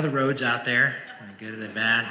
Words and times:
How 0.00 0.06
the 0.06 0.16
roads 0.16 0.40
out 0.42 0.64
there? 0.64 0.94
Good 1.38 1.62
or 1.62 1.68
bad? 1.68 2.06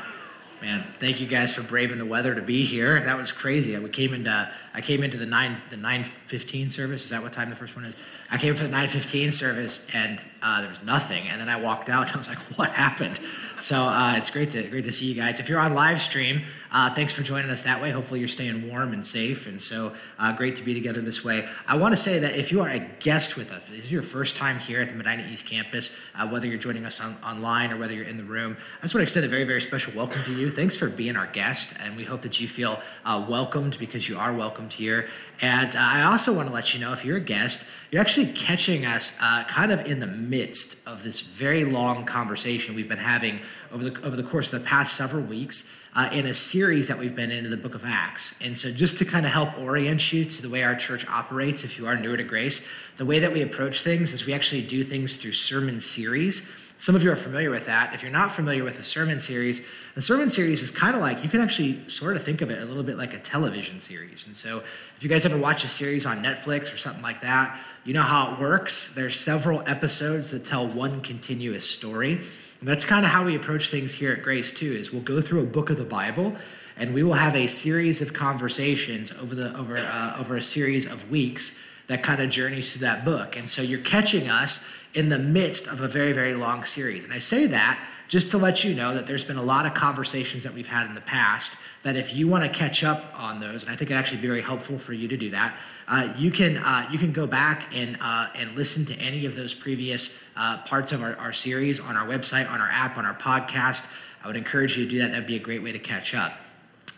Man, 0.62 0.80
thank 1.00 1.20
you 1.20 1.26
guys 1.26 1.56
for 1.56 1.64
braving 1.64 1.98
the 1.98 2.06
weather 2.06 2.36
to 2.36 2.42
be 2.44 2.62
here. 2.62 3.02
That 3.02 3.18
was 3.18 3.32
crazy. 3.32 3.76
We 3.80 3.90
came 3.90 4.14
into 4.14 4.48
I 4.80 4.82
came 4.82 5.04
into 5.04 5.18
the 5.18 5.26
nine 5.26 5.58
the 5.70 5.76
nine 5.76 6.06
fifteen 6.06 6.70
service. 6.70 7.04
Is 7.04 7.10
that 7.10 7.22
what 7.22 7.34
time 7.34 7.50
the 7.50 7.56
first 7.56 7.76
one 7.76 7.84
is? 7.84 7.96
I 8.32 8.38
came 8.38 8.56
for 8.56 8.64
the 8.64 8.70
nine 8.70 8.88
fifteen 8.88 9.30
service 9.30 9.90
and 9.94 10.24
uh, 10.42 10.62
there 10.62 10.70
was 10.70 10.82
nothing. 10.84 11.28
And 11.28 11.42
then 11.42 11.50
I 11.50 11.60
walked 11.60 11.90
out. 11.90 12.08
And 12.08 12.16
I 12.16 12.18
was 12.18 12.30
like, 12.30 12.38
what 12.58 12.70
happened? 12.70 13.20
So 13.60 13.76
uh, 13.76 14.16
it's 14.16 14.30
great 14.30 14.52
to 14.52 14.64
great 14.70 14.86
to 14.86 14.94
see 14.94 15.08
you 15.08 15.16
guys. 15.16 15.42
If 15.42 15.50
you're 15.50 15.60
on 15.60 15.74
live 15.74 16.00
stream, 16.00 16.44
uh, 16.72 16.94
thanks 16.94 17.12
for 17.12 17.24
joining 17.24 17.50
us 17.50 17.64
that 17.64 17.82
way. 17.82 17.92
Hopefully 17.92 18.22
you're 18.22 18.30
staying 18.30 18.70
warm 18.70 18.94
and 18.94 19.06
safe. 19.06 19.48
And 19.48 19.62
so 19.62 19.92
uh, 20.18 20.32
great 20.32 20.56
to 20.56 20.64
be 20.64 20.74
together 20.74 21.02
this 21.02 21.26
way. 21.26 21.46
I 21.68 21.76
want 21.76 21.92
to 21.92 21.98
say 21.98 22.20
that 22.20 22.38
if 22.38 22.54
you 22.54 22.62
are 22.62 22.70
a 22.70 22.80
guest 23.02 23.36
with 23.36 23.52
us, 23.52 23.68
this 23.68 23.84
is 23.84 23.92
your 23.92 24.02
first 24.02 24.38
time 24.38 24.60
here 24.60 24.80
at 24.80 24.88
the 24.88 24.96
Medina 24.96 25.28
East 25.30 25.46
Campus, 25.46 26.00
uh, 26.16 26.26
whether 26.30 26.48
you're 26.48 26.58
joining 26.58 26.86
us 26.86 27.02
on, 27.02 27.18
online 27.22 27.74
or 27.74 27.78
whether 27.78 27.94
you're 27.94 28.06
in 28.06 28.16
the 28.16 28.24
room, 28.24 28.56
I 28.78 28.82
just 28.84 28.96
want 28.96 29.02
to 29.02 29.04
extend 29.04 29.26
a 29.26 29.30
very 29.30 29.44
very 29.44 29.60
special 29.60 29.92
welcome 29.94 30.24
to 30.24 30.34
you. 30.34 30.50
Thanks 30.50 30.78
for 30.78 30.88
being 30.88 31.18
our 31.18 31.28
guest, 31.28 31.76
and 31.84 31.98
we 31.98 32.06
hope 32.06 32.22
that 32.22 32.40
you 32.40 32.48
feel 32.48 32.80
uh, 33.04 33.26
welcomed 33.28 33.78
because 33.78 34.08
you 34.08 34.18
are 34.18 34.34
welcomed 34.34 34.69
here. 34.74 35.08
And 35.42 35.76
uh, 35.76 35.80
I 35.80 36.04
also 36.04 36.34
want 36.34 36.48
to 36.48 36.54
let 36.54 36.74
you 36.74 36.80
know 36.80 36.92
if 36.94 37.06
you're 37.06 37.18
a 37.18 37.22
guest, 37.22 37.68
you're 37.92 38.02
actually 38.02 38.28
catching 38.34 38.86
us 38.86 39.18
uh, 39.22 39.44
kind 39.46 39.72
of 39.72 39.86
in 39.86 40.00
the 40.00 40.08
midst 40.08 40.88
of 40.88 41.04
this 41.04 41.22
very 41.22 41.66
long 41.66 42.06
conversation 42.06 42.76
we've 42.76 42.90
been 42.90 42.98
having 42.98 43.40
over 43.72 43.90
the, 43.90 44.02
over 44.04 44.16
the 44.16 44.24
course 44.24 44.52
of 44.54 44.62
the 44.62 44.68
past 44.68 44.96
several 44.96 45.24
weeks. 45.24 45.76
Uh, 45.96 46.08
in 46.14 46.28
a 46.28 46.34
series 46.36 46.88
that 46.88 47.00
we've 47.00 47.16
been 47.16 47.32
in 47.32 47.46
in 47.46 47.50
the 47.50 47.58
book 47.58 47.74
of 47.74 47.84
Acts. 47.84 48.40
And 48.44 48.56
so, 48.56 48.72
just 48.72 49.00
to 49.00 49.06
kind 49.06 49.26
of 49.26 49.32
help 49.32 49.58
orient 49.58 50.14
you 50.14 50.24
to 50.24 50.42
the 50.44 50.48
way 50.48 50.62
our 50.62 50.76
church 50.76 51.06
operates, 51.10 51.64
if 51.64 51.80
you 51.80 51.88
are 51.88 51.96
newer 51.96 52.16
to 52.16 52.24
grace, 52.24 52.72
the 52.98 53.08
way 53.08 53.18
that 53.18 53.34
we 53.34 53.42
approach 53.42 53.82
things 53.82 54.14
is 54.14 54.28
we 54.28 54.34
actually 54.34 54.62
do 54.62 54.84
things 54.84 55.18
through 55.18 55.32
sermon 55.32 55.80
series. 55.80 56.69
Some 56.82 56.96
of 56.96 57.04
you 57.04 57.12
are 57.12 57.18
familiar 57.18 57.50
with 57.50 57.66
that. 57.66 57.94
If 57.94 58.04
you're 58.04 58.12
not 58.12 58.32
familiar 58.32 58.64
with 58.64 58.80
a 58.80 58.86
sermon 58.86 59.20
series, 59.20 59.70
a 59.98 60.02
sermon 60.02 60.30
series 60.30 60.64
is 60.64 60.72
kind 60.72 60.96
of 60.96 61.02
like, 61.02 61.22
you 61.22 61.30
can 61.30 61.42
actually 61.42 61.78
sort 61.90 62.16
of 62.16 62.24
think 62.24 62.40
of 62.40 62.50
it 62.50 62.62
a 62.62 62.64
little 62.64 62.84
bit 62.84 62.98
like 62.98 63.14
a 63.14 63.20
television 63.20 63.82
series. 63.82 64.28
And 64.28 64.36
so, 64.36 64.60
if 64.96 65.00
you 65.02 65.10
guys 65.10 65.26
ever 65.26 65.38
watch 65.38 65.66
a 65.66 65.68
series 65.68 66.06
on 66.06 66.24
Netflix 66.24 66.74
or 66.74 66.78
something 66.78 67.04
like 67.04 67.20
that, 67.20 67.60
you 67.84 67.94
know 67.94 68.02
how 68.02 68.32
it 68.32 68.40
works. 68.40 68.96
There's 68.96 69.20
several 69.20 69.62
episodes 69.68 70.32
that 70.32 70.46
tell 70.46 70.70
one 70.70 71.02
continuous 71.02 71.70
story. 71.70 72.14
And 72.14 72.70
that's 72.70 72.86
kind 72.86 73.06
of 73.06 73.12
how 73.12 73.26
we 73.26 73.36
approach 73.36 73.70
things 73.70 73.94
here 73.94 74.14
at 74.14 74.24
Grace 74.24 74.54
too. 74.54 74.72
Is 74.72 74.94
we'll 74.94 75.02
go 75.02 75.20
through 75.20 75.42
a 75.42 75.48
book 75.48 75.70
of 75.70 75.76
the 75.76 75.84
Bible, 75.84 76.34
and 76.78 76.94
we 76.94 77.04
will 77.04 77.14
have 77.14 77.36
a 77.36 77.48
series 77.48 78.02
of 78.02 78.14
conversations 78.14 79.12
over 79.20 79.36
the 79.36 79.54
over 79.58 79.78
uh, 79.78 80.16
over 80.18 80.38
a 80.38 80.42
series 80.42 80.90
of 80.90 81.12
weeks 81.12 81.62
that 81.88 82.04
kind 82.04 82.22
of 82.22 82.30
journeys 82.30 82.72
through 82.72 82.88
that 82.88 83.04
book. 83.04 83.36
And 83.36 83.50
so 83.50 83.62
you're 83.62 83.80
catching 83.80 84.30
us 84.30 84.79
in 84.94 85.10
the 85.10 85.20
midst 85.20 85.68
of 85.68 85.82
a 85.82 85.88
very 85.88 86.14
very 86.14 86.34
long 86.34 86.64
series. 86.64 87.04
And 87.04 87.14
I 87.14 87.20
say 87.20 87.48
that 87.48 87.80
just 88.10 88.32
to 88.32 88.40
let 88.40 88.64
you 88.64 88.74
know 88.74 88.96
that 88.96 89.06
there's 89.06 89.24
been 89.24 89.38
a 89.38 89.44
lot 89.44 89.68
of 89.68 89.76
conversations 89.76 90.44
that 90.44 90.54
we've 90.54 90.68
had 90.68 90.88
in 90.88 90.96
the 90.96 91.02
past 91.02 91.58
that 91.84 91.96
if 91.96 92.14
you 92.14 92.28
want 92.28 92.44
to 92.44 92.50
catch 92.50 92.84
up 92.84 93.14
on 93.16 93.40
those, 93.40 93.64
and 93.64 93.72
I 93.72 93.76
think 93.76 93.92
it'd 93.92 94.00
actually 94.00 94.20
be 94.20 94.28
very 94.28 94.42
helpful 94.42 94.80
for 94.80 94.94
you 94.94 95.08
to 95.08 95.16
do 95.16 95.30
that, 95.30 95.56
uh, 95.88 96.12
you 96.18 96.32
can 96.32 96.58
uh, 96.58 96.90
you 96.92 96.98
can 96.98 97.12
go 97.12 97.28
back 97.28 97.74
and 97.76 97.98
uh, 98.02 98.28
and 98.36 98.56
listen 98.56 98.84
to 98.86 98.96
any 99.00 99.26
of 99.26 99.36
those 99.36 99.54
previous 99.54 100.24
uh, 100.36 100.58
parts 100.64 100.92
of 100.92 101.04
our, 101.04 101.16
our 101.18 101.32
series 101.32 101.80
on 101.80 101.96
our 101.96 102.08
website, 102.08 102.52
on 102.52 102.60
our 102.60 102.70
app, 102.70 102.98
on 102.98 103.06
our 103.06 103.14
podcast. 103.14 103.92
I 104.24 104.28
would 104.28 104.36
encourage 104.36 104.76
you 104.76 104.84
to 104.86 104.90
do 104.90 105.00
that. 105.00 105.12
That'd 105.12 105.28
be 105.28 105.36
a 105.36 105.40
great 105.40 105.64
way 105.64 105.72
to 105.72 105.80
catch 105.80 106.14
up. 106.14 106.34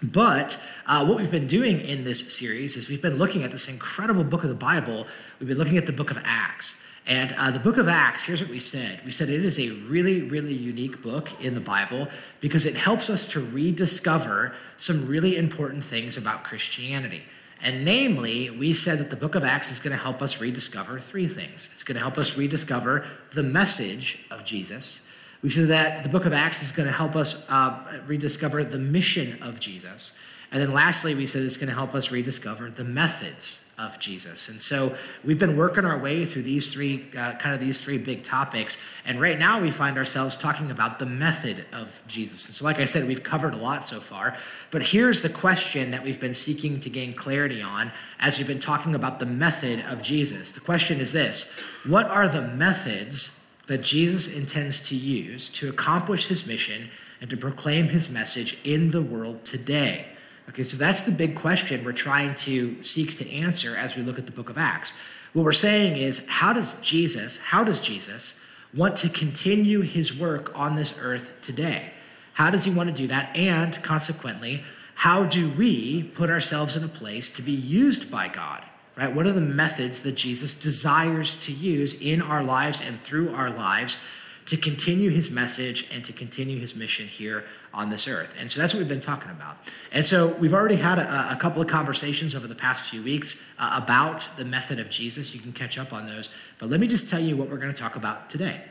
But 0.01 0.59
uh, 0.87 1.05
what 1.05 1.17
we've 1.17 1.29
been 1.29 1.45
doing 1.45 1.79
in 1.81 2.03
this 2.03 2.35
series 2.35 2.75
is 2.75 2.89
we've 2.89 3.01
been 3.01 3.17
looking 3.17 3.43
at 3.43 3.51
this 3.51 3.69
incredible 3.69 4.23
book 4.23 4.43
of 4.43 4.49
the 4.49 4.55
Bible. 4.55 5.05
We've 5.39 5.47
been 5.49 5.59
looking 5.59 5.77
at 5.77 5.85
the 5.85 5.91
book 5.91 6.09
of 6.09 6.19
Acts. 6.23 6.80
And 7.11 7.33
uh, 7.33 7.51
the 7.51 7.59
book 7.59 7.75
of 7.75 7.89
Acts, 7.89 8.23
here's 8.23 8.41
what 8.41 8.49
we 8.49 8.59
said. 8.59 9.01
We 9.05 9.11
said 9.11 9.27
it 9.27 9.43
is 9.43 9.59
a 9.59 9.71
really, 9.89 10.21
really 10.21 10.53
unique 10.53 11.01
book 11.01 11.29
in 11.43 11.55
the 11.55 11.59
Bible 11.59 12.07
because 12.39 12.65
it 12.65 12.73
helps 12.73 13.09
us 13.09 13.27
to 13.33 13.41
rediscover 13.41 14.55
some 14.77 15.09
really 15.09 15.35
important 15.35 15.83
things 15.83 16.15
about 16.15 16.45
Christianity. 16.45 17.23
And 17.61 17.83
namely, 17.83 18.49
we 18.49 18.71
said 18.71 18.97
that 18.99 19.09
the 19.09 19.17
book 19.17 19.35
of 19.35 19.43
Acts 19.43 19.69
is 19.73 19.81
going 19.81 19.91
to 19.91 20.01
help 20.01 20.21
us 20.21 20.39
rediscover 20.39 21.01
three 21.01 21.27
things. 21.27 21.69
It's 21.73 21.83
going 21.83 21.95
to 21.95 22.01
help 22.01 22.17
us 22.17 22.37
rediscover 22.37 23.05
the 23.33 23.43
message 23.43 24.25
of 24.31 24.45
Jesus. 24.45 25.05
We 25.41 25.49
said 25.49 25.69
that 25.69 26.03
the 26.03 26.09
book 26.09 26.25
of 26.25 26.33
Acts 26.33 26.61
is 26.61 26.71
going 26.71 26.87
to 26.87 26.93
help 26.93 27.15
us 27.15 27.49
uh, 27.49 28.01
rediscover 28.05 28.63
the 28.63 28.77
mission 28.77 29.41
of 29.41 29.59
Jesus. 29.59 30.13
And 30.51 30.61
then 30.61 30.73
lastly, 30.73 31.15
we 31.15 31.25
said 31.25 31.43
it's 31.43 31.55
going 31.55 31.69
to 31.69 31.75
help 31.75 31.95
us 31.95 32.11
rediscover 32.11 32.69
the 32.69 32.83
methods 32.83 33.71
of 33.79 33.97
Jesus. 33.99 34.49
And 34.49 34.61
so 34.61 34.95
we've 35.23 35.39
been 35.39 35.55
working 35.55 35.85
our 35.85 35.97
way 35.97 36.25
through 36.25 36.41
these 36.41 36.73
three, 36.73 37.05
uh, 37.17 37.33
kind 37.35 37.55
of 37.55 37.61
these 37.61 37.83
three 37.83 37.97
big 37.97 38.23
topics. 38.23 38.77
And 39.05 39.19
right 39.19 39.39
now 39.39 39.61
we 39.61 39.71
find 39.71 39.97
ourselves 39.97 40.35
talking 40.35 40.69
about 40.69 40.99
the 40.99 41.05
method 41.05 41.65
of 41.71 42.01
Jesus. 42.05 42.45
And 42.47 42.53
so, 42.53 42.65
like 42.65 42.79
I 42.79 42.85
said, 42.85 43.07
we've 43.07 43.23
covered 43.23 43.53
a 43.53 43.57
lot 43.57 43.85
so 43.85 43.99
far. 43.99 44.37
But 44.71 44.83
here's 44.83 45.21
the 45.21 45.29
question 45.29 45.91
that 45.91 46.03
we've 46.03 46.19
been 46.19 46.33
seeking 46.33 46.81
to 46.81 46.89
gain 46.89 47.13
clarity 47.13 47.61
on 47.61 47.91
as 48.19 48.37
we've 48.37 48.47
been 48.47 48.59
talking 48.59 48.93
about 48.93 49.19
the 49.19 49.25
method 49.25 49.83
of 49.89 50.01
Jesus. 50.01 50.51
The 50.51 50.59
question 50.59 50.99
is 50.99 51.13
this 51.13 51.57
What 51.85 52.07
are 52.07 52.27
the 52.27 52.41
methods 52.41 53.40
that 53.67 53.81
Jesus 53.81 54.35
intends 54.35 54.87
to 54.89 54.95
use 54.95 55.49
to 55.49 55.69
accomplish 55.69 56.27
his 56.27 56.47
mission 56.47 56.89
and 57.19 57.29
to 57.29 57.37
proclaim 57.37 57.85
his 57.85 58.09
message 58.09 58.57
in 58.63 58.91
the 58.91 59.01
world 59.01 59.45
today? 59.45 60.07
Okay, 60.49 60.63
so 60.63 60.75
that's 60.75 61.03
the 61.03 61.11
big 61.11 61.35
question 61.35 61.85
we're 61.85 61.93
trying 61.93 62.35
to 62.35 62.81
seek 62.83 63.17
to 63.19 63.31
answer 63.31 63.75
as 63.75 63.95
we 63.95 64.01
look 64.01 64.19
at 64.19 64.25
the 64.25 64.31
book 64.31 64.49
of 64.49 64.57
Acts. 64.57 64.93
What 65.33 65.45
we're 65.45 65.53
saying 65.53 65.95
is, 65.95 66.27
how 66.27 66.51
does 66.51 66.73
Jesus, 66.81 67.37
how 67.37 67.63
does 67.63 67.79
Jesus 67.79 68.43
want 68.73 68.95
to 68.97 69.09
continue 69.09 69.81
his 69.81 70.17
work 70.17 70.57
on 70.57 70.75
this 70.75 70.99
earth 70.99 71.33
today? 71.41 71.91
How 72.33 72.49
does 72.49 72.65
he 72.65 72.73
want 72.73 72.89
to 72.89 72.95
do 72.95 73.07
that? 73.07 73.35
And 73.37 73.81
consequently, 73.83 74.63
how 74.95 75.23
do 75.23 75.49
we 75.49 76.03
put 76.03 76.29
ourselves 76.29 76.75
in 76.75 76.83
a 76.83 76.87
place 76.87 77.29
to 77.33 77.41
be 77.41 77.51
used 77.51 78.11
by 78.11 78.27
God? 78.27 78.65
Right? 79.01 79.15
What 79.15 79.25
are 79.25 79.31
the 79.31 79.41
methods 79.41 80.01
that 80.03 80.13
Jesus 80.13 80.53
desires 80.53 81.39
to 81.41 81.51
use 81.51 81.99
in 81.99 82.21
our 82.21 82.43
lives 82.43 82.81
and 82.81 83.01
through 83.01 83.33
our 83.33 83.49
lives 83.49 83.97
to 84.45 84.57
continue 84.57 85.09
his 85.09 85.31
message 85.31 85.89
and 85.93 86.05
to 86.05 86.13
continue 86.13 86.59
his 86.59 86.75
mission 86.75 87.07
here 87.07 87.45
on 87.73 87.89
this 87.89 88.07
earth. 88.07 88.35
And 88.37 88.51
so 88.51 88.59
that's 88.59 88.73
what 88.73 88.79
we've 88.79 88.89
been 88.89 88.99
talking 88.99 89.31
about. 89.31 89.57
And 89.93 90.05
so 90.05 90.27
we've 90.35 90.53
already 90.53 90.75
had 90.75 90.99
a, 90.99 91.31
a 91.31 91.37
couple 91.39 91.61
of 91.61 91.67
conversations 91.67 92.35
over 92.35 92.47
the 92.47 92.55
past 92.55 92.89
few 92.89 93.01
weeks 93.01 93.49
uh, 93.57 93.79
about 93.81 94.27
the 94.37 94.43
method 94.43 94.77
of 94.79 94.89
Jesus. 94.89 95.33
You 95.33 95.39
can 95.39 95.53
catch 95.53 95.77
up 95.77 95.93
on 95.93 96.05
those. 96.05 96.35
But 96.59 96.69
let 96.69 96.79
me 96.79 96.87
just 96.87 97.07
tell 97.07 97.21
you 97.21 97.37
what 97.37 97.49
we're 97.49 97.59
going 97.59 97.73
to 97.73 97.81
talk 97.81 97.95
about 97.95 98.29
today. 98.29 98.61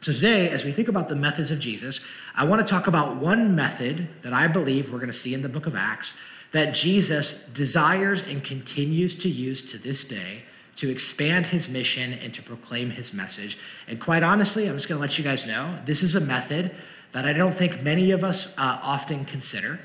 So, 0.00 0.14
today, 0.14 0.48
as 0.48 0.64
we 0.64 0.72
think 0.72 0.88
about 0.88 1.10
the 1.10 1.16
methods 1.16 1.50
of 1.50 1.60
Jesus, 1.60 2.06
I 2.34 2.44
want 2.44 2.66
to 2.66 2.70
talk 2.70 2.86
about 2.86 3.16
one 3.16 3.54
method 3.54 4.08
that 4.22 4.32
I 4.32 4.46
believe 4.46 4.90
we're 4.90 4.98
going 4.98 5.10
to 5.10 5.12
see 5.12 5.34
in 5.34 5.42
the 5.42 5.48
book 5.50 5.66
of 5.66 5.74
Acts 5.74 6.18
that 6.52 6.74
Jesus 6.74 7.46
desires 7.46 8.26
and 8.26 8.42
continues 8.42 9.14
to 9.16 9.28
use 9.28 9.62
to 9.70 9.78
this 9.78 10.04
day 10.04 10.42
to 10.76 10.90
expand 10.90 11.46
his 11.46 11.68
mission 11.68 12.14
and 12.14 12.32
to 12.32 12.42
proclaim 12.42 12.90
his 12.90 13.12
message. 13.12 13.58
And 13.86 14.00
quite 14.00 14.22
honestly, 14.22 14.66
I'm 14.66 14.74
just 14.74 14.88
going 14.88 14.98
to 14.98 15.02
let 15.02 15.18
you 15.18 15.24
guys 15.24 15.46
know 15.46 15.78
this 15.84 16.02
is 16.02 16.14
a 16.14 16.20
method 16.20 16.74
that 17.12 17.26
I 17.26 17.32
don't 17.32 17.52
think 17.52 17.82
many 17.82 18.12
of 18.12 18.24
us 18.24 18.56
uh, 18.56 18.80
often 18.82 19.24
consider. 19.24 19.80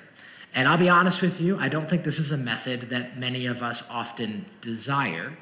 And 0.54 0.70
I'll 0.70 0.78
be 0.78 0.88
honest 0.88 1.22
with 1.22 1.42
you, 1.42 1.58
I 1.60 1.68
don't 1.68 1.90
think 1.90 2.04
this 2.04 2.18
is 2.18 2.32
a 2.32 2.38
method 2.38 2.90
that 2.92 3.18
many 3.18 3.46
of 3.46 3.62
us 3.62 3.90
often 3.92 4.46
desire. 4.62 5.38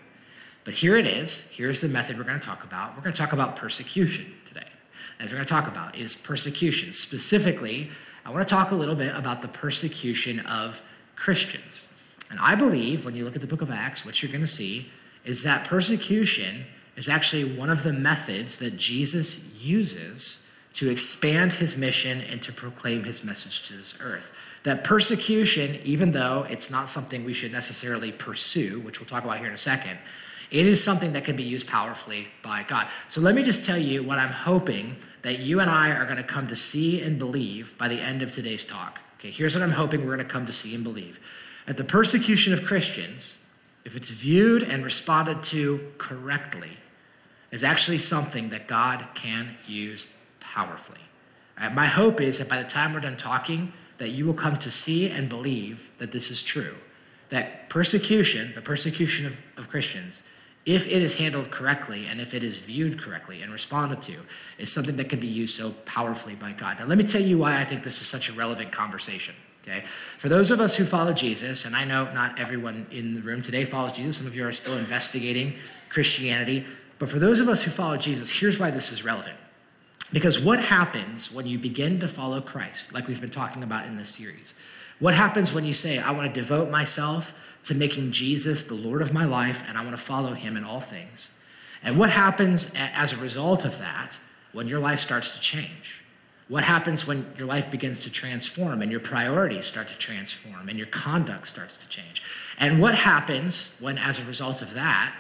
But 0.64 0.74
here 0.74 0.98
it 0.98 1.06
is. 1.06 1.50
Here's 1.52 1.82
the 1.82 1.88
method 1.88 2.18
we're 2.18 2.24
going 2.24 2.40
to 2.40 2.48
talk 2.48 2.64
about. 2.64 2.96
We're 2.96 3.04
going 3.04 3.14
to 3.14 3.22
talk 3.22 3.34
about 3.34 3.56
persecution 3.56 4.34
today. 4.46 4.66
As 5.20 5.28
we're 5.28 5.36
going 5.36 5.46
to 5.46 5.54
talk 5.54 5.68
about 5.68 5.96
is 5.96 6.16
persecution. 6.16 6.94
Specifically, 6.94 7.92
I 8.26 8.32
want 8.32 8.48
to 8.48 8.52
talk 8.52 8.72
a 8.72 8.76
little 8.76 8.96
bit 8.96 9.16
about 9.16 9.42
the 9.44 9.50
persecution 9.50 10.40
of 10.42 10.82
Christians. 11.16 11.94
And 12.30 12.40
I 12.40 12.56
believe 12.56 13.06
when 13.06 13.16
you 13.16 13.26
look 13.26 13.36
at 13.36 13.42
the 13.42 13.48
book 13.48 13.62
of 13.62 13.70
Acts, 13.70 14.06
what 14.06 14.22
you're 14.22 14.32
going 14.32 14.42
to 14.42 14.48
see 14.48 14.90
is 15.24 15.44
that 15.44 15.68
persecution 15.68 16.66
is 16.96 17.10
actually 17.10 17.44
one 17.44 17.70
of 17.70 17.84
the 17.84 17.94
methods 17.94 18.58
that 18.58 18.78
Jesus 18.78 19.54
uses 19.64 20.50
to 20.74 20.90
expand 20.90 21.54
his 21.54 21.78
mission 21.78 22.22
and 22.22 22.42
to 22.42 22.52
proclaim 22.52 23.04
his 23.04 23.24
message 23.24 23.68
to 23.68 23.74
this 23.74 24.00
earth. 24.02 24.34
That 24.64 24.84
persecution, 24.84 25.80
even 25.84 26.12
though 26.12 26.46
it's 26.50 26.72
not 26.72 26.90
something 26.90 27.24
we 27.24 27.34
should 27.34 27.52
necessarily 27.52 28.12
pursue, 28.12 28.80
which 28.80 29.00
we'll 29.00 29.08
talk 29.08 29.24
about 29.24 29.38
here 29.38 29.48
in 29.48 29.54
a 29.54 29.58
second, 29.58 29.98
it 30.52 30.68
is 30.68 30.84
something 30.84 31.14
that 31.14 31.26
can 31.26 31.36
be 31.36 31.44
used 31.44 31.68
powerfully 31.68 32.28
by 32.42 32.64
God. 32.64 32.88
So 33.08 33.22
let 33.22 33.36
me 33.36 33.44
just 33.44 33.66
tell 33.66 33.78
you 33.78 34.04
what 34.04 34.20
I'm 34.20 34.30
hoping 34.32 34.98
that 35.24 35.40
you 35.40 35.60
and 35.60 35.70
I 35.70 35.92
are 35.92 36.06
going 36.06 36.18
to 36.18 36.24
come 36.24 36.48
to 36.48 36.56
see 36.56 37.02
and 37.02 37.18
believe 37.18 37.78
by 37.78 37.88
the 37.88 38.00
end 38.00 38.22
of 38.22 38.32
today's 38.32 38.64
talk. 38.64 39.00
Okay, 39.24 39.32
here's 39.32 39.56
what 39.56 39.64
I'm 39.64 39.72
hoping 39.72 40.02
we're 40.02 40.18
going 40.18 40.28
to 40.28 40.34
come 40.34 40.46
to 40.48 40.52
see 40.52 40.76
and 40.76 40.84
believe. 40.84 41.18
That 41.66 41.78
the 41.78 41.86
persecution 41.86 42.52
of 42.52 42.66
Christians, 42.66 43.48
if 43.86 43.96
it's 43.96 44.10
viewed 44.10 44.64
and 44.64 44.84
responded 44.84 45.42
to 45.44 45.94
correctly, 45.98 46.78
is 47.50 47.64
actually 47.64 48.00
something 48.00 48.50
that 48.50 48.68
God 48.68 49.08
can 49.16 49.56
use 49.66 50.20
powerfully. 50.42 51.00
Right, 51.58 51.74
my 51.74 51.86
hope 51.86 52.20
is 52.20 52.40
that 52.40 52.50
by 52.50 52.62
the 52.62 52.68
time 52.68 52.94
we're 52.94 53.00
done 53.00 53.16
talking, 53.16 53.72
that 53.98 54.10
you 54.10 54.26
will 54.26 54.34
come 54.34 54.58
to 54.58 54.70
see 54.70 55.10
and 55.10 55.30
believe 55.30 55.90
that 56.00 56.12
this 56.12 56.30
is 56.30 56.44
true. 56.44 56.76
that 57.30 57.70
persecution, 57.70 58.52
the 58.54 58.62
persecution 58.62 59.26
of, 59.26 59.40
of 59.58 59.70
Christians, 59.70 60.22
if 60.66 60.88
it 60.88 61.02
is 61.02 61.16
handled 61.16 61.52
correctly 61.52 62.06
and 62.08 62.22
if 62.22 62.34
it 62.34 62.44
is 62.44 62.58
viewed 62.58 63.00
correctly 63.00 63.42
and 63.42 63.52
responded 63.52 64.02
to, 64.04 64.14
is 64.58 64.72
something 64.72 64.96
that 64.96 65.10
can 65.10 65.20
be 65.20 65.28
used 65.28 65.56
so 65.56 65.72
powerfully 65.86 66.36
by 66.36 66.54
God. 66.54 66.80
Now, 66.80 66.86
let 66.86 66.98
me 66.98 67.04
tell 67.04 67.22
you 67.22 67.38
why 67.38 67.60
I 67.60 67.66
think 67.66 67.84
this 67.84 68.00
is 68.02 68.08
such 68.08 68.30
a 68.30 68.34
relevant 68.34 68.72
conversation. 68.72 69.36
Okay, 69.64 69.84
for 70.18 70.28
those 70.28 70.52
of 70.52 70.60
us 70.60 70.76
who 70.76 70.84
follow 70.84 71.14
Jesus, 71.14 71.64
and 71.64 71.74
I 71.74 71.86
know 71.86 72.12
not 72.12 72.38
everyone 72.38 72.86
in 72.92 73.14
the 73.14 73.22
room 73.22 73.42
today 73.42 73.64
follows 73.64 73.94
Jesus. 73.94 74.18
Some 74.18 74.28
of 74.28 74.36
you 74.36 74.46
are 74.46 74.52
still 74.52 74.78
investigating 74.78 75.54
Christianity, 75.88 76.66
but 77.00 77.08
for 77.08 77.18
those 77.18 77.40
of 77.40 77.48
us 77.48 77.64
who 77.64 77.72
follow 77.72 77.96
Jesus, 77.96 78.30
here's 78.30 78.60
why 78.60 78.72
this 78.72 78.92
is 78.92 79.06
relevant. 79.06 79.38
Because 80.12 80.38
what 80.38 80.60
happens 80.60 81.34
when 81.34 81.48
you 81.48 81.58
begin 81.58 82.00
to 82.02 82.10
follow 82.10 82.42
Christ, 82.42 82.94
like 82.94 83.08
we've 83.08 83.22
been 83.22 83.30
talking 83.30 83.64
about 83.64 83.86
in 83.86 83.96
this 83.96 84.10
series? 84.10 84.54
What 85.00 85.14
happens 85.14 85.54
when 85.54 85.64
you 85.64 85.74
say, 85.74 85.98
I 85.98 86.12
want 86.12 86.34
to 86.34 86.40
devote 86.40 86.70
myself 86.70 87.34
to 87.64 87.76
making 87.76 88.12
Jesus 88.12 88.64
the 88.64 88.74
Lord 88.74 89.02
of 89.02 89.14
my 89.14 89.26
life 89.26 89.64
and 89.68 89.78
I 89.78 89.82
want 89.82 89.96
to 89.96 90.02
follow 90.02 90.34
him 90.34 90.58
in 90.58 90.64
all 90.64 90.82
things? 90.82 91.40
And 91.84 91.98
what 91.98 92.10
happens 92.10 92.74
as 92.76 93.14
a 93.14 93.18
result 93.18 93.66
of 93.66 93.78
that 93.80 94.20
when 94.54 94.68
your 94.68 94.80
life 94.80 95.00
starts 95.00 95.36
to 95.36 95.42
change? 95.42 96.04
What 96.48 96.64
happens 96.64 97.08
when 97.08 97.26
your 97.38 97.48
life 97.48 97.72
begins 97.72 98.02
to 98.02 98.12
transform 98.12 98.82
and 98.82 98.92
your 98.92 99.00
priorities 99.00 99.66
start 99.66 99.88
to 99.88 99.98
transform 99.98 100.70
and 100.70 100.78
your 100.78 100.88
conduct 100.88 101.48
starts 101.48 101.78
to 101.78 101.88
change? 101.88 102.22
And 102.60 102.82
what 102.82 102.96
happens 102.96 103.78
when, 103.80 103.98
as 103.98 104.20
a 104.20 104.26
result 104.26 104.62
of 104.62 104.74
that, 104.74 105.14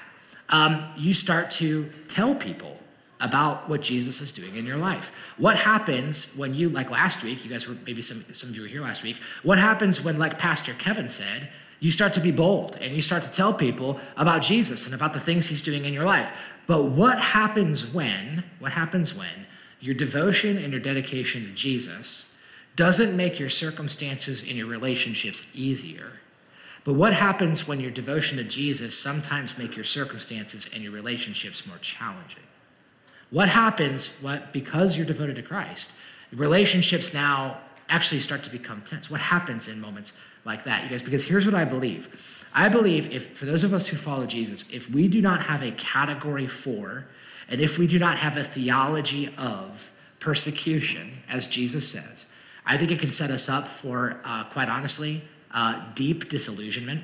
um, 0.50 0.86
you 0.98 1.13
start 1.13 1.50
to 1.51 1.89
tell 2.07 2.36
people 2.36 2.78
about 3.19 3.69
what 3.69 3.81
Jesus 3.81 4.19
is 4.19 4.34
doing 4.34 4.56
in 4.57 4.66
your 4.66 4.78
life. 4.78 5.13
What 5.38 5.56
happens 5.56 6.36
when 6.36 6.54
you, 6.54 6.69
like 6.69 6.92
last 6.92 7.24
week, 7.24 7.44
you 7.46 7.50
guys 7.50 7.68
were, 7.68 7.75
maybe 7.86 8.01
some, 8.01 8.22
some 8.34 8.50
of 8.50 8.56
you 8.56 8.63
were 8.63 8.68
here 8.68 8.81
last 8.81 9.01
week, 9.01 9.16
what 9.44 9.57
happens 9.57 10.04
when, 10.04 10.19
like 10.19 10.38
Pastor 10.38 10.74
Kevin 10.74 11.07
said, 11.07 11.50
you 11.84 11.92
start 11.92 12.14
to 12.14 12.22
be 12.22 12.32
bold 12.32 12.78
and 12.80 12.96
you 12.96 13.02
start 13.02 13.24
to 13.24 13.30
tell 13.30 13.54
people 13.54 14.00
about 14.16 14.42
Jesus 14.42 14.86
and 14.86 14.96
about 14.96 15.12
the 15.12 15.20
things 15.20 15.48
he's 15.48 15.62
doing 15.62 15.84
in 15.84 15.92
your 15.92 16.06
life. 16.06 16.32
But 16.66 16.84
what 16.84 17.20
happens 17.20 17.94
when, 17.94 18.46
what 18.60 18.72
happens 18.72 19.14
when 19.14 19.48
your 19.82 19.94
devotion 19.94 20.58
and 20.58 20.72
your 20.72 20.80
dedication 20.80 21.44
to 21.44 21.52
Jesus 21.52 22.38
doesn't 22.78 23.18
make 23.18 23.38
your 23.38 23.50
circumstances 23.50 24.44
and 24.44 24.52
your 24.52 24.66
relationships 24.68 25.52
easier. 25.54 26.22
But 26.86 26.94
what 26.94 27.12
happens 27.12 27.68
when 27.68 27.82
your 27.82 27.92
devotion 27.92 28.38
to 28.38 28.46
Jesus 28.46 28.98
sometimes 28.98 29.58
make 29.58 29.76
your 29.76 29.84
circumstances 29.84 30.70
and 30.74 30.82
your 30.82 30.94
relationships 30.94 31.68
more 31.68 31.80
challenging? 31.80 32.44
What 33.30 33.50
happens 33.50 34.22
what 34.22 34.54
because 34.54 34.96
you're 34.96 35.06
devoted 35.06 35.36
to 35.36 35.42
Christ, 35.42 35.92
relationships 36.32 37.14
now 37.14 37.58
actually 37.90 38.22
start 38.22 38.42
to 38.44 38.50
become 38.50 38.82
tense? 38.84 39.12
What 39.12 39.20
happens 39.20 39.68
in 39.68 39.82
moments 39.82 40.18
like 40.45 40.63
that, 40.66 40.84
you 40.84 40.90
guys? 40.90 41.04
Because 41.04 41.25
here's 41.25 41.45
what 41.45 41.56
I 41.56 41.66
believe. 41.66 42.48
I 42.54 42.69
believe 42.69 43.12
if 43.12 43.38
for 43.38 43.45
those 43.45 43.63
of 43.63 43.74
us 43.74 43.88
who 43.88 43.98
follow 43.98 44.25
Jesus, 44.25 44.72
if 44.72 44.90
we 44.90 45.07
do 45.07 45.22
not 45.22 45.44
have 45.44 45.63
a 45.63 45.72
category 45.72 46.48
for 46.48 47.06
and 47.50 47.60
if 47.60 47.78
we 47.78 47.88
do 47.88 48.00
not 48.00 48.18
have 48.18 48.38
a 48.38 48.44
theology 48.44 49.30
of 49.38 49.92
persecution, 50.19 51.12
as 51.30 51.48
Jesus 51.48 51.90
says, 51.90 52.28
I 52.66 52.78
think 52.78 52.92
it 52.92 53.00
can 53.00 53.12
set 53.12 53.30
us 53.30 53.50
up 53.50 53.68
for, 53.68 54.19
uh, 54.24 54.45
quite 54.45 54.69
honestly, 54.69 55.22
uh, 55.51 55.81
deep 55.95 56.30
disillusionment, 56.30 57.04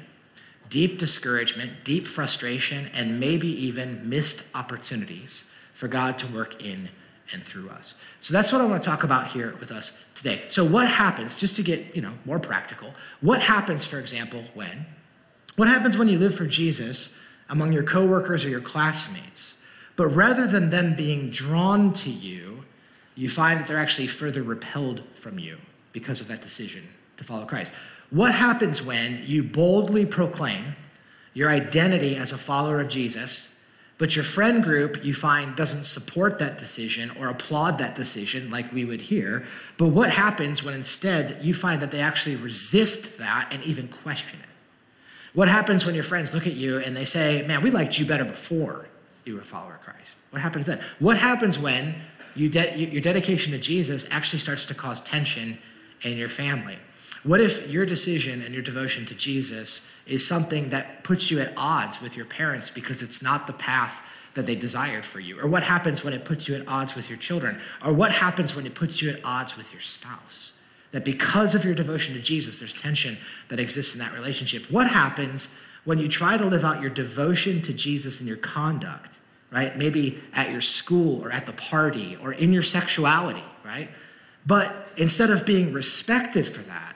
deep 0.69 0.97
discouragement, 0.97 1.83
deep 1.83 2.05
frustration, 2.05 2.89
and 2.93 3.19
maybe 3.19 3.47
even 3.47 4.07
missed 4.07 4.43
opportunities 4.55 5.51
for 5.73 5.87
God 5.87 6.17
to 6.19 6.27
work 6.27 6.63
in 6.63 6.89
and 7.33 7.43
through 7.43 7.69
us. 7.69 8.01
So 8.19 8.33
that's 8.33 8.51
what 8.51 8.61
I 8.61 8.65
want 8.65 8.81
to 8.81 8.89
talk 8.89 9.03
about 9.03 9.27
here 9.27 9.55
with 9.59 9.71
us 9.71 10.05
today. 10.15 10.41
So 10.47 10.65
what 10.65 10.87
happens, 10.87 11.35
just 11.35 11.55
to 11.57 11.63
get, 11.63 11.95
you 11.95 12.01
know, 12.01 12.13
more 12.25 12.39
practical, 12.39 12.93
what 13.21 13.41
happens, 13.41 13.85
for 13.85 13.99
example, 13.99 14.43
when? 14.53 14.85
What 15.55 15.67
happens 15.67 15.97
when 15.97 16.07
you 16.07 16.17
live 16.17 16.35
for 16.35 16.45
Jesus 16.45 17.19
among 17.49 17.73
your 17.73 17.83
coworkers 17.83 18.45
or 18.45 18.49
your 18.49 18.61
classmates? 18.61 19.63
But 19.95 20.07
rather 20.07 20.47
than 20.47 20.69
them 20.69 20.95
being 20.95 21.29
drawn 21.29 21.91
to 21.93 22.09
you, 22.09 22.63
you 23.15 23.29
find 23.29 23.59
that 23.59 23.67
they're 23.67 23.77
actually 23.77 24.07
further 24.07 24.41
repelled 24.41 25.03
from 25.13 25.39
you 25.39 25.57
because 25.91 26.21
of 26.21 26.27
that 26.29 26.41
decision 26.41 26.83
to 27.17 27.23
follow 27.23 27.45
Christ. 27.45 27.73
What 28.09 28.33
happens 28.33 28.81
when 28.81 29.21
you 29.25 29.43
boldly 29.43 30.05
proclaim 30.05 30.75
your 31.33 31.49
identity 31.49 32.15
as 32.15 32.31
a 32.31 32.37
follower 32.37 32.79
of 32.79 32.87
Jesus, 32.87 33.58
but 33.99 34.15
your 34.15 34.23
friend 34.23 34.63
group 34.63 35.03
you 35.03 35.13
find 35.13 35.55
doesn't 35.57 35.83
support 35.83 36.39
that 36.39 36.57
decision 36.57 37.11
or 37.19 37.27
applaud 37.27 37.77
that 37.79 37.95
decision 37.95 38.49
like 38.49 38.71
we 38.71 38.85
would 38.85 39.01
here? 39.01 39.45
But 39.77 39.87
what 39.89 40.09
happens 40.09 40.63
when 40.63 40.73
instead 40.73 41.43
you 41.43 41.53
find 41.53 41.81
that 41.81 41.91
they 41.91 41.99
actually 41.99 42.37
resist 42.37 43.19
that 43.19 43.49
and 43.51 43.61
even 43.63 43.89
question 43.89 44.39
it? 44.39 44.45
What 45.33 45.49
happens 45.49 45.85
when 45.85 45.95
your 45.95 46.05
friends 46.05 46.33
look 46.33 46.47
at 46.47 46.53
you 46.53 46.77
and 46.77 46.95
they 46.95 47.03
say, 47.03 47.45
Man, 47.45 47.61
we 47.61 47.71
liked 47.71 47.99
you 47.99 48.05
better 48.05 48.23
before 48.23 48.87
you 49.25 49.35
were 49.35 49.41
a 49.41 49.45
follower 49.45 49.75
of 49.75 49.81
Christ? 49.81 50.15
What 50.31 50.41
happens 50.41 50.65
then? 50.65 50.81
What 50.99 51.17
happens 51.17 51.59
when 51.59 51.95
you 52.35 52.47
de- 52.47 52.77
your 52.77 53.01
dedication 53.01 53.51
to 53.51 53.59
Jesus 53.59 54.07
actually 54.11 54.39
starts 54.39 54.65
to 54.67 54.73
cause 54.73 55.01
tension 55.01 55.57
in 56.03 56.17
your 56.17 56.29
family? 56.29 56.77
What 57.23 57.41
if 57.41 57.69
your 57.69 57.85
decision 57.85 58.41
and 58.41 58.53
your 58.53 58.63
devotion 58.63 59.05
to 59.07 59.15
Jesus 59.15 59.95
is 60.07 60.25
something 60.25 60.69
that 60.69 61.03
puts 61.03 61.29
you 61.29 61.39
at 61.39 61.53
odds 61.57 62.01
with 62.01 62.15
your 62.15 62.25
parents 62.25 62.69
because 62.69 63.01
it's 63.01 63.21
not 63.21 63.47
the 63.47 63.53
path 63.53 64.01
that 64.35 64.45
they 64.45 64.55
desired 64.55 65.05
for 65.05 65.19
you? 65.19 65.39
Or 65.39 65.47
what 65.47 65.63
happens 65.63 66.03
when 66.03 66.13
it 66.13 66.23
puts 66.23 66.47
you 66.47 66.55
at 66.55 66.67
odds 66.67 66.95
with 66.95 67.09
your 67.09 67.17
children? 67.17 67.59
Or 67.83 67.91
what 67.93 68.11
happens 68.11 68.55
when 68.55 68.65
it 68.65 68.73
puts 68.73 69.01
you 69.01 69.09
at 69.09 69.23
odds 69.25 69.57
with 69.57 69.73
your 69.73 69.81
spouse? 69.81 70.53
That 70.91 71.05
because 71.05 71.55
of 71.55 71.65
your 71.65 71.75
devotion 71.75 72.15
to 72.15 72.21
Jesus, 72.21 72.59
there's 72.59 72.73
tension 72.73 73.17
that 73.49 73.59
exists 73.59 73.93
in 73.93 73.99
that 73.99 74.13
relationship. 74.13 74.71
What 74.71 74.87
happens 74.87 75.59
when 75.83 75.99
you 75.99 76.07
try 76.07 76.37
to 76.37 76.45
live 76.45 76.63
out 76.63 76.81
your 76.81 76.89
devotion 76.89 77.61
to 77.63 77.73
Jesus 77.73 78.21
in 78.21 78.27
your 78.27 78.37
conduct 78.37 79.19
right? 79.51 79.75
Maybe 79.77 80.19
at 80.33 80.51
your 80.51 80.61
school 80.61 81.23
or 81.23 81.31
at 81.31 81.45
the 81.45 81.53
party 81.53 82.17
or 82.21 82.33
in 82.33 82.53
your 82.53 82.61
sexuality, 82.61 83.43
right? 83.65 83.89
But 84.45 84.89
instead 84.97 85.31
of 85.31 85.45
being 85.45 85.73
respected 85.73 86.47
for 86.47 86.61
that, 86.63 86.88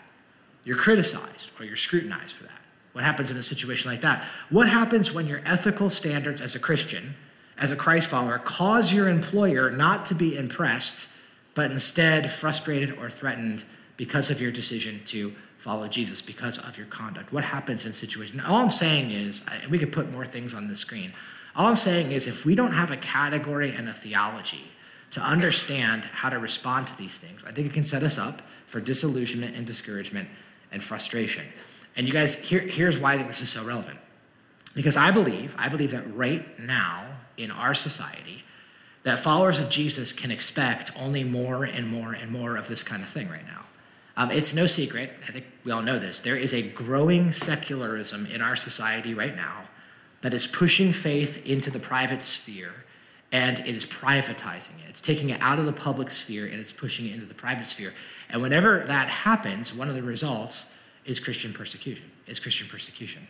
you're 0.63 0.77
criticized 0.77 1.51
or 1.59 1.65
you're 1.65 1.75
scrutinized 1.75 2.35
for 2.35 2.43
that. 2.43 2.51
What 2.93 3.03
happens 3.03 3.31
in 3.31 3.37
a 3.37 3.43
situation 3.43 3.89
like 3.89 4.01
that? 4.01 4.23
What 4.49 4.69
happens 4.69 5.13
when 5.13 5.27
your 5.27 5.41
ethical 5.45 5.89
standards 5.89 6.41
as 6.41 6.55
a 6.55 6.59
Christian, 6.59 7.15
as 7.57 7.71
a 7.71 7.75
Christ 7.75 8.09
follower, 8.09 8.37
cause 8.37 8.93
your 8.93 9.07
employer 9.07 9.71
not 9.71 10.05
to 10.07 10.15
be 10.15 10.37
impressed, 10.37 11.09
but 11.55 11.71
instead 11.71 12.31
frustrated 12.31 12.97
or 12.97 13.09
threatened 13.09 13.63
because 13.97 14.29
of 14.29 14.41
your 14.41 14.51
decision 14.51 15.01
to 15.05 15.33
follow 15.57 15.87
Jesus, 15.87 16.21
because 16.21 16.57
of 16.59 16.77
your 16.77 16.87
conduct? 16.87 17.31
What 17.31 17.45
happens 17.45 17.85
in 17.85 17.93
situations? 17.93 18.41
All 18.45 18.57
I'm 18.57 18.69
saying 18.69 19.11
is, 19.11 19.45
we 19.69 19.79
could 19.79 19.91
put 19.91 20.11
more 20.11 20.25
things 20.25 20.53
on 20.53 20.67
the 20.67 20.75
screen. 20.75 21.13
All 21.55 21.67
I'm 21.67 21.75
saying 21.75 22.11
is 22.11 22.27
if 22.27 22.45
we 22.45 22.53
don't 22.53 22.73
have 22.73 22.91
a 22.91 22.97
category 22.97 23.73
and 23.73 23.87
a 23.87 23.93
theology 23.93 24.65
to 25.11 25.21
understand 25.21 26.03
how 26.05 26.29
to 26.29 26.39
respond 26.39 26.87
to 26.87 26.97
these 26.97 27.17
things, 27.17 27.45
I 27.45 27.51
think 27.51 27.67
it 27.67 27.73
can 27.73 27.85
set 27.85 28.03
us 28.03 28.17
up 28.17 28.41
for 28.65 28.81
disillusionment 28.81 29.55
and 29.55 29.65
discouragement 29.65 30.27
and 30.73 30.83
frustration. 30.83 31.45
And 31.95 32.07
you 32.07 32.13
guys, 32.13 32.35
here, 32.35 32.59
here's 32.59 32.99
why 32.99 33.13
I 33.13 33.17
think 33.17 33.27
this 33.27 33.41
is 33.41 33.49
so 33.49 33.63
relevant. 33.63 33.99
Because 34.75 34.97
I 34.97 35.11
believe, 35.11 35.55
I 35.57 35.69
believe 35.69 35.91
that 35.91 36.11
right 36.15 36.59
now 36.59 37.05
in 37.37 37.51
our 37.51 37.73
society, 37.73 38.43
that 39.03 39.19
followers 39.19 39.59
of 39.59 39.69
Jesus 39.69 40.11
can 40.11 40.31
expect 40.31 40.91
only 40.99 41.23
more 41.23 41.63
and 41.63 41.87
more 41.87 42.13
and 42.13 42.31
more 42.31 42.57
of 42.57 42.67
this 42.67 42.83
kind 42.83 43.03
of 43.03 43.09
thing 43.09 43.29
right 43.29 43.45
now. 43.45 43.61
Um, 44.15 44.31
it's 44.31 44.53
no 44.53 44.65
secret, 44.65 45.11
I 45.27 45.31
think 45.31 45.45
we 45.63 45.71
all 45.71 45.81
know 45.81 45.99
this, 45.99 46.19
there 46.19 46.35
is 46.35 46.53
a 46.53 46.61
growing 46.61 47.31
secularism 47.33 48.27
in 48.27 48.41
our 48.41 48.55
society 48.55 49.13
right 49.13 49.35
now 49.35 49.63
that 50.21 50.33
is 50.33 50.47
pushing 50.47 50.93
faith 50.93 51.45
into 51.45 51.71
the 51.71 51.79
private 51.79 52.23
sphere 52.23 52.82
and 53.33 53.59
it 53.61 53.75
is 53.75 53.83
privatizing 53.83 54.79
it. 54.85 54.89
It's 54.89 55.01
taking 55.01 55.31
it 55.31 55.41
out 55.41 55.57
of 55.57 55.65
the 55.65 55.73
public 55.73 56.11
sphere 56.11 56.45
and 56.45 56.59
it's 56.61 56.71
pushing 56.71 57.07
it 57.07 57.15
into 57.15 57.25
the 57.25 57.33
private 57.33 57.65
sphere. 57.65 57.91
And 58.29 58.41
whenever 58.41 58.85
that 58.85 59.09
happens, 59.09 59.73
one 59.73 59.89
of 59.89 59.95
the 59.95 60.03
results 60.03 60.73
is 61.03 61.19
Christian 61.19 61.51
persecution. 61.51 62.05
Is 62.27 62.39
Christian 62.39 62.67
persecution. 62.69 63.27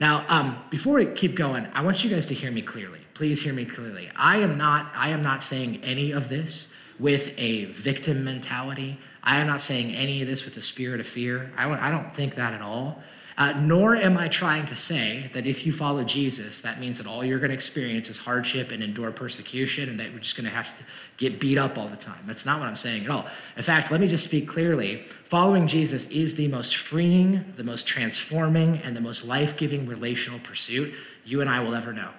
Now, 0.00 0.24
um, 0.28 0.60
before 0.70 0.96
we 0.96 1.06
keep 1.06 1.36
going, 1.36 1.68
I 1.74 1.82
want 1.82 2.02
you 2.02 2.10
guys 2.10 2.26
to 2.26 2.34
hear 2.34 2.50
me 2.50 2.62
clearly. 2.62 2.98
Please 3.14 3.40
hear 3.42 3.52
me 3.52 3.66
clearly. 3.66 4.10
I 4.16 4.38
am 4.38 4.58
not. 4.58 4.90
I 4.96 5.10
am 5.10 5.22
not 5.22 5.42
saying 5.44 5.80
any 5.84 6.10
of 6.10 6.28
this 6.28 6.74
with 6.98 7.32
a 7.38 7.66
victim 7.66 8.24
mentality. 8.24 8.98
I 9.22 9.36
am 9.36 9.46
not 9.46 9.60
saying 9.60 9.94
any 9.94 10.22
of 10.22 10.28
this 10.28 10.44
with 10.44 10.56
a 10.56 10.62
spirit 10.62 10.98
of 10.98 11.06
fear. 11.06 11.52
I, 11.56 11.70
I 11.70 11.90
don't 11.92 12.12
think 12.12 12.34
that 12.34 12.52
at 12.52 12.62
all. 12.62 13.02
Uh, 13.38 13.52
nor 13.60 13.96
am 13.96 14.18
I 14.18 14.28
trying 14.28 14.66
to 14.66 14.76
say 14.76 15.30
that 15.32 15.46
if 15.46 15.64
you 15.66 15.72
follow 15.72 16.04
Jesus, 16.04 16.60
that 16.60 16.78
means 16.78 16.98
that 16.98 17.06
all 17.06 17.24
you're 17.24 17.38
going 17.38 17.50
to 17.50 17.54
experience 17.54 18.10
is 18.10 18.18
hardship 18.18 18.72
and 18.72 18.82
endure 18.82 19.10
persecution 19.10 19.88
and 19.88 19.98
that 19.98 20.12
we're 20.12 20.18
just 20.18 20.36
going 20.36 20.44
to 20.44 20.54
have 20.54 20.76
to 20.78 20.84
get 21.16 21.40
beat 21.40 21.56
up 21.56 21.78
all 21.78 21.88
the 21.88 21.96
time. 21.96 22.18
That's 22.26 22.44
not 22.44 22.60
what 22.60 22.68
I'm 22.68 22.76
saying 22.76 23.04
at 23.04 23.10
all. 23.10 23.26
In 23.56 23.62
fact, 23.62 23.90
let 23.90 24.00
me 24.00 24.08
just 24.08 24.24
speak 24.24 24.46
clearly. 24.46 25.04
Following 25.24 25.66
Jesus 25.66 26.10
is 26.10 26.34
the 26.34 26.48
most 26.48 26.76
freeing, 26.76 27.44
the 27.56 27.64
most 27.64 27.86
transforming, 27.86 28.78
and 28.78 28.94
the 28.94 29.00
most 29.00 29.26
life 29.26 29.56
giving 29.56 29.86
relational 29.86 30.38
pursuit 30.40 30.92
you 31.24 31.40
and 31.40 31.48
I 31.48 31.60
will 31.60 31.74
ever 31.74 31.92
know. 31.92 32.10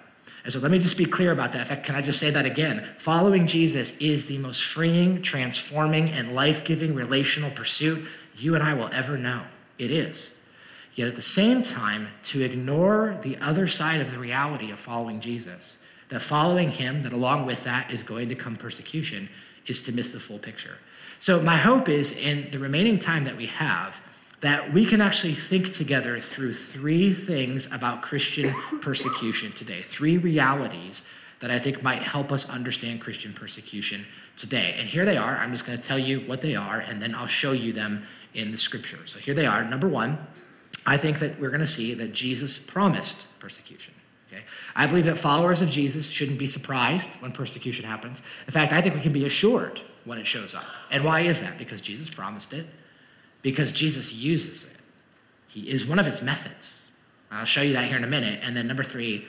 And 0.44 0.52
so 0.52 0.60
let 0.60 0.72
me 0.72 0.80
just 0.80 0.98
be 0.98 1.06
clear 1.06 1.32
about 1.32 1.54
that. 1.54 1.60
In 1.60 1.66
fact, 1.66 1.86
can 1.86 1.96
I 1.96 2.02
just 2.02 2.20
say 2.20 2.30
that 2.32 2.46
again? 2.46 2.84
Following 2.98 3.48
Jesus 3.48 3.98
is 4.00 4.26
the 4.26 4.38
most 4.40 4.64
freeing, 4.64 5.22
transforming, 5.22 6.10
and 6.10 6.36
life 6.36 6.66
giving 6.66 6.96
relational 6.96 7.50
pursuit 7.52 8.06
you 8.36 8.56
and 8.56 8.64
I 8.64 8.74
will 8.74 8.90
ever 8.92 9.18
know. 9.18 9.44
It 9.78 9.92
is. 9.92 10.33
Yet 10.96 11.08
at 11.08 11.16
the 11.16 11.22
same 11.22 11.64
time 11.64 12.08
to 12.24 12.42
ignore 12.42 13.18
the 13.22 13.38
other 13.38 13.68
side 13.68 14.02
of 14.02 14.12
the 14.12 14.20
reality 14.20 14.72
of 14.72 14.80
following 14.80 15.20
Jesus. 15.20 15.80
That 16.10 16.22
following 16.22 16.70
him, 16.70 17.04
that 17.04 17.14
along 17.14 17.46
with 17.46 17.64
that 17.64 17.92
is 17.92 18.04
going 18.04 18.30
to 18.30 18.36
come 18.36 18.56
persecution, 18.56 19.30
is 19.66 19.82
to 19.84 19.92
miss 19.92 20.12
the 20.12 20.20
full 20.20 20.40
picture. 20.40 20.78
So, 21.20 21.42
my 21.42 21.56
hope 21.56 21.88
is 21.90 22.12
in 22.12 22.52
the 22.52 22.60
remaining 22.60 23.00
time 23.00 23.24
that 23.24 23.38
we 23.38 23.46
have, 23.48 24.02
that 24.42 24.74
we 24.74 24.86
can 24.86 25.00
actually 25.00 25.34
think 25.34 25.72
together 25.72 26.20
through 26.20 26.54
three 26.54 27.14
things 27.14 27.72
about 27.72 28.02
Christian 28.02 28.54
persecution 28.82 29.54
today, 29.54 29.82
three 29.82 30.18
realities 30.18 31.10
that 31.40 31.50
I 31.50 31.60
think 31.60 31.82
might 31.82 32.04
help 32.04 32.32
us 32.32 32.50
understand 32.50 33.02
Christian 33.02 33.34
persecution 33.34 34.06
today. 34.38 34.76
And 34.78 34.88
here 34.88 35.06
they 35.06 35.18
are. 35.18 35.38
I'm 35.38 35.52
just 35.52 35.66
going 35.66 35.78
to 35.78 35.84
tell 35.84 36.00
you 36.00 36.20
what 36.22 36.42
they 36.42 36.56
are, 36.56 36.80
and 36.80 37.02
then 37.02 37.16
I'll 37.16 37.28
show 37.28 37.54
you 37.54 37.74
them 37.74 38.04
in 38.34 38.52
the 38.52 38.58
scripture. 38.58 39.00
So 39.06 39.20
here 39.20 39.34
they 39.34 39.46
are. 39.46 39.64
Number 39.64 39.88
one, 39.88 40.18
I 40.86 40.98
think 40.98 41.20
that 41.20 41.40
we're 41.40 41.50
going 41.50 41.62
to 41.62 41.68
see 41.68 41.94
that 41.94 42.14
Jesus 42.14 42.58
promised 42.58 43.28
persecution. 43.40 43.94
Okay? 44.32 44.44
I 44.76 44.88
believe 44.88 45.06
that 45.06 45.18
followers 45.18 45.62
of 45.62 45.70
Jesus 45.70 46.10
shouldn't 46.10 46.40
be 46.40 46.48
surprised 46.48 47.10
when 47.20 47.32
persecution 47.32 47.86
happens. 47.86 48.22
In 48.48 48.52
fact, 48.52 48.74
I 48.74 48.82
think 48.82 48.96
we 48.96 49.02
can 49.02 49.14
be 49.14 49.26
assured 49.26 49.82
when 50.06 50.18
it 50.18 50.28
shows 50.28 50.56
up. 50.56 50.66
And 50.92 51.04
why 51.04 51.22
is 51.22 51.42
that? 51.42 51.58
Because 51.58 51.82
Jesus 51.82 52.10
promised 52.10 52.54
it, 52.54 52.66
because 53.42 53.72
Jesus 53.72 54.14
uses 54.14 54.66
it. 54.66 54.78
He 55.48 55.70
is 55.70 55.86
one 55.86 56.00
of 56.00 56.06
his 56.06 56.22
methods. 56.22 56.82
I'll 57.32 57.46
show 57.46 57.62
you 57.62 57.74
that 57.74 57.86
here 57.86 57.98
in 57.98 58.04
a 58.04 58.08
minute. 58.08 58.40
And 58.44 58.56
then 58.56 58.68
number 58.68 58.84
three, 58.84 59.26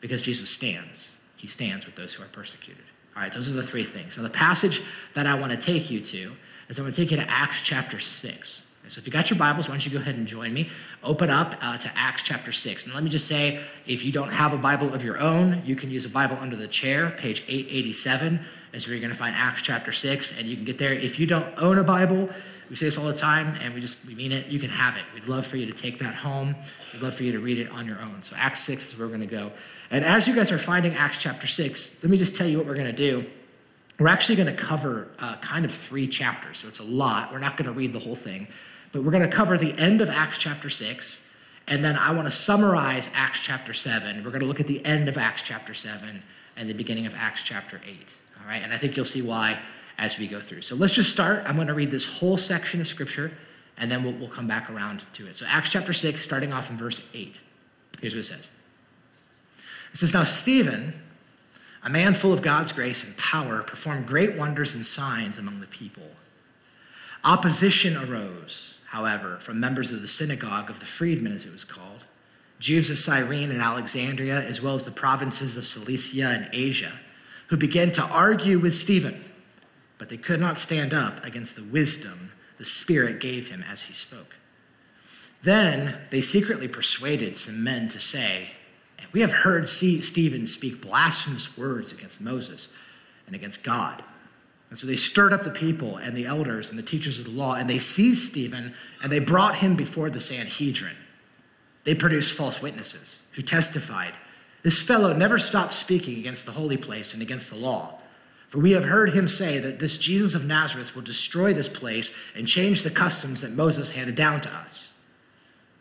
because 0.00 0.22
Jesus 0.22 0.50
stands. 0.50 1.20
He 1.36 1.46
stands 1.46 1.86
with 1.86 1.96
those 1.96 2.14
who 2.14 2.22
are 2.22 2.28
persecuted. 2.28 2.84
All 3.16 3.22
right, 3.22 3.32
those 3.32 3.50
are 3.50 3.54
the 3.54 3.62
three 3.62 3.84
things. 3.84 4.16
Now, 4.16 4.22
the 4.22 4.30
passage 4.30 4.82
that 5.14 5.26
I 5.26 5.34
want 5.34 5.52
to 5.52 5.58
take 5.58 5.90
you 5.90 6.00
to 6.00 6.32
is 6.68 6.78
I'm 6.78 6.84
going 6.84 6.92
to 6.92 7.00
take 7.00 7.10
you 7.10 7.16
to 7.16 7.30
Acts 7.30 7.62
chapter 7.62 7.98
6. 7.98 8.69
So 8.88 8.98
if 8.98 9.06
you 9.06 9.12
got 9.12 9.30
your 9.30 9.38
Bibles, 9.38 9.68
why 9.68 9.74
don't 9.74 9.84
you 9.86 9.92
go 9.92 9.98
ahead 9.98 10.16
and 10.16 10.26
join 10.26 10.52
me? 10.52 10.68
Open 11.04 11.30
up 11.30 11.54
uh, 11.62 11.78
to 11.78 11.90
Acts 11.94 12.22
chapter 12.22 12.50
6. 12.50 12.86
And 12.86 12.94
let 12.94 13.04
me 13.04 13.10
just 13.10 13.28
say, 13.28 13.60
if 13.86 14.04
you 14.04 14.10
don't 14.10 14.32
have 14.32 14.52
a 14.52 14.58
Bible 14.58 14.94
of 14.94 15.04
your 15.04 15.18
own, 15.18 15.62
you 15.64 15.76
can 15.76 15.90
use 15.90 16.04
a 16.04 16.10
Bible 16.10 16.36
under 16.40 16.56
the 16.56 16.66
chair, 16.66 17.10
page 17.10 17.42
887 17.46 18.40
is 18.72 18.86
where 18.86 18.94
you're 18.94 19.00
going 19.00 19.12
to 19.12 19.18
find 19.18 19.34
Acts 19.36 19.62
chapter 19.62 19.92
6, 19.92 20.38
and 20.38 20.46
you 20.46 20.56
can 20.56 20.64
get 20.64 20.78
there. 20.78 20.92
If 20.92 21.18
you 21.18 21.26
don't 21.26 21.46
own 21.56 21.78
a 21.78 21.84
Bible, 21.84 22.28
we 22.68 22.76
say 22.76 22.86
this 22.86 22.98
all 22.98 23.06
the 23.06 23.14
time, 23.14 23.54
and 23.62 23.74
we 23.74 23.80
just 23.80 24.06
we 24.06 24.14
mean 24.14 24.32
it, 24.32 24.46
you 24.46 24.60
can 24.60 24.70
have 24.70 24.96
it. 24.96 25.02
We'd 25.12 25.26
love 25.26 25.46
for 25.46 25.56
you 25.56 25.66
to 25.66 25.72
take 25.72 25.98
that 25.98 26.14
home. 26.14 26.54
We'd 26.92 27.02
love 27.02 27.14
for 27.14 27.24
you 27.24 27.32
to 27.32 27.40
read 27.40 27.58
it 27.58 27.70
on 27.70 27.86
your 27.86 28.00
own. 28.00 28.22
So 28.22 28.36
Acts 28.38 28.60
6 28.60 28.92
is 28.92 28.98
where 28.98 29.08
we're 29.08 29.16
going 29.16 29.28
to 29.28 29.34
go. 29.34 29.50
And 29.90 30.04
as 30.04 30.28
you 30.28 30.34
guys 30.34 30.52
are 30.52 30.58
finding 30.58 30.94
Acts 30.94 31.18
chapter 31.18 31.46
6, 31.46 32.04
let 32.04 32.10
me 32.10 32.16
just 32.16 32.36
tell 32.36 32.46
you 32.46 32.58
what 32.58 32.66
we're 32.66 32.74
going 32.74 32.86
to 32.86 32.92
do. 32.92 33.26
We're 33.98 34.08
actually 34.08 34.36
going 34.36 34.54
to 34.54 34.62
cover 34.62 35.08
uh, 35.18 35.36
kind 35.36 35.64
of 35.64 35.72
three 35.72 36.06
chapters, 36.06 36.58
so 36.58 36.68
it's 36.68 36.78
a 36.78 36.84
lot. 36.84 37.32
We're 37.32 37.38
not 37.38 37.56
going 37.56 37.66
to 37.66 37.72
read 37.72 37.92
the 37.92 37.98
whole 37.98 38.16
thing, 38.16 38.48
but 38.92 39.02
we're 39.02 39.12
going 39.12 39.28
to 39.28 39.34
cover 39.34 39.56
the 39.56 39.76
end 39.78 40.00
of 40.00 40.10
Acts 40.10 40.38
chapter 40.38 40.68
6, 40.68 41.34
and 41.68 41.84
then 41.84 41.96
I 41.96 42.10
want 42.12 42.26
to 42.26 42.30
summarize 42.30 43.10
Acts 43.14 43.40
chapter 43.40 43.72
7. 43.72 44.24
We're 44.24 44.30
going 44.30 44.40
to 44.40 44.46
look 44.46 44.60
at 44.60 44.66
the 44.66 44.84
end 44.84 45.08
of 45.08 45.16
Acts 45.16 45.42
chapter 45.42 45.74
7 45.74 46.22
and 46.56 46.68
the 46.68 46.74
beginning 46.74 47.06
of 47.06 47.14
Acts 47.14 47.42
chapter 47.42 47.80
8 47.86 48.14
All 48.40 48.48
right, 48.48 48.62
And 48.62 48.72
I 48.72 48.76
think 48.76 48.96
you'll 48.96 49.04
see 49.04 49.22
why 49.22 49.58
as 49.98 50.18
we 50.18 50.26
go 50.26 50.40
through. 50.40 50.62
So 50.62 50.74
let's 50.74 50.94
just 50.94 51.10
start. 51.10 51.44
I'm 51.46 51.56
going 51.56 51.68
to 51.68 51.74
read 51.74 51.90
this 51.90 52.18
whole 52.18 52.36
section 52.36 52.80
of 52.80 52.88
scripture, 52.88 53.32
and 53.76 53.90
then 53.90 54.02
we'll, 54.02 54.14
we'll 54.14 54.28
come 54.28 54.48
back 54.48 54.70
around 54.70 55.04
to 55.12 55.26
it. 55.26 55.36
So, 55.36 55.46
Acts 55.48 55.70
chapter 55.70 55.92
6, 55.92 56.20
starting 56.20 56.52
off 56.52 56.70
in 56.70 56.76
verse 56.76 57.06
8. 57.14 57.40
Here's 58.00 58.14
what 58.14 58.20
it 58.20 58.24
says 58.24 58.48
It 59.92 59.96
says, 59.96 60.14
Now 60.14 60.24
Stephen, 60.24 60.94
a 61.84 61.90
man 61.90 62.14
full 62.14 62.32
of 62.32 62.42
God's 62.42 62.72
grace 62.72 63.06
and 63.06 63.16
power, 63.16 63.62
performed 63.62 64.06
great 64.06 64.36
wonders 64.36 64.74
and 64.74 64.84
signs 64.84 65.38
among 65.38 65.60
the 65.60 65.66
people. 65.66 66.10
Opposition 67.22 67.96
arose, 67.96 68.79
however, 68.90 69.38
from 69.38 69.58
members 69.58 69.90
of 69.90 70.02
the 70.02 70.08
synagogue 70.08 70.70
of 70.70 70.78
the 70.78 70.86
freedmen, 70.86 71.32
as 71.32 71.44
it 71.44 71.52
was 71.52 71.64
called, 71.64 72.06
Jews 72.60 72.90
of 72.90 72.98
Cyrene 72.98 73.50
and 73.50 73.60
Alexandria, 73.60 74.40
as 74.40 74.62
well 74.62 74.74
as 74.74 74.84
the 74.84 74.90
provinces 74.90 75.56
of 75.56 75.66
Cilicia 75.66 76.28
and 76.28 76.48
Asia 76.52 76.92
who 77.50 77.56
began 77.56 77.90
to 77.90 78.02
argue 78.02 78.60
with 78.60 78.74
Stephen, 78.74 79.24
but 79.98 80.08
they 80.08 80.16
could 80.16 80.38
not 80.38 80.56
stand 80.56 80.94
up 80.94 81.24
against 81.26 81.56
the 81.56 81.64
wisdom 81.64 82.30
the 82.58 82.64
Spirit 82.64 83.18
gave 83.18 83.48
him 83.48 83.64
as 83.68 83.82
he 83.82 83.92
spoke. 83.92 84.36
Then 85.42 85.96
they 86.10 86.20
secretly 86.20 86.68
persuaded 86.68 87.36
some 87.36 87.64
men 87.64 87.88
to 87.88 87.98
say, 87.98 88.50
We 89.12 89.20
have 89.20 89.32
heard 89.32 89.68
Stephen 89.68 90.46
speak 90.46 90.80
blasphemous 90.80 91.58
words 91.58 91.92
against 91.92 92.20
Moses 92.20 92.76
and 93.26 93.34
against 93.34 93.64
God. 93.64 94.04
And 94.70 94.78
so 94.78 94.86
they 94.86 94.96
stirred 94.96 95.32
up 95.32 95.42
the 95.42 95.50
people 95.50 95.96
and 95.96 96.16
the 96.16 96.26
elders 96.26 96.70
and 96.70 96.78
the 96.78 96.82
teachers 96.82 97.18
of 97.18 97.26
the 97.26 97.32
law, 97.32 97.56
and 97.56 97.68
they 97.68 97.78
seized 97.78 98.30
Stephen 98.30 98.72
and 99.02 99.10
they 99.10 99.18
brought 99.18 99.56
him 99.56 99.74
before 99.74 100.08
the 100.10 100.20
Sanhedrin. 100.20 100.96
They 101.84 101.94
produced 101.94 102.36
false 102.36 102.62
witnesses 102.62 103.24
who 103.32 103.42
testified 103.42 104.14
this 104.62 104.82
fellow 104.82 105.12
never 105.12 105.38
stopped 105.38 105.72
speaking 105.72 106.18
against 106.18 106.44
the 106.44 106.52
holy 106.52 106.76
place 106.76 107.14
and 107.14 107.22
against 107.22 107.50
the 107.50 107.56
law. 107.56 107.94
For 108.48 108.58
we 108.58 108.72
have 108.72 108.84
heard 108.84 109.14
him 109.14 109.28
say 109.28 109.58
that 109.58 109.78
this 109.78 109.96
Jesus 109.96 110.34
of 110.34 110.46
Nazareth 110.46 110.94
will 110.94 111.02
destroy 111.02 111.52
this 111.52 111.68
place 111.68 112.16
and 112.34 112.46
change 112.46 112.82
the 112.82 112.90
customs 112.90 113.40
that 113.40 113.52
Moses 113.52 113.92
handed 113.92 114.16
down 114.16 114.40
to 114.42 114.50
us. 114.50 114.94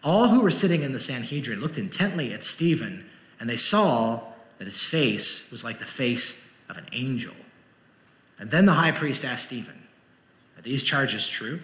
All 0.03 0.29
who 0.29 0.41
were 0.41 0.51
sitting 0.51 0.84
in 0.84 0.93
the 0.93 1.00
Sanhedrin 1.00 1.60
looked 1.60 1.77
intently 1.77 2.31
at 2.31 2.43
Stephen, 2.43 3.05
and 3.39 3.50
they 3.50 3.58
saw 3.58 4.22
that 4.60 4.67
his 4.67 4.86
face 4.86 5.51
was 5.51 5.63
like 5.63 5.79
the 5.79 5.86
face 5.86 6.50
of 6.69 6.77
an 6.77 6.86
angel. 6.93 7.34
And 8.39 8.50
then 8.50 8.65
the 8.65 8.74
high 8.74 8.91
priest 8.91 9.25
asked 9.25 9.43
Stephen, 9.43 9.84
Are 10.58 10.62
these 10.62 10.84
charges 10.84 11.27
true? 11.27 11.60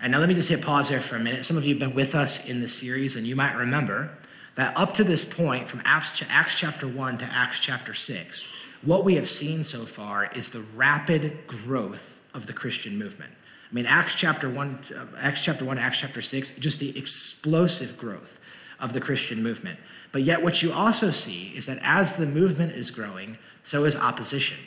And 0.00 0.12
now 0.12 0.18
let 0.18 0.28
me 0.28 0.34
just 0.34 0.48
hit 0.48 0.62
pause 0.62 0.88
there 0.88 1.00
for 1.00 1.16
a 1.16 1.20
minute. 1.20 1.44
Some 1.44 1.56
of 1.56 1.64
you 1.64 1.74
have 1.74 1.80
been 1.80 1.94
with 1.94 2.14
us 2.14 2.48
in 2.48 2.60
the 2.60 2.68
series, 2.68 3.16
and 3.16 3.26
you 3.26 3.36
might 3.36 3.54
remember 3.54 4.10
that 4.54 4.76
up 4.76 4.94
to 4.94 5.04
this 5.04 5.24
point, 5.24 5.68
from 5.68 5.82
Acts, 5.84 6.12
chapter 6.56 6.88
1 6.88 7.18
to 7.18 7.24
Acts 7.26 7.60
chapter 7.60 7.92
6, 7.92 8.54
what 8.82 9.04
we 9.04 9.16
have 9.16 9.28
seen 9.28 9.62
so 9.62 9.80
far 9.80 10.30
is 10.34 10.50
the 10.50 10.64
rapid 10.74 11.46
growth 11.46 12.22
of 12.32 12.46
the 12.46 12.52
Christian 12.52 12.98
movement. 12.98 13.32
I 13.70 13.74
mean, 13.74 13.86
Acts 13.86 14.14
chapter 14.14 14.48
1, 14.48 14.78
uh, 14.96 15.06
Acts 15.18 15.42
chapter 15.42 15.64
1 15.64 15.76
to 15.76 15.82
Acts 15.82 16.00
chapter 16.00 16.22
6, 16.22 16.56
just 16.56 16.80
the 16.80 16.96
explosive 16.98 17.98
growth 17.98 18.40
of 18.80 18.94
the 18.94 19.00
Christian 19.00 19.42
movement. 19.42 19.78
But 20.12 20.22
yet, 20.22 20.42
what 20.42 20.62
you 20.62 20.72
also 20.72 21.10
see 21.10 21.52
is 21.54 21.66
that 21.66 21.78
as 21.82 22.16
the 22.16 22.26
movement 22.26 22.72
is 22.72 22.90
growing, 22.90 23.36
so 23.62 23.84
is 23.84 23.94
opposition. 23.94 24.58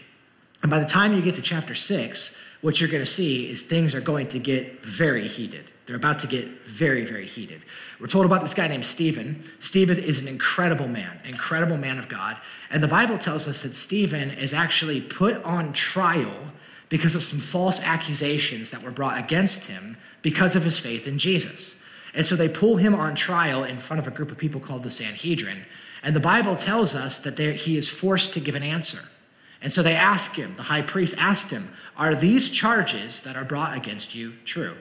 And 0.63 0.71
by 0.71 0.79
the 0.79 0.85
time 0.85 1.13
you 1.13 1.21
get 1.21 1.35
to 1.35 1.41
chapter 1.41 1.75
6, 1.75 2.41
what 2.61 2.79
you're 2.79 2.89
going 2.89 3.03
to 3.03 3.05
see 3.05 3.49
is 3.49 3.61
things 3.61 3.93
are 3.93 4.01
going 4.01 4.27
to 4.27 4.39
get 4.39 4.79
very 4.79 5.27
heated. 5.27 5.69
They're 5.85 5.97
about 5.97 6.19
to 6.19 6.27
get 6.27 6.47
very, 6.65 7.03
very 7.03 7.25
heated. 7.25 7.61
We're 7.99 8.07
told 8.07 8.25
about 8.25 8.39
this 8.39 8.53
guy 8.53 8.69
named 8.69 8.85
Stephen. 8.85 9.43
Stephen 9.59 9.97
is 9.97 10.21
an 10.21 10.29
incredible 10.29 10.87
man, 10.87 11.19
incredible 11.25 11.75
man 11.75 11.99
of 11.99 12.07
God. 12.07 12.37
And 12.71 12.81
the 12.81 12.87
Bible 12.87 13.17
tells 13.17 13.49
us 13.49 13.61
that 13.61 13.75
Stephen 13.75 14.31
is 14.31 14.53
actually 14.53 15.01
put 15.01 15.43
on 15.43 15.73
trial 15.73 16.33
because 16.87 17.15
of 17.15 17.21
some 17.21 17.39
false 17.39 17.81
accusations 17.81 18.69
that 18.69 18.81
were 18.81 18.91
brought 18.91 19.17
against 19.17 19.69
him 19.69 19.97
because 20.21 20.55
of 20.55 20.63
his 20.63 20.79
faith 20.79 21.05
in 21.05 21.17
Jesus. 21.17 21.75
And 22.13 22.25
so 22.25 22.37
they 22.37 22.47
pull 22.47 22.77
him 22.77 22.95
on 22.95 23.15
trial 23.15 23.65
in 23.65 23.77
front 23.77 23.99
of 23.99 24.07
a 24.07 24.11
group 24.11 24.31
of 24.31 24.37
people 24.37 24.61
called 24.61 24.83
the 24.83 24.91
Sanhedrin. 24.91 25.65
And 26.01 26.15
the 26.15 26.21
Bible 26.21 26.55
tells 26.55 26.95
us 26.95 27.17
that 27.19 27.37
he 27.37 27.75
is 27.75 27.89
forced 27.89 28.33
to 28.35 28.39
give 28.39 28.55
an 28.55 28.63
answer. 28.63 28.99
And 29.63 29.71
so 29.71 29.81
they 29.81 29.95
ask 29.95 30.35
him, 30.35 30.53
the 30.55 30.63
high 30.63 30.81
priest 30.81 31.15
asked 31.17 31.49
him, 31.49 31.69
Are 31.95 32.13
these 32.13 32.49
charges 32.49 33.21
that 33.21 33.37
are 33.37 33.45
brought 33.45 33.75
against 33.75 34.13
you 34.13 34.33
true? 34.43 34.75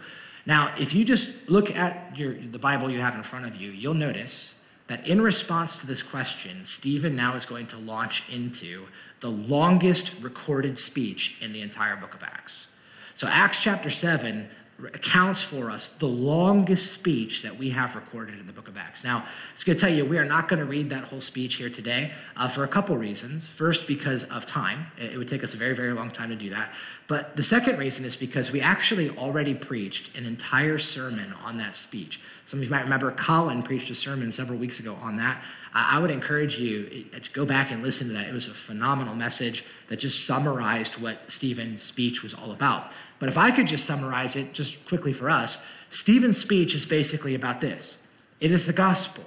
Now, 0.44 0.74
if 0.76 0.92
you 0.92 1.04
just 1.04 1.48
look 1.48 1.74
at 1.74 2.18
your, 2.18 2.34
the 2.34 2.58
Bible 2.58 2.90
you 2.90 3.00
have 3.00 3.14
in 3.14 3.22
front 3.22 3.46
of 3.46 3.54
you, 3.54 3.70
you'll 3.70 3.94
notice 3.94 4.62
that 4.88 5.06
in 5.06 5.22
response 5.22 5.80
to 5.80 5.86
this 5.86 6.02
question, 6.02 6.64
Stephen 6.64 7.14
now 7.14 7.34
is 7.34 7.44
going 7.44 7.66
to 7.68 7.78
launch 7.78 8.24
into 8.28 8.86
the 9.20 9.30
longest 9.30 10.20
recorded 10.20 10.80
speech 10.80 11.38
in 11.40 11.52
the 11.52 11.62
entire 11.62 11.94
book 11.94 12.12
of 12.12 12.24
Acts. 12.24 12.66
So, 13.14 13.28
Acts 13.28 13.62
chapter 13.62 13.88
7 13.88 14.48
accounts 14.88 15.42
for 15.42 15.70
us 15.70 15.96
the 15.96 16.06
longest 16.06 16.92
speech 16.92 17.42
that 17.42 17.56
we 17.56 17.70
have 17.70 17.94
recorded 17.94 18.38
in 18.38 18.46
the 18.46 18.52
book 18.52 18.68
of 18.68 18.76
Acts. 18.76 19.04
Now, 19.04 19.24
it's 19.52 19.64
going 19.64 19.76
to 19.76 19.80
tell 19.80 19.92
you, 19.92 20.04
we 20.04 20.18
are 20.18 20.24
not 20.24 20.48
going 20.48 20.60
to 20.60 20.64
read 20.66 20.90
that 20.90 21.04
whole 21.04 21.20
speech 21.20 21.54
here 21.54 21.70
today 21.70 22.12
uh, 22.36 22.48
for 22.48 22.64
a 22.64 22.68
couple 22.68 22.96
reasons. 22.96 23.48
First, 23.48 23.86
because 23.86 24.24
of 24.24 24.46
time. 24.46 24.86
It 24.98 25.16
would 25.16 25.28
take 25.28 25.44
us 25.44 25.54
a 25.54 25.56
very, 25.56 25.74
very 25.74 25.92
long 25.92 26.10
time 26.10 26.30
to 26.30 26.36
do 26.36 26.50
that. 26.50 26.70
But 27.06 27.36
the 27.36 27.42
second 27.42 27.78
reason 27.78 28.04
is 28.04 28.16
because 28.16 28.52
we 28.52 28.60
actually 28.60 29.10
already 29.10 29.54
preached 29.54 30.16
an 30.16 30.24
entire 30.24 30.78
sermon 30.78 31.34
on 31.44 31.58
that 31.58 31.76
speech. 31.76 32.20
Some 32.44 32.60
of 32.60 32.64
you 32.64 32.70
might 32.70 32.82
remember 32.82 33.10
Colin 33.12 33.62
preached 33.62 33.90
a 33.90 33.94
sermon 33.94 34.32
several 34.32 34.58
weeks 34.58 34.80
ago 34.80 34.96
on 35.02 35.16
that. 35.16 35.42
I 35.74 35.98
would 35.98 36.10
encourage 36.10 36.58
you 36.58 37.06
uh, 37.14 37.18
to 37.18 37.32
go 37.32 37.46
back 37.46 37.70
and 37.70 37.82
listen 37.82 38.08
to 38.08 38.12
that. 38.14 38.26
It 38.26 38.32
was 38.32 38.46
a 38.46 38.50
phenomenal 38.50 39.14
message 39.14 39.64
that 39.88 39.96
just 39.96 40.26
summarized 40.26 41.00
what 41.00 41.30
Stephen's 41.30 41.82
speech 41.82 42.22
was 42.22 42.34
all 42.34 42.50
about. 42.50 42.92
But 43.22 43.28
if 43.28 43.38
I 43.38 43.52
could 43.52 43.68
just 43.68 43.84
summarize 43.84 44.34
it 44.34 44.52
just 44.52 44.84
quickly 44.84 45.12
for 45.12 45.30
us, 45.30 45.64
Stephen's 45.90 46.38
speech 46.38 46.74
is 46.74 46.86
basically 46.86 47.36
about 47.36 47.60
this 47.60 48.04
it 48.40 48.50
is 48.50 48.66
the 48.66 48.72
gospel. 48.72 49.22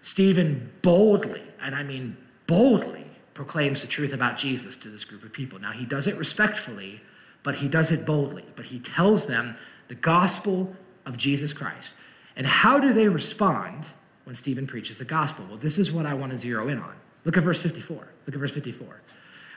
Stephen 0.00 0.72
boldly, 0.80 1.42
and 1.60 1.74
I 1.74 1.82
mean 1.82 2.16
boldly, 2.46 3.04
proclaims 3.34 3.82
the 3.82 3.86
truth 3.86 4.14
about 4.14 4.38
Jesus 4.38 4.76
to 4.76 4.88
this 4.88 5.04
group 5.04 5.24
of 5.24 5.34
people. 5.34 5.58
Now, 5.58 5.72
he 5.72 5.84
does 5.84 6.06
it 6.06 6.16
respectfully, 6.16 7.02
but 7.42 7.56
he 7.56 7.68
does 7.68 7.92
it 7.92 8.06
boldly. 8.06 8.46
But 8.56 8.64
he 8.64 8.78
tells 8.78 9.26
them 9.26 9.56
the 9.88 9.94
gospel 9.94 10.74
of 11.04 11.18
Jesus 11.18 11.52
Christ. 11.52 11.92
And 12.34 12.46
how 12.46 12.78
do 12.78 12.94
they 12.94 13.10
respond 13.10 13.88
when 14.24 14.36
Stephen 14.36 14.66
preaches 14.66 14.96
the 14.96 15.04
gospel? 15.04 15.44
Well, 15.46 15.58
this 15.58 15.76
is 15.76 15.92
what 15.92 16.06
I 16.06 16.14
want 16.14 16.32
to 16.32 16.38
zero 16.38 16.68
in 16.68 16.78
on. 16.78 16.94
Look 17.26 17.36
at 17.36 17.42
verse 17.42 17.60
54. 17.60 18.08
Look 18.24 18.34
at 18.34 18.40
verse 18.40 18.54
54. 18.54 19.02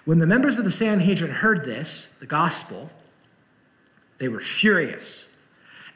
When 0.03 0.19
the 0.19 0.27
members 0.27 0.57
of 0.57 0.65
the 0.65 0.71
Sanhedrin 0.71 1.31
heard 1.31 1.63
this, 1.63 2.17
the 2.19 2.25
gospel, 2.25 2.91
they 4.21 4.27
were 4.27 4.39
furious 4.39 5.35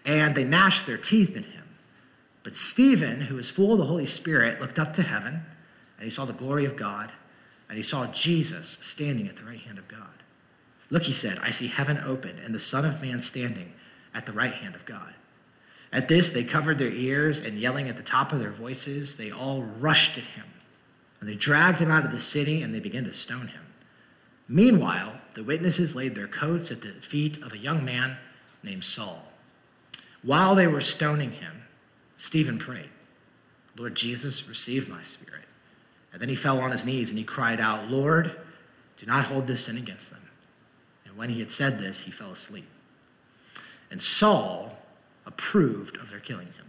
and 0.04 0.34
they 0.34 0.44
gnashed 0.44 0.88
their 0.88 0.98
teeth 0.98 1.38
at 1.38 1.46
him. 1.46 1.64
But 2.42 2.56
Stephen, 2.56 3.22
who 3.22 3.36
was 3.36 3.52
full 3.52 3.74
of 3.74 3.78
the 3.78 3.86
Holy 3.86 4.08
Spirit, 4.08 4.60
looked 4.60 4.80
up 4.80 4.94
to 4.94 5.04
heaven 5.04 5.44
and 5.98 6.06
he 6.06 6.10
saw 6.10 6.26
the 6.26 6.34
glory 6.34 6.66
of 6.66 6.76
God 6.76 7.12
and 7.70 7.78
he 7.78 7.84
saw 7.84 8.08
Jesus 8.08 8.80
standing 8.82 9.28
at 9.28 9.36
the 9.36 9.44
right 9.44 9.60
hand 9.60 9.78
of 9.78 9.88
God. 9.88 10.02
Look, 10.90 11.04
he 11.04 11.14
said, 11.14 11.38
I 11.44 11.52
see 11.52 11.68
heaven 11.68 12.00
open 12.04 12.40
and 12.44 12.54
the 12.54 12.60
Son 12.60 12.84
of 12.84 13.00
Man 13.00 13.22
standing 13.22 13.74
at 14.16 14.26
the 14.26 14.34
right 14.34 14.54
hand 14.54 14.74
of 14.74 14.88
God. 14.88 15.14
At 15.94 16.08
this, 16.08 16.32
they 16.32 16.44
covered 16.44 16.80
their 16.80 16.92
ears 16.92 17.40
and 17.40 17.60
yelling 17.60 17.88
at 17.90 17.96
the 17.96 18.04
top 18.04 18.34
of 18.34 18.40
their 18.40 18.50
voices, 18.50 19.18
they 19.18 19.30
all 19.30 19.62
rushed 19.62 20.18
at 20.18 20.24
him. 20.24 20.46
And 21.20 21.30
they 21.30 21.36
dragged 21.36 21.78
him 21.78 21.92
out 21.92 22.06
of 22.06 22.12
the 22.12 22.20
city 22.20 22.64
and 22.64 22.74
they 22.74 22.80
began 22.80 23.04
to 23.04 23.14
stone 23.14 23.50
him. 23.50 23.62
Meanwhile, 24.48 25.22
the 25.36 25.44
witnesses 25.44 25.96
laid 25.96 26.16
their 26.16 26.28
coats 26.28 26.72
at 26.72 26.82
the 26.82 26.92
feet 26.94 27.42
of 27.42 27.54
a 27.54 27.58
young 27.58 27.86
man 27.86 28.18
named 28.64 28.84
Saul. 28.84 29.24
While 30.24 30.56
they 30.56 30.68
were 30.68 30.82
stoning 30.82 31.32
him, 31.32 31.64
Stephen 32.18 32.58
prayed, 32.58 32.90
Lord 33.78 33.96
Jesus, 33.96 34.48
receive 34.48 34.90
my 34.90 35.02
spirit. 35.04 35.44
And 36.12 36.22
then 36.22 36.30
he 36.30 36.36
fell 36.36 36.60
on 36.60 36.72
his 36.72 36.86
knees 36.86 37.10
and 37.10 37.20
he 37.20 37.26
cried 37.26 37.60
out, 37.60 37.90
Lord, 37.90 38.36
do 38.98 39.06
not 39.06 39.26
hold 39.26 39.48
this 39.48 39.66
sin 39.66 39.78
against 39.78 40.12
them. 40.12 40.22
And 41.06 41.18
when 41.18 41.30
he 41.30 41.40
had 41.40 41.52
said 41.52 41.78
this, 41.78 42.02
he 42.02 42.12
fell 42.12 42.32
asleep. 42.32 42.66
And 43.92 44.02
Saul 44.02 44.78
approved 45.26 45.98
of 45.98 46.10
their 46.10 46.20
killing 46.20 46.48
him. 46.48 46.66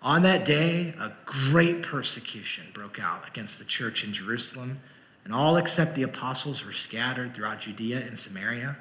On 0.00 0.22
that 0.22 0.44
day, 0.44 0.94
a 1.00 1.12
great 1.24 1.82
persecution 1.82 2.66
broke 2.72 3.00
out 3.00 3.26
against 3.26 3.58
the 3.58 3.64
church 3.64 4.04
in 4.04 4.12
Jerusalem, 4.12 4.80
and 5.24 5.34
all 5.34 5.56
except 5.56 5.94
the 5.94 6.02
apostles 6.02 6.64
were 6.64 6.72
scattered 6.72 7.34
throughout 7.34 7.60
Judea 7.60 8.00
and 8.00 8.18
Samaria. 8.18 8.76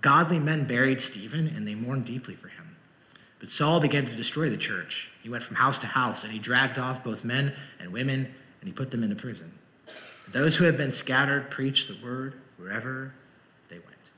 Godly 0.00 0.38
men 0.38 0.64
buried 0.64 1.00
Stephen, 1.00 1.48
and 1.48 1.66
they 1.66 1.74
mourned 1.74 2.04
deeply 2.04 2.34
for 2.34 2.48
him. 2.48 2.76
But 3.40 3.50
Saul 3.50 3.80
began 3.80 4.06
to 4.06 4.14
destroy 4.14 4.50
the 4.50 4.56
church. 4.56 5.10
He 5.20 5.28
went 5.28 5.42
from 5.42 5.56
house 5.56 5.78
to 5.78 5.86
house, 5.86 6.22
and 6.22 6.32
he 6.32 6.38
dragged 6.38 6.78
off 6.78 7.02
both 7.02 7.24
men 7.24 7.54
and 7.80 7.92
women, 7.92 8.32
and 8.60 8.68
he 8.68 8.72
put 8.72 8.92
them 8.92 9.02
into 9.02 9.16
prison. 9.16 9.52
Those 10.28 10.56
who 10.56 10.64
had 10.64 10.76
been 10.76 10.92
scattered 10.92 11.50
preached 11.50 11.88
the 11.88 11.96
word 12.04 12.34
wherever 12.56 13.12
they 13.68 13.76
went. 13.76 14.10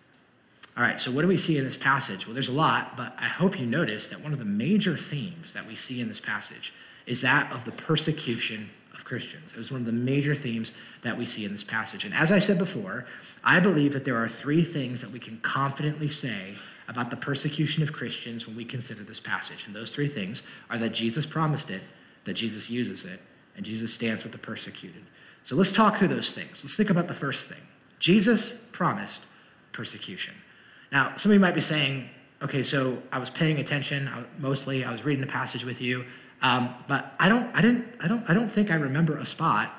all 0.77 0.83
right, 0.83 1.01
so 1.01 1.11
what 1.11 1.23
do 1.23 1.29
we 1.29 1.39
see 1.39 1.57
in 1.57 1.65
this 1.65 1.77
passage? 1.77 2.27
Well, 2.27 2.35
there's 2.35 2.49
a 2.49 2.53
lot, 2.53 2.97
but 2.97 3.15
I 3.19 3.27
hope 3.27 3.59
you 3.59 3.67
notice 3.67 4.07
that 4.09 4.21
one 4.21 4.35
of 4.35 4.39
the 4.39 4.45
major 4.45 4.97
themes 4.99 5.55
that 5.55 5.67
we 5.67 5.77
see 5.77 6.01
in 6.01 6.09
this 6.09 6.21
passage 6.21 6.75
is 7.07 7.23
that 7.23 7.51
of 7.51 7.65
the 7.65 7.73
persecution 7.73 8.71
of 8.95 9.05
Christians. 9.05 9.53
It 9.53 9.59
was 9.59 9.71
one 9.71 9.81
of 9.81 9.87
the 9.87 9.93
major 9.93 10.35
themes 10.35 10.73
that 11.03 11.19
we 11.19 11.27
see 11.27 11.45
in 11.45 11.53
this 11.53 11.65
passage. 11.65 12.05
And 12.05 12.15
as 12.15 12.31
I 12.33 12.39
said 12.39 12.59
before, 12.59 13.07
I 13.43 13.61
believe 13.61 13.93
that 13.93 14.05
there 14.05 14.17
are 14.23 14.29
three 14.29 14.63
things 14.63 15.01
that 15.01 15.11
we 15.11 15.19
can 15.19 15.39
confidently 15.39 16.09
say 16.09 16.55
about 16.89 17.11
the 17.11 17.17
persecution 17.17 17.83
of 17.83 17.93
Christians 17.93 18.47
when 18.47 18.57
we 18.57 18.65
consider 18.65 19.03
this 19.03 19.21
passage. 19.21 19.67
And 19.67 19.75
those 19.75 19.91
three 19.91 20.09
things 20.09 20.43
are 20.71 20.79
that 20.79 20.91
Jesus 20.91 21.27
promised 21.27 21.71
it, 21.71 21.83
that 22.25 22.35
Jesus 22.35 22.71
uses 22.71 23.05
it, 23.05 23.21
and 23.57 23.65
Jesus 23.65 23.93
stands 23.93 24.23
with 24.23 24.33
the 24.33 24.39
persecuted. 24.39 25.03
So 25.43 25.57
let's 25.57 25.73
talk 25.73 25.97
through 25.97 26.09
those 26.09 26.31
things. 26.31 26.63
Let's 26.63 26.75
think 26.75 26.91
about 26.91 27.09
the 27.09 27.15
first 27.15 27.47
thing 27.47 27.61
Jesus 27.99 28.55
promised 28.73 29.23
persecution. 29.73 30.35
Now, 30.93 31.17
some 31.17 31.31
of 31.31 31.35
you 31.35 31.41
might 31.41 31.55
be 31.55 31.61
saying, 31.61 32.09
okay, 32.43 32.63
so 32.63 33.03
I 33.11 33.19
was 33.19 33.31
paying 33.31 33.59
attention 33.59 34.11
mostly. 34.39 34.85
I 34.85 34.93
was 34.93 35.05
reading 35.05 35.21
the 35.21 35.31
passage 35.31 35.65
with 35.65 35.81
you, 35.81 36.05
um, 36.45 36.75
but 36.87 37.15
I 37.19 37.31
don't, 37.31 37.51
I 37.57 37.63
didn't, 37.63 37.87
I 38.01 38.07
don't, 38.07 38.29
I 38.29 38.35
don't 38.35 38.51
think 38.51 38.71
I 38.71 38.75
remember 38.75 39.17
a 39.17 39.25
spot 39.25 39.73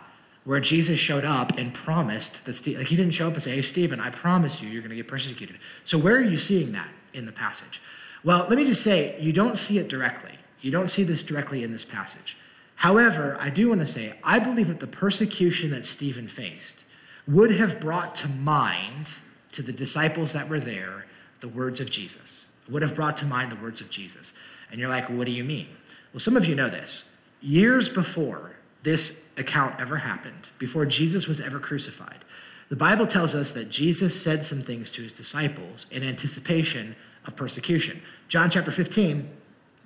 where 0.45 0.59
Jesus 0.59 0.99
showed 0.99 1.23
up 1.23 1.57
and 1.57 1.73
promised 1.73 2.43
that 2.45 2.55
Steve, 2.55 2.79
like 2.79 2.87
he 2.87 2.95
didn't 2.95 3.13
show 3.13 3.27
up 3.27 3.35
and 3.35 3.43
say, 3.43 3.55
"Hey, 3.55 3.61
Stephen, 3.61 3.99
I 3.99 4.09
promise 4.09 4.61
you, 4.61 4.69
you're 4.69 4.81
going 4.81 4.89
to 4.89 4.95
get 4.95 5.07
persecuted." 5.07 5.57
So 5.83 5.99
where 5.99 6.15
are 6.15 6.21
you 6.21 6.39
seeing 6.39 6.71
that 6.71 6.89
in 7.13 7.27
the 7.27 7.31
passage? 7.31 7.81
Well, 8.23 8.47
let 8.49 8.57
me 8.57 8.65
just 8.65 8.83
say, 8.83 9.15
you 9.21 9.31
don't 9.31 9.55
see 9.55 9.77
it 9.77 9.87
directly. 9.87 10.31
You 10.59 10.71
don't 10.71 10.89
see 10.89 11.03
this 11.03 11.21
directly 11.21 11.63
in 11.63 11.71
this 11.71 11.85
passage. 11.85 12.35
However, 12.73 13.37
I 13.39 13.51
do 13.51 13.69
want 13.69 13.81
to 13.81 13.87
say, 13.87 14.17
I 14.23 14.39
believe 14.39 14.67
that 14.69 14.79
the 14.79 14.87
persecution 14.87 15.69
that 15.69 15.85
Stephen 15.85 16.27
faced 16.27 16.83
would 17.27 17.51
have 17.51 17.79
brought 17.79 18.15
to 18.15 18.27
mind 18.27 19.13
to 19.51 19.61
the 19.61 19.71
disciples 19.71 20.33
that 20.33 20.49
were 20.49 20.59
there 20.59 21.05
the 21.39 21.47
words 21.47 21.79
of 21.79 21.91
Jesus. 21.91 22.47
Would 22.67 22.81
have 22.81 22.95
brought 22.95 23.17
to 23.17 23.25
mind 23.25 23.51
the 23.51 23.57
words 23.57 23.79
of 23.79 23.91
Jesus. 23.91 24.33
And 24.71 24.79
you're 24.79 24.89
like, 24.89 25.07
what 25.07 25.25
do 25.25 25.31
you 25.31 25.43
mean? 25.43 25.67
Well, 26.15 26.21
some 26.21 26.37
of 26.37 26.45
you 26.45 26.55
know 26.55 26.69
this. 26.69 27.09
Years 27.41 27.89
before 27.89 28.55
this 28.83 29.21
account 29.35 29.81
ever 29.81 29.97
happened, 29.97 30.47
before 30.57 30.85
Jesus 30.85 31.27
was 31.27 31.41
ever 31.41 31.59
crucified, 31.59 32.23
the 32.69 32.77
Bible 32.77 33.05
tells 33.05 33.35
us 33.35 33.51
that 33.51 33.69
Jesus 33.69 34.17
said 34.17 34.45
some 34.45 34.61
things 34.61 34.89
to 34.91 35.01
his 35.01 35.11
disciples 35.11 35.87
in 35.91 36.03
anticipation 36.03 36.95
of 37.25 37.35
persecution. 37.35 38.01
John 38.29 38.49
chapter 38.49 38.71
15, 38.71 39.29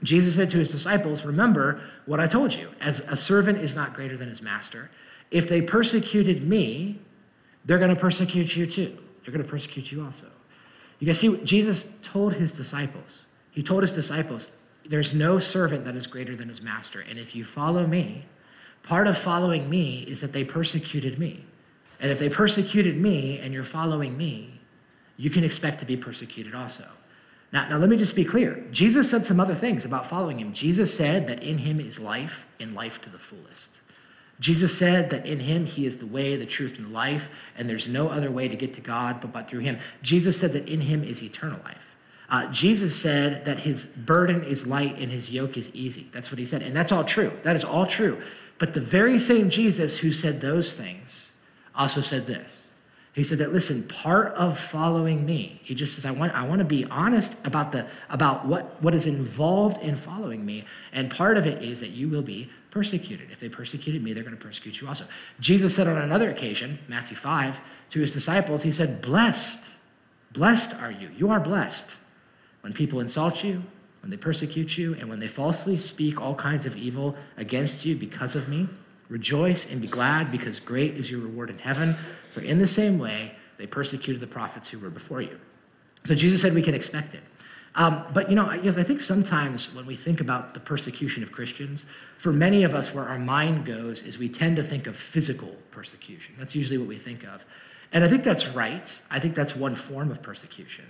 Jesus 0.03 0.35
said 0.35 0.51
to 0.51 0.59
his 0.59 0.69
disciples, 0.69 1.25
Remember 1.25 1.81
what 2.05 2.19
I 2.19 2.27
told 2.27 2.53
you, 2.53 2.69
as 2.79 2.99
a 2.99 3.15
servant 3.15 3.57
is 3.57 3.73
not 3.73 3.95
greater 3.95 4.15
than 4.15 4.29
his 4.29 4.43
master. 4.43 4.91
If 5.31 5.49
they 5.49 5.63
persecuted 5.63 6.43
me, 6.43 6.99
they're 7.65 7.79
going 7.79 7.89
to 7.89 7.99
persecute 7.99 8.55
you 8.55 8.67
too 8.67 8.99
they're 9.23 9.33
going 9.33 9.43
to 9.43 9.51
persecute 9.51 9.91
you 9.91 10.05
also. 10.05 10.27
You 10.99 11.05
can 11.05 11.15
see, 11.15 11.37
Jesus 11.43 11.89
told 12.03 12.33
his 12.33 12.51
disciples, 12.51 13.23
he 13.51 13.63
told 13.63 13.81
his 13.81 13.91
disciples, 13.91 14.49
there's 14.89 15.13
no 15.13 15.37
servant 15.37 15.85
that 15.85 15.95
is 15.95 16.07
greater 16.07 16.35
than 16.35 16.49
his 16.49 16.61
master. 16.63 16.99
And 16.99 17.19
if 17.19 17.35
you 17.35 17.45
follow 17.45 17.85
me, 17.85 18.25
part 18.81 19.05
of 19.07 19.17
following 19.17 19.69
me 19.69 19.99
is 20.07 20.19
that 20.21 20.33
they 20.33 20.43
persecuted 20.43 21.19
me. 21.19 21.45
And 21.99 22.11
if 22.11 22.17
they 22.17 22.27
persecuted 22.27 22.99
me 22.99 23.37
and 23.37 23.53
you're 23.53 23.63
following 23.63 24.17
me, 24.17 24.59
you 25.15 25.29
can 25.29 25.43
expect 25.43 25.79
to 25.81 25.85
be 25.85 25.95
persecuted 25.95 26.55
also. 26.55 26.85
Now, 27.53 27.69
now 27.69 27.77
let 27.77 27.89
me 27.89 27.97
just 27.97 28.15
be 28.15 28.25
clear. 28.25 28.63
Jesus 28.71 29.09
said 29.09 29.25
some 29.25 29.39
other 29.39 29.53
things 29.53 29.85
about 29.85 30.07
following 30.07 30.39
him. 30.39 30.53
Jesus 30.53 30.95
said 30.95 31.27
that 31.27 31.43
in 31.43 31.59
him 31.59 31.79
is 31.79 31.99
life, 31.99 32.47
in 32.57 32.73
life 32.73 32.99
to 33.01 33.11
the 33.11 33.19
fullest. 33.19 33.81
Jesus 34.39 34.75
said 34.75 35.11
that 35.11 35.25
in 35.25 35.41
him 35.41 35.65
he 35.65 35.85
is 35.85 35.97
the 35.97 36.05
way, 36.07 36.35
the 36.35 36.45
truth, 36.45 36.77
and 36.77 36.87
the 36.87 36.93
life, 36.93 37.29
and 37.55 37.69
there's 37.69 37.87
no 37.87 38.09
other 38.09 38.31
way 38.31 38.47
to 38.47 38.55
get 38.55 38.73
to 38.75 38.81
God 38.81 39.19
but, 39.21 39.33
but 39.33 39.49
through 39.49 39.59
him. 39.59 39.77
Jesus 40.01 40.39
said 40.39 40.53
that 40.53 40.67
in 40.67 40.81
him 40.81 41.03
is 41.03 41.21
eternal 41.21 41.59
life. 41.63 41.88
Uh, 42.29 42.45
Jesus 42.51 42.95
said 42.95 43.45
that 43.45 43.59
his 43.59 43.83
burden 43.83 44.43
is 44.43 44.67
light 44.67 44.97
and 44.99 45.11
his 45.11 45.31
yoke 45.31 45.57
is 45.57 45.73
easy. 45.73 46.07
That's 46.11 46.31
what 46.31 46.37
he 46.37 46.45
said. 46.45 46.61
And 46.61 46.75
that's 46.75 46.91
all 46.91 47.03
true. 47.03 47.31
That 47.43 47.55
is 47.55 47.63
all 47.63 47.87
true. 47.87 48.21
But 48.59 48.73
the 48.73 48.81
very 48.81 49.17
same 49.17 49.49
Jesus 49.49 49.97
who 49.97 50.11
said 50.11 50.41
those 50.41 50.73
things 50.73 51.31
also 51.73 52.01
said 52.01 52.27
this. 52.27 52.67
He 53.13 53.23
said 53.23 53.39
that 53.39 53.51
listen, 53.51 53.83
part 53.83 54.33
of 54.35 54.59
following 54.59 55.25
me, 55.25 55.59
he 55.63 55.73
just 55.73 55.95
says, 55.95 56.05
I 56.05 56.11
want, 56.11 56.33
I 56.35 56.47
want 56.47 56.59
to 56.59 56.65
be 56.65 56.85
honest 56.85 57.33
about 57.43 57.71
the 57.71 57.87
about 58.09 58.45
what, 58.45 58.81
what 58.81 58.93
is 58.93 59.07
involved 59.07 59.81
in 59.81 59.95
following 59.95 60.45
me. 60.45 60.65
And 60.93 61.09
part 61.09 61.35
of 61.35 61.47
it 61.47 61.63
is 61.63 61.79
that 61.79 61.89
you 61.89 62.07
will 62.07 62.21
be 62.21 62.49
persecuted. 62.69 63.31
If 63.31 63.39
they 63.39 63.49
persecuted 63.49 64.03
me, 64.03 64.13
they're 64.13 64.23
going 64.23 64.37
to 64.37 64.41
persecute 64.41 64.79
you 64.79 64.87
also. 64.87 65.05
Jesus 65.39 65.75
said 65.75 65.87
on 65.87 65.97
another 65.97 66.29
occasion, 66.29 66.77
Matthew 66.87 67.17
5, 67.17 67.59
to 67.89 67.99
his 67.99 68.11
disciples, 68.11 68.61
he 68.61 68.71
said, 68.71 69.01
Blessed, 69.01 69.65
blessed 70.31 70.75
are 70.75 70.91
you. 70.91 71.09
You 71.17 71.31
are 71.31 71.39
blessed 71.39 71.97
when 72.61 72.73
people 72.73 72.99
insult 72.99 73.43
you, 73.43 73.63
when 74.01 74.09
they 74.09 74.17
persecute 74.17 74.77
you, 74.77 74.95
and 74.95 75.09
when 75.09 75.19
they 75.19 75.27
falsely 75.27 75.77
speak 75.77 76.21
all 76.21 76.35
kinds 76.35 76.65
of 76.65 76.77
evil 76.77 77.15
against 77.37 77.85
you 77.85 77.95
because 77.95 78.35
of 78.35 78.47
me. 78.47 78.67
Rejoice 79.09 79.69
and 79.69 79.81
be 79.81 79.87
glad, 79.87 80.31
because 80.31 80.59
great 80.59 80.95
is 80.95 81.09
your 81.09 81.21
reward 81.21 81.49
in 81.49 81.57
heaven. 81.57 81.95
For 82.31 82.41
in 82.41 82.59
the 82.59 82.67
same 82.67 82.99
way, 82.99 83.33
they 83.57 83.67
persecuted 83.67 84.21
the 84.21 84.27
prophets 84.27 84.69
who 84.69 84.79
were 84.79 84.89
before 84.89 85.21
you. 85.21 85.39
So 86.05 86.15
Jesus 86.15 86.41
said 86.41 86.53
we 86.53 86.61
can 86.61 86.75
expect 86.75 87.13
it. 87.13 87.23
Um, 87.75 88.03
but 88.13 88.29
you 88.29 88.35
know, 88.35 88.47
I, 88.47 88.57
guess 88.57 88.77
I 88.77 88.83
think 88.83 89.01
sometimes 89.01 89.73
when 89.75 89.85
we 89.85 89.95
think 89.95 90.21
about 90.21 90.53
the 90.53 90.59
persecution 90.59 91.23
of 91.23 91.31
Christians, 91.31 91.85
for 92.17 92.33
many 92.33 92.63
of 92.63 92.73
us, 92.73 92.93
where 92.93 93.07
our 93.07 93.19
mind 93.19 93.65
goes 93.65 94.01
is 94.01 94.17
we 94.17 94.29
tend 94.29 94.55
to 94.55 94.63
think 94.63 94.87
of 94.87 94.95
physical 94.95 95.55
persecution. 95.71 96.35
That's 96.37 96.55
usually 96.55 96.77
what 96.77 96.87
we 96.87 96.97
think 96.97 97.23
of. 97.23 97.45
And 97.91 98.03
I 98.03 98.07
think 98.07 98.23
that's 98.23 98.47
right. 98.49 99.01
I 99.09 99.19
think 99.19 99.35
that's 99.35 99.55
one 99.55 99.75
form 99.75 100.11
of 100.11 100.21
persecution. 100.21 100.85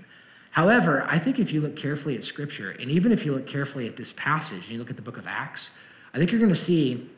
However, 0.52 1.06
I 1.08 1.20
think 1.20 1.40
if 1.40 1.54
you 1.54 1.62
look 1.62 1.76
carefully 1.76 2.16
at 2.16 2.24
Scripture, 2.24 2.72
and 2.72 2.90
even 2.90 3.12
if 3.12 3.26
you 3.26 3.34
look 3.34 3.48
carefully 3.48 3.88
at 3.88 3.96
this 3.96 4.12
passage, 4.14 4.64
and 4.64 4.70
you 4.70 4.80
look 4.80 4.90
at 4.90 4.96
the 4.96 5.02
book 5.02 5.18
of 5.18 5.28
Acts, 5.28 5.72
I 6.14 6.18
think 6.18 6.32
you're 6.32 6.40
going 6.40 6.50
to 6.50 6.56
see 6.56 7.10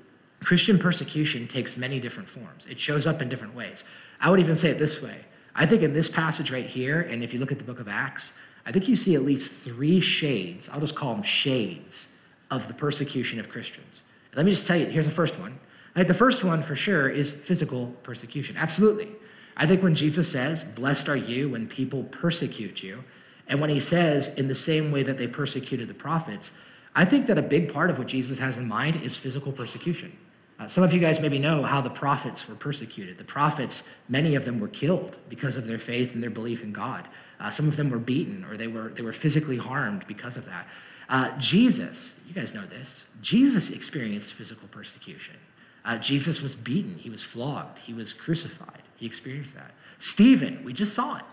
Christian 0.43 0.77
persecution 0.77 1.47
takes 1.47 1.77
many 1.77 1.99
different 1.99 2.27
forms. 2.27 2.65
It 2.65 2.79
shows 2.79 3.07
up 3.07 3.21
in 3.21 3.29
different 3.29 3.55
ways. 3.55 3.83
I 4.19 4.29
would 4.29 4.39
even 4.39 4.55
say 4.57 4.69
it 4.69 4.79
this 4.79 5.01
way 5.01 5.25
I 5.55 5.65
think 5.65 5.81
in 5.81 5.93
this 5.93 6.09
passage 6.09 6.51
right 6.51 6.65
here, 6.65 7.01
and 7.01 7.23
if 7.23 7.33
you 7.33 7.39
look 7.39 7.51
at 7.51 7.57
the 7.57 7.63
book 7.63 7.79
of 7.79 7.87
Acts, 7.87 8.33
I 8.65 8.71
think 8.71 8.87
you 8.87 8.95
see 8.95 9.15
at 9.15 9.23
least 9.23 9.51
three 9.51 9.99
shades, 9.99 10.69
I'll 10.69 10.79
just 10.79 10.95
call 10.95 11.13
them 11.13 11.23
shades, 11.23 12.09
of 12.51 12.67
the 12.67 12.73
persecution 12.73 13.39
of 13.39 13.49
Christians. 13.49 14.03
Let 14.35 14.45
me 14.45 14.51
just 14.51 14.67
tell 14.67 14.77
you, 14.77 14.85
here's 14.85 15.05
the 15.05 15.11
first 15.11 15.39
one. 15.39 15.57
I 15.95 15.99
think 15.99 16.09
the 16.09 16.13
first 16.13 16.43
one 16.43 16.61
for 16.61 16.75
sure 16.75 17.09
is 17.09 17.33
physical 17.33 17.87
persecution. 18.03 18.57
Absolutely. 18.57 19.09
I 19.57 19.65
think 19.65 19.81
when 19.81 19.95
Jesus 19.95 20.31
says, 20.31 20.63
Blessed 20.63 21.09
are 21.09 21.15
you 21.17 21.49
when 21.49 21.67
people 21.67 22.03
persecute 22.05 22.83
you, 22.83 23.03
and 23.47 23.59
when 23.59 23.69
he 23.69 23.79
says, 23.79 24.33
in 24.35 24.47
the 24.47 24.55
same 24.55 24.91
way 24.91 25.03
that 25.03 25.17
they 25.17 25.27
persecuted 25.27 25.87
the 25.87 25.93
prophets, 25.93 26.51
I 26.95 27.05
think 27.05 27.27
that 27.27 27.37
a 27.37 27.41
big 27.41 27.73
part 27.73 27.89
of 27.89 27.97
what 27.97 28.07
Jesus 28.07 28.39
has 28.39 28.57
in 28.57 28.67
mind 28.67 29.01
is 29.01 29.15
physical 29.17 29.51
persecution. 29.51 30.17
Uh, 30.59 30.67
some 30.67 30.83
of 30.83 30.93
you 30.93 30.99
guys 30.99 31.19
maybe 31.19 31.39
know 31.39 31.63
how 31.63 31.81
the 31.81 31.89
prophets 31.89 32.47
were 32.47 32.55
persecuted. 32.55 33.17
The 33.17 33.23
prophets, 33.23 33.83
many 34.07 34.35
of 34.35 34.45
them 34.45 34.59
were 34.59 34.67
killed 34.67 35.17
because 35.27 35.55
of 35.55 35.65
their 35.65 35.79
faith 35.79 36.13
and 36.13 36.21
their 36.21 36.29
belief 36.29 36.61
in 36.61 36.71
God. 36.71 37.07
Uh, 37.39 37.49
some 37.49 37.67
of 37.67 37.77
them 37.77 37.89
were 37.89 37.97
beaten 37.97 38.45
or 38.45 38.57
they 38.57 38.67
were, 38.67 38.89
they 38.89 39.01
were 39.01 39.13
physically 39.13 39.57
harmed 39.57 40.05
because 40.05 40.37
of 40.37 40.45
that. 40.45 40.67
Uh, 41.09 41.35
Jesus, 41.39 42.15
you 42.27 42.33
guys 42.33 42.53
know 42.53 42.65
this, 42.65 43.07
Jesus 43.21 43.69
experienced 43.69 44.33
physical 44.33 44.67
persecution. 44.67 45.35
Uh, 45.83 45.97
Jesus 45.97 46.41
was 46.41 46.55
beaten, 46.55 46.95
he 46.95 47.09
was 47.09 47.23
flogged, 47.23 47.79
he 47.79 47.93
was 47.93 48.13
crucified. 48.13 48.83
He 48.95 49.07
experienced 49.07 49.55
that. 49.55 49.71
Stephen, 49.97 50.63
we 50.63 50.73
just 50.73 50.93
saw 50.93 51.17
it. 51.17 51.23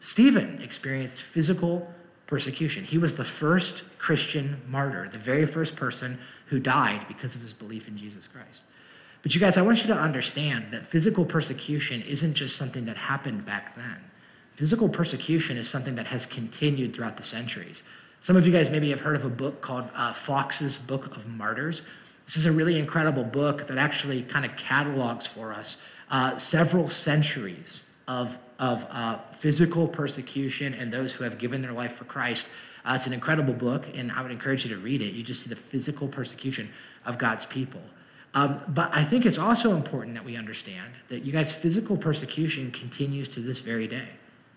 Stephen 0.00 0.60
experienced 0.62 1.22
physical 1.22 1.92
persecution. 2.26 2.84
He 2.84 2.96
was 2.96 3.14
the 3.14 3.24
first 3.24 3.82
Christian 3.98 4.62
martyr, 4.66 5.08
the 5.08 5.18
very 5.18 5.44
first 5.44 5.76
person 5.76 6.18
who 6.46 6.58
died 6.58 7.06
because 7.06 7.34
of 7.34 7.42
his 7.42 7.52
belief 7.52 7.86
in 7.86 7.96
Jesus 7.96 8.26
Christ. 8.26 8.62
But 9.22 9.34
you 9.34 9.40
guys, 9.40 9.56
I 9.56 9.62
want 9.62 9.82
you 9.82 9.88
to 9.88 9.98
understand 9.98 10.72
that 10.72 10.86
physical 10.86 11.24
persecution 11.24 12.00
isn't 12.02 12.34
just 12.34 12.56
something 12.56 12.86
that 12.86 12.96
happened 12.96 13.44
back 13.44 13.76
then. 13.76 13.98
Physical 14.52 14.88
persecution 14.88 15.56
is 15.56 15.68
something 15.68 15.96
that 15.96 16.06
has 16.06 16.24
continued 16.24 16.94
throughout 16.94 17.16
the 17.16 17.22
centuries. 17.22 17.82
Some 18.20 18.36
of 18.36 18.46
you 18.46 18.52
guys 18.52 18.70
maybe 18.70 18.90
have 18.90 19.00
heard 19.00 19.16
of 19.16 19.24
a 19.24 19.30
book 19.30 19.60
called 19.60 19.90
uh, 19.94 20.12
Foxe's 20.12 20.76
Book 20.76 21.14
of 21.16 21.26
Martyrs. 21.26 21.82
This 22.26 22.36
is 22.36 22.46
a 22.46 22.52
really 22.52 22.78
incredible 22.78 23.24
book 23.24 23.66
that 23.66 23.76
actually 23.76 24.22
kind 24.22 24.44
of 24.44 24.56
catalogs 24.56 25.26
for 25.26 25.52
us 25.52 25.82
uh, 26.10 26.36
several 26.38 26.88
centuries 26.88 27.84
of, 28.10 28.40
of 28.58 28.84
uh, 28.90 29.18
physical 29.32 29.86
persecution 29.86 30.74
and 30.74 30.92
those 30.92 31.12
who 31.12 31.22
have 31.22 31.38
given 31.38 31.62
their 31.62 31.72
life 31.72 31.92
for 31.92 32.04
Christ. 32.04 32.46
Uh, 32.84 32.94
it's 32.96 33.06
an 33.06 33.12
incredible 33.12 33.54
book, 33.54 33.86
and 33.94 34.10
I 34.10 34.20
would 34.20 34.32
encourage 34.32 34.64
you 34.64 34.74
to 34.74 34.80
read 34.80 35.00
it. 35.00 35.14
You 35.14 35.22
just 35.22 35.44
see 35.44 35.48
the 35.48 35.54
physical 35.54 36.08
persecution 36.08 36.70
of 37.06 37.18
God's 37.18 37.46
people. 37.46 37.80
Um, 38.34 38.62
but 38.66 38.92
I 38.92 39.04
think 39.04 39.26
it's 39.26 39.38
also 39.38 39.76
important 39.76 40.14
that 40.14 40.24
we 40.24 40.36
understand 40.36 40.92
that 41.08 41.24
you 41.24 41.30
guys' 41.30 41.52
physical 41.52 41.96
persecution 41.96 42.72
continues 42.72 43.28
to 43.28 43.40
this 43.40 43.60
very 43.60 43.86
day. 43.86 44.08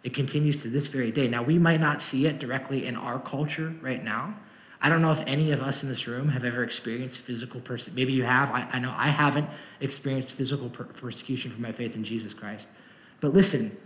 It 0.03 0.15
continues 0.15 0.57
to 0.63 0.67
this 0.67 0.87
very 0.87 1.11
day. 1.11 1.27
Now, 1.27 1.43
we 1.43 1.59
might 1.59 1.79
not 1.79 2.01
see 2.01 2.25
it 2.25 2.39
directly 2.39 2.87
in 2.87 2.95
our 2.95 3.19
culture 3.19 3.75
right 3.81 4.03
now. 4.03 4.35
I 4.81 4.89
don't 4.89 5.01
know 5.01 5.11
if 5.11 5.21
any 5.27 5.51
of 5.51 5.61
us 5.61 5.83
in 5.83 5.89
this 5.89 6.07
room 6.07 6.29
have 6.29 6.43
ever 6.43 6.63
experienced 6.63 7.21
physical 7.21 7.61
persecution. 7.61 7.95
Maybe 7.95 8.13
you 8.13 8.23
have. 8.23 8.51
I, 8.51 8.67
I, 8.73 8.79
know 8.79 8.93
I 8.97 9.09
haven't 9.09 9.47
experienced 9.79 10.33
physical 10.33 10.69
per- 10.69 10.85
persecution 10.85 11.51
for 11.51 11.61
my 11.61 11.71
faith 11.71 11.95
in 11.95 12.03
Jesus 12.03 12.33
Christ. 12.33 12.67
But 13.23 13.33
listen, 13.33 13.77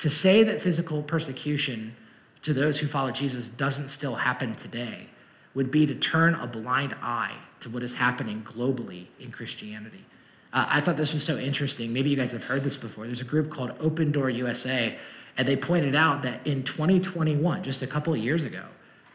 to 0.00 0.10
say 0.10 0.42
that 0.42 0.60
physical 0.60 1.00
persecution 1.00 1.94
to 2.42 2.52
those 2.52 2.80
who 2.80 2.88
follow 2.88 3.12
Jesus 3.12 3.48
doesn't 3.48 3.86
still 3.86 4.16
happen 4.16 4.56
today 4.56 5.06
would 5.54 5.70
be 5.70 5.86
to 5.86 5.94
turn 5.94 6.34
a 6.34 6.48
blind 6.48 6.96
eye 7.00 7.36
to 7.60 7.70
what 7.70 7.84
is 7.84 7.94
happening 7.94 8.42
globally 8.42 9.06
in 9.20 9.30
Christianity. 9.30 10.04
Uh, 10.52 10.66
I 10.68 10.80
thought 10.80 10.96
this 10.96 11.14
was 11.14 11.22
so 11.22 11.38
interesting. 11.38 11.92
Maybe 11.92 12.10
you 12.10 12.16
guys 12.16 12.32
have 12.32 12.42
heard 12.42 12.64
this 12.64 12.76
before. 12.76 13.06
There's 13.06 13.20
a 13.20 13.24
group 13.24 13.48
called 13.48 13.74
Open 13.78 14.10
Door 14.10 14.30
USA, 14.30 14.98
and 15.36 15.46
they 15.46 15.54
pointed 15.54 15.94
out 15.94 16.22
that 16.22 16.44
in 16.44 16.64
2021, 16.64 17.62
just 17.62 17.82
a 17.82 17.86
couple 17.86 18.12
of 18.12 18.18
years 18.18 18.42
ago, 18.42 18.64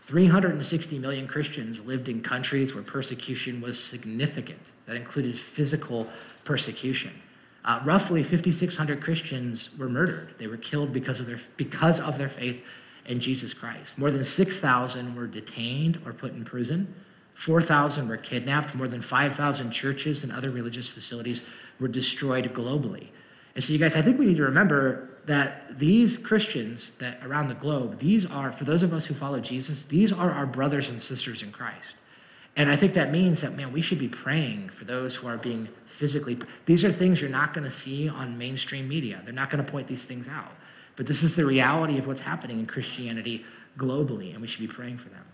360 0.03 0.99
million 0.99 1.27
Christians 1.27 1.81
lived 1.81 2.07
in 2.07 2.21
countries 2.21 2.73
where 2.73 2.83
persecution 2.83 3.59
was 3.59 3.77
significant. 3.77 4.71
That 4.85 4.95
included 4.95 5.37
physical 5.37 6.07
persecution. 6.45 7.11
Uh, 7.65 7.81
roughly 7.83 8.21
5,600 8.21 9.01
Christians 9.01 9.75
were 9.75 9.89
murdered. 9.89 10.35
They 10.37 10.45
were 10.45 10.57
killed 10.57 10.93
because 10.93 11.19
of 11.19 11.25
their, 11.25 11.39
because 11.57 11.99
of 11.99 12.19
their 12.19 12.29
faith 12.29 12.63
in 13.07 13.19
Jesus 13.19 13.55
Christ. 13.55 13.97
More 13.97 14.11
than 14.11 14.23
6,000 14.23 15.15
were 15.15 15.25
detained 15.25 15.99
or 16.05 16.13
put 16.13 16.33
in 16.33 16.45
prison. 16.45 16.93
4,000 17.33 18.07
were 18.07 18.17
kidnapped. 18.17 18.75
More 18.75 18.87
than 18.87 19.01
5,000 19.01 19.71
churches 19.71 20.23
and 20.23 20.31
other 20.31 20.51
religious 20.51 20.87
facilities 20.87 21.43
were 21.79 21.87
destroyed 21.87 22.53
globally. 22.53 23.07
And 23.55 23.63
so, 23.63 23.73
you 23.73 23.79
guys, 23.79 23.95
I 23.95 24.01
think 24.03 24.19
we 24.19 24.27
need 24.27 24.37
to 24.37 24.43
remember 24.43 25.09
that 25.25 25.79
these 25.79 26.19
Christians 26.19 26.93
that 26.93 27.25
around 27.25 27.47
the 27.47 27.55
globe, 27.55 27.97
these 27.97 28.27
are, 28.27 28.51
for 28.51 28.63
those 28.63 28.83
of 28.83 28.93
us 28.93 29.07
who 29.07 29.15
follow 29.15 29.39
Jesus, 29.39 29.85
these 29.85 30.13
are 30.13 30.31
our 30.31 30.45
brothers 30.45 30.89
and 30.89 31.01
sisters 31.01 31.41
in 31.41 31.51
Christ. 31.51 31.95
And 32.57 32.69
I 32.69 32.75
think 32.77 32.93
that 32.93 33.11
means 33.11 33.41
that, 33.41 33.55
man, 33.55 33.73
we 33.73 33.81
should 33.81 33.99
be 33.99 34.07
praying 34.07 34.69
for 34.69 34.85
those 34.85 35.17
who 35.17 35.27
are 35.27 35.37
being 35.37 35.67
physically. 35.85 36.37
These 36.65 36.85
are 36.85 36.91
things 36.91 37.19
you're 37.19 37.29
not 37.29 37.53
going 37.53 37.65
to 37.65 37.71
see 37.71 38.07
on 38.07 38.37
mainstream 38.37 38.87
media. 38.87 39.21
They're 39.25 39.33
not 39.33 39.49
going 39.49 39.63
to 39.63 39.69
point 39.69 39.87
these 39.87 40.05
things 40.05 40.29
out. 40.29 40.53
But 40.95 41.07
this 41.07 41.23
is 41.23 41.35
the 41.35 41.45
reality 41.45 41.97
of 41.97 42.07
what's 42.07 42.21
happening 42.21 42.59
in 42.59 42.65
Christianity 42.65 43.45
globally, 43.77 44.31
and 44.31 44.41
we 44.41 44.47
should 44.47 44.61
be 44.61 44.67
praying 44.67 44.97
for 44.97 45.09
them. 45.09 45.25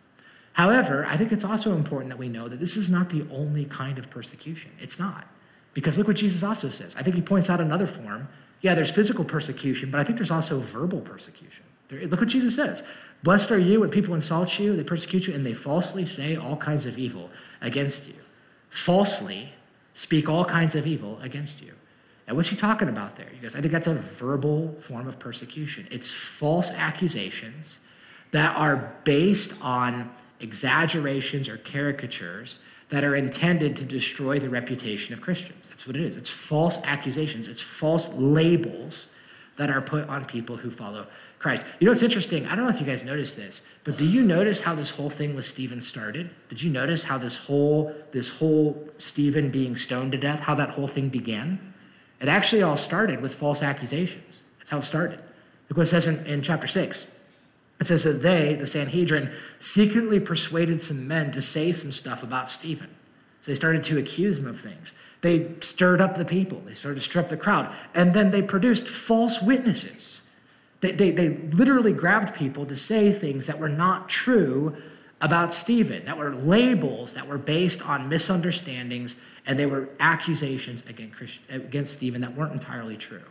However, 0.54 1.06
I 1.08 1.16
think 1.16 1.32
it's 1.32 1.44
also 1.44 1.74
important 1.74 2.10
that 2.10 2.18
we 2.18 2.28
know 2.28 2.48
that 2.48 2.60
this 2.60 2.76
is 2.76 2.90
not 2.90 3.10
the 3.10 3.26
only 3.32 3.66
kind 3.66 4.00
of 4.00 4.10
persecution. 4.10 4.72
It's 4.80 4.98
not. 4.98 5.28
Because 5.74 5.98
look 5.98 6.08
what 6.08 6.18
Jesus 6.18 6.44
also 6.44 6.70
says. 6.70 6.96
I 6.96 7.04
think 7.04 7.16
he 7.16 7.22
points 7.22 7.50
out 7.50 7.62
another 7.62 7.88
form. 7.88 8.28
Yeah, 8.62 8.76
there's 8.76 8.92
physical 8.92 9.24
persecution, 9.24 9.92
but 9.92 10.00
I 10.00 10.04
think 10.04 10.18
there's 10.18 10.32
also 10.32 10.60
verbal 10.60 11.02
persecution. 11.02 11.64
Look 11.92 12.20
what 12.20 12.30
Jesus 12.30 12.56
says. 12.56 12.84
Blessed 13.24 13.52
are 13.52 13.60
you 13.60 13.82
when 13.82 13.90
people 13.90 14.16
insult 14.16 14.58
you, 14.58 14.76
they 14.76 14.84
persecute 14.84 15.28
you, 15.28 15.34
and 15.34 15.46
they 15.46 15.54
falsely 15.54 16.06
say 16.06 16.36
all 16.36 16.58
kinds 16.58 16.86
of 16.86 16.98
evil 16.98 17.30
against 17.62 18.08
you. 18.08 18.16
Falsely 18.70 19.54
speak 19.94 20.28
all 20.28 20.46
kinds 20.46 20.76
of 20.76 20.88
evil 20.88 21.20
against 21.22 21.62
you. 21.62 21.74
And 22.28 22.38
what's 22.38 22.50
he 22.50 22.56
talking 22.56 22.90
about 22.90 23.18
there? 23.18 23.28
You 23.34 23.42
guys, 23.42 23.56
I 23.56 23.62
think 23.62 23.74
that's 23.74 23.88
a 23.88 23.94
verbal 23.94 24.74
form 24.80 25.08
of 25.08 25.20
persecution. 25.20 25.88
It's 25.92 26.12
false 26.12 26.72
accusations 26.72 27.80
that 28.32 28.56
are 28.56 28.96
based 29.04 29.54
on 29.62 30.10
exaggerations 30.40 31.50
or 31.50 31.58
caricatures 31.58 32.60
that 32.90 33.04
are 33.04 33.16
intended 33.16 33.76
to 33.78 33.86
destroy 33.86 34.40
the 34.40 34.50
reputation 34.50 35.14
of 35.14 35.22
Christians. 35.22 35.70
That's 35.70 35.86
what 35.86 35.96
it 35.96 36.02
is. 36.02 36.18
It's 36.18 36.30
false 36.30 36.78
accusations, 36.84 37.48
it's 37.48 37.62
false 37.62 38.12
labels 38.14 39.10
that 39.58 39.70
are 39.70 39.82
put 39.82 40.08
on 40.10 40.26
people 40.26 40.58
who 40.58 40.70
follow 40.70 41.08
Christ. 41.42 41.64
You 41.80 41.86
know 41.86 41.92
what's 41.92 42.04
interesting? 42.04 42.46
I 42.46 42.54
don't 42.54 42.66
know 42.66 42.72
if 42.72 42.80
you 42.80 42.86
guys 42.86 43.04
noticed 43.04 43.36
this, 43.36 43.64
but 43.84 43.98
do 43.98 44.06
you 44.06 44.22
notice 44.22 44.62
how 44.62 44.76
this 44.76 44.92
whole 44.92 45.10
thing 45.10 45.36
with 45.36 45.44
Stephen 45.44 45.82
started? 45.82 46.30
Did 46.50 46.62
you 46.62 46.70
notice 46.70 47.04
how 47.04 47.18
this 47.18 47.36
whole 47.36 47.96
this 48.12 48.30
whole 48.30 48.88
Stephen 49.00 49.50
being 49.50 49.76
stoned 49.76 50.12
to 50.12 50.20
death, 50.20 50.42
how 50.42 50.54
that 50.56 50.70
whole 50.70 50.88
thing 50.88 51.10
began? 51.10 51.74
It 52.20 52.28
actually 52.28 52.62
all 52.62 52.78
started 52.78 53.22
with 53.22 53.34
false 53.34 53.64
accusations. 53.64 54.44
That's 54.60 54.70
how 54.70 54.78
it 54.78 54.84
started. 54.84 55.20
Look 55.68 55.78
what 55.78 55.84
it 55.84 55.90
says 55.90 56.06
in, 56.06 56.24
in 56.28 56.44
chapter 56.44 56.68
6. 56.68 57.08
It 57.80 57.88
says 57.88 58.04
that 58.04 58.22
they, 58.22 58.54
the 58.54 58.68
Sanhedrin, 58.68 59.34
secretly 59.60 60.20
persuaded 60.20 60.84
some 60.84 61.08
men 61.08 61.32
to 61.32 61.42
say 61.42 61.72
some 61.72 61.92
stuff 61.92 62.22
about 62.22 62.50
Stephen. 62.52 62.90
So 63.42 63.50
they 63.50 63.56
started 63.56 63.84
to 63.86 63.98
accuse 63.98 64.38
him 64.38 64.46
of 64.46 64.60
things. 64.60 64.94
They 65.22 65.54
stirred 65.62 66.02
up 66.02 66.16
the 66.16 66.26
people, 66.26 66.62
they 66.64 66.76
started 66.76 67.00
to 67.00 67.06
stir 67.06 67.22
up 67.22 67.30
the 67.30 67.38
crowd, 67.38 67.74
and 67.96 68.14
then 68.14 68.30
they 68.30 68.44
produced 68.44 68.88
false 68.88 69.42
witnesses 69.42 70.22
they, 70.82 70.92
they, 70.92 71.12
they 71.12 71.30
literally 71.30 71.94
grabbed 71.94 72.36
people 72.36 72.66
to 72.66 72.76
say 72.76 73.12
things 73.12 73.48
that 73.48 73.60
were 73.60 73.70
not 73.70 74.10
true 74.10 74.76
about 75.22 75.54
Stephen, 75.54 76.04
that 76.06 76.18
were 76.18 76.36
labels 76.36 77.14
that 77.14 77.28
were 77.28 77.38
based 77.38 77.88
on 77.88 78.10
misunderstandings, 78.10 79.16
and 79.46 79.58
they 79.58 79.68
were 79.68 79.90
accusations 80.00 80.84
against, 80.88 81.40
against 81.50 81.94
Stephen 81.94 82.22
that 82.22 82.36
weren't 82.36 82.54
entirely 82.54 82.98
true. 82.98 83.24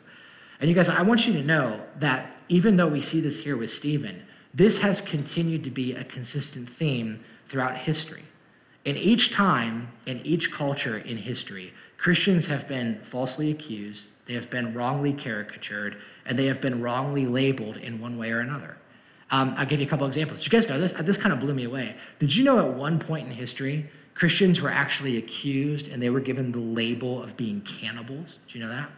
And 0.60 0.68
you 0.68 0.74
guys, 0.74 0.88
I 0.88 1.02
want 1.02 1.26
you 1.26 1.32
to 1.34 1.42
know 1.42 1.82
that 1.98 2.40
even 2.48 2.76
though 2.76 2.86
we 2.86 3.02
see 3.02 3.20
this 3.20 3.42
here 3.42 3.56
with 3.56 3.70
Stephen, 3.70 4.24
this 4.54 4.78
has 4.78 5.00
continued 5.00 5.64
to 5.64 5.70
be 5.70 5.94
a 5.94 6.04
consistent 6.04 6.68
theme 6.68 7.24
throughout 7.48 7.76
history. 7.76 8.24
In 8.84 8.96
each 8.96 9.32
time, 9.32 9.88
in 10.06 10.20
each 10.24 10.52
culture 10.52 10.98
in 10.98 11.16
history, 11.16 11.72
Christians 11.96 12.46
have 12.46 12.66
been 12.66 13.00
falsely 13.02 13.50
accused, 13.50 14.08
they 14.30 14.36
have 14.36 14.48
been 14.48 14.74
wrongly 14.74 15.12
caricatured, 15.12 16.00
and 16.24 16.38
they 16.38 16.46
have 16.46 16.60
been 16.60 16.80
wrongly 16.80 17.26
labeled 17.26 17.76
in 17.76 18.00
one 18.00 18.16
way 18.16 18.30
or 18.30 18.38
another. 18.38 18.76
Um, 19.32 19.54
I'll 19.56 19.66
give 19.66 19.80
you 19.80 19.86
a 19.86 19.88
couple 19.90 20.06
examples. 20.06 20.38
Did 20.38 20.52
you 20.52 20.56
guys 20.56 20.68
know 20.68 20.78
this? 20.78 20.92
This 20.92 21.16
kind 21.16 21.32
of 21.32 21.40
blew 21.40 21.52
me 21.52 21.64
away. 21.64 21.96
Did 22.20 22.36
you 22.36 22.44
know 22.44 22.60
at 22.60 22.74
one 22.74 23.00
point 23.00 23.26
in 23.26 23.32
history, 23.32 23.90
Christians 24.14 24.60
were 24.60 24.70
actually 24.70 25.16
accused 25.16 25.88
and 25.88 26.00
they 26.00 26.10
were 26.10 26.20
given 26.20 26.52
the 26.52 26.60
label 26.60 27.20
of 27.20 27.36
being 27.36 27.60
cannibals? 27.62 28.38
Did 28.46 28.54
you 28.54 28.60
know 28.60 28.68
that? 28.68 28.88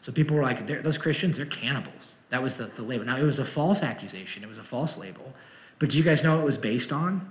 So 0.00 0.12
people 0.12 0.36
were 0.36 0.42
like, 0.42 0.66
those 0.66 0.98
Christians, 0.98 1.38
they're 1.38 1.46
cannibals. 1.46 2.16
That 2.28 2.42
was 2.42 2.56
the, 2.56 2.66
the 2.66 2.82
label. 2.82 3.06
Now, 3.06 3.16
it 3.16 3.22
was 3.22 3.38
a 3.38 3.46
false 3.46 3.82
accusation, 3.82 4.42
it 4.42 4.50
was 4.50 4.58
a 4.58 4.62
false 4.62 4.98
label. 4.98 5.32
But 5.78 5.88
do 5.88 5.96
you 5.96 6.04
guys 6.04 6.22
know 6.22 6.34
what 6.34 6.42
it 6.42 6.44
was 6.44 6.58
based 6.58 6.92
on? 6.92 7.26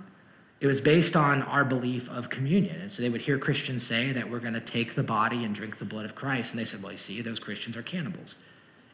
It 0.60 0.66
was 0.66 0.80
based 0.80 1.14
on 1.14 1.42
our 1.42 1.64
belief 1.64 2.08
of 2.10 2.30
communion. 2.30 2.80
And 2.80 2.90
so 2.90 3.02
they 3.02 3.08
would 3.08 3.20
hear 3.20 3.38
Christians 3.38 3.84
say 3.84 4.10
that 4.12 4.28
we're 4.28 4.40
going 4.40 4.54
to 4.54 4.60
take 4.60 4.94
the 4.94 5.04
body 5.04 5.44
and 5.44 5.54
drink 5.54 5.78
the 5.78 5.84
blood 5.84 6.04
of 6.04 6.14
Christ. 6.14 6.52
And 6.52 6.58
they 6.58 6.64
said, 6.64 6.82
well, 6.82 6.92
you 6.92 6.98
see, 6.98 7.20
those 7.20 7.38
Christians 7.38 7.76
are 7.76 7.82
cannibals. 7.82 8.36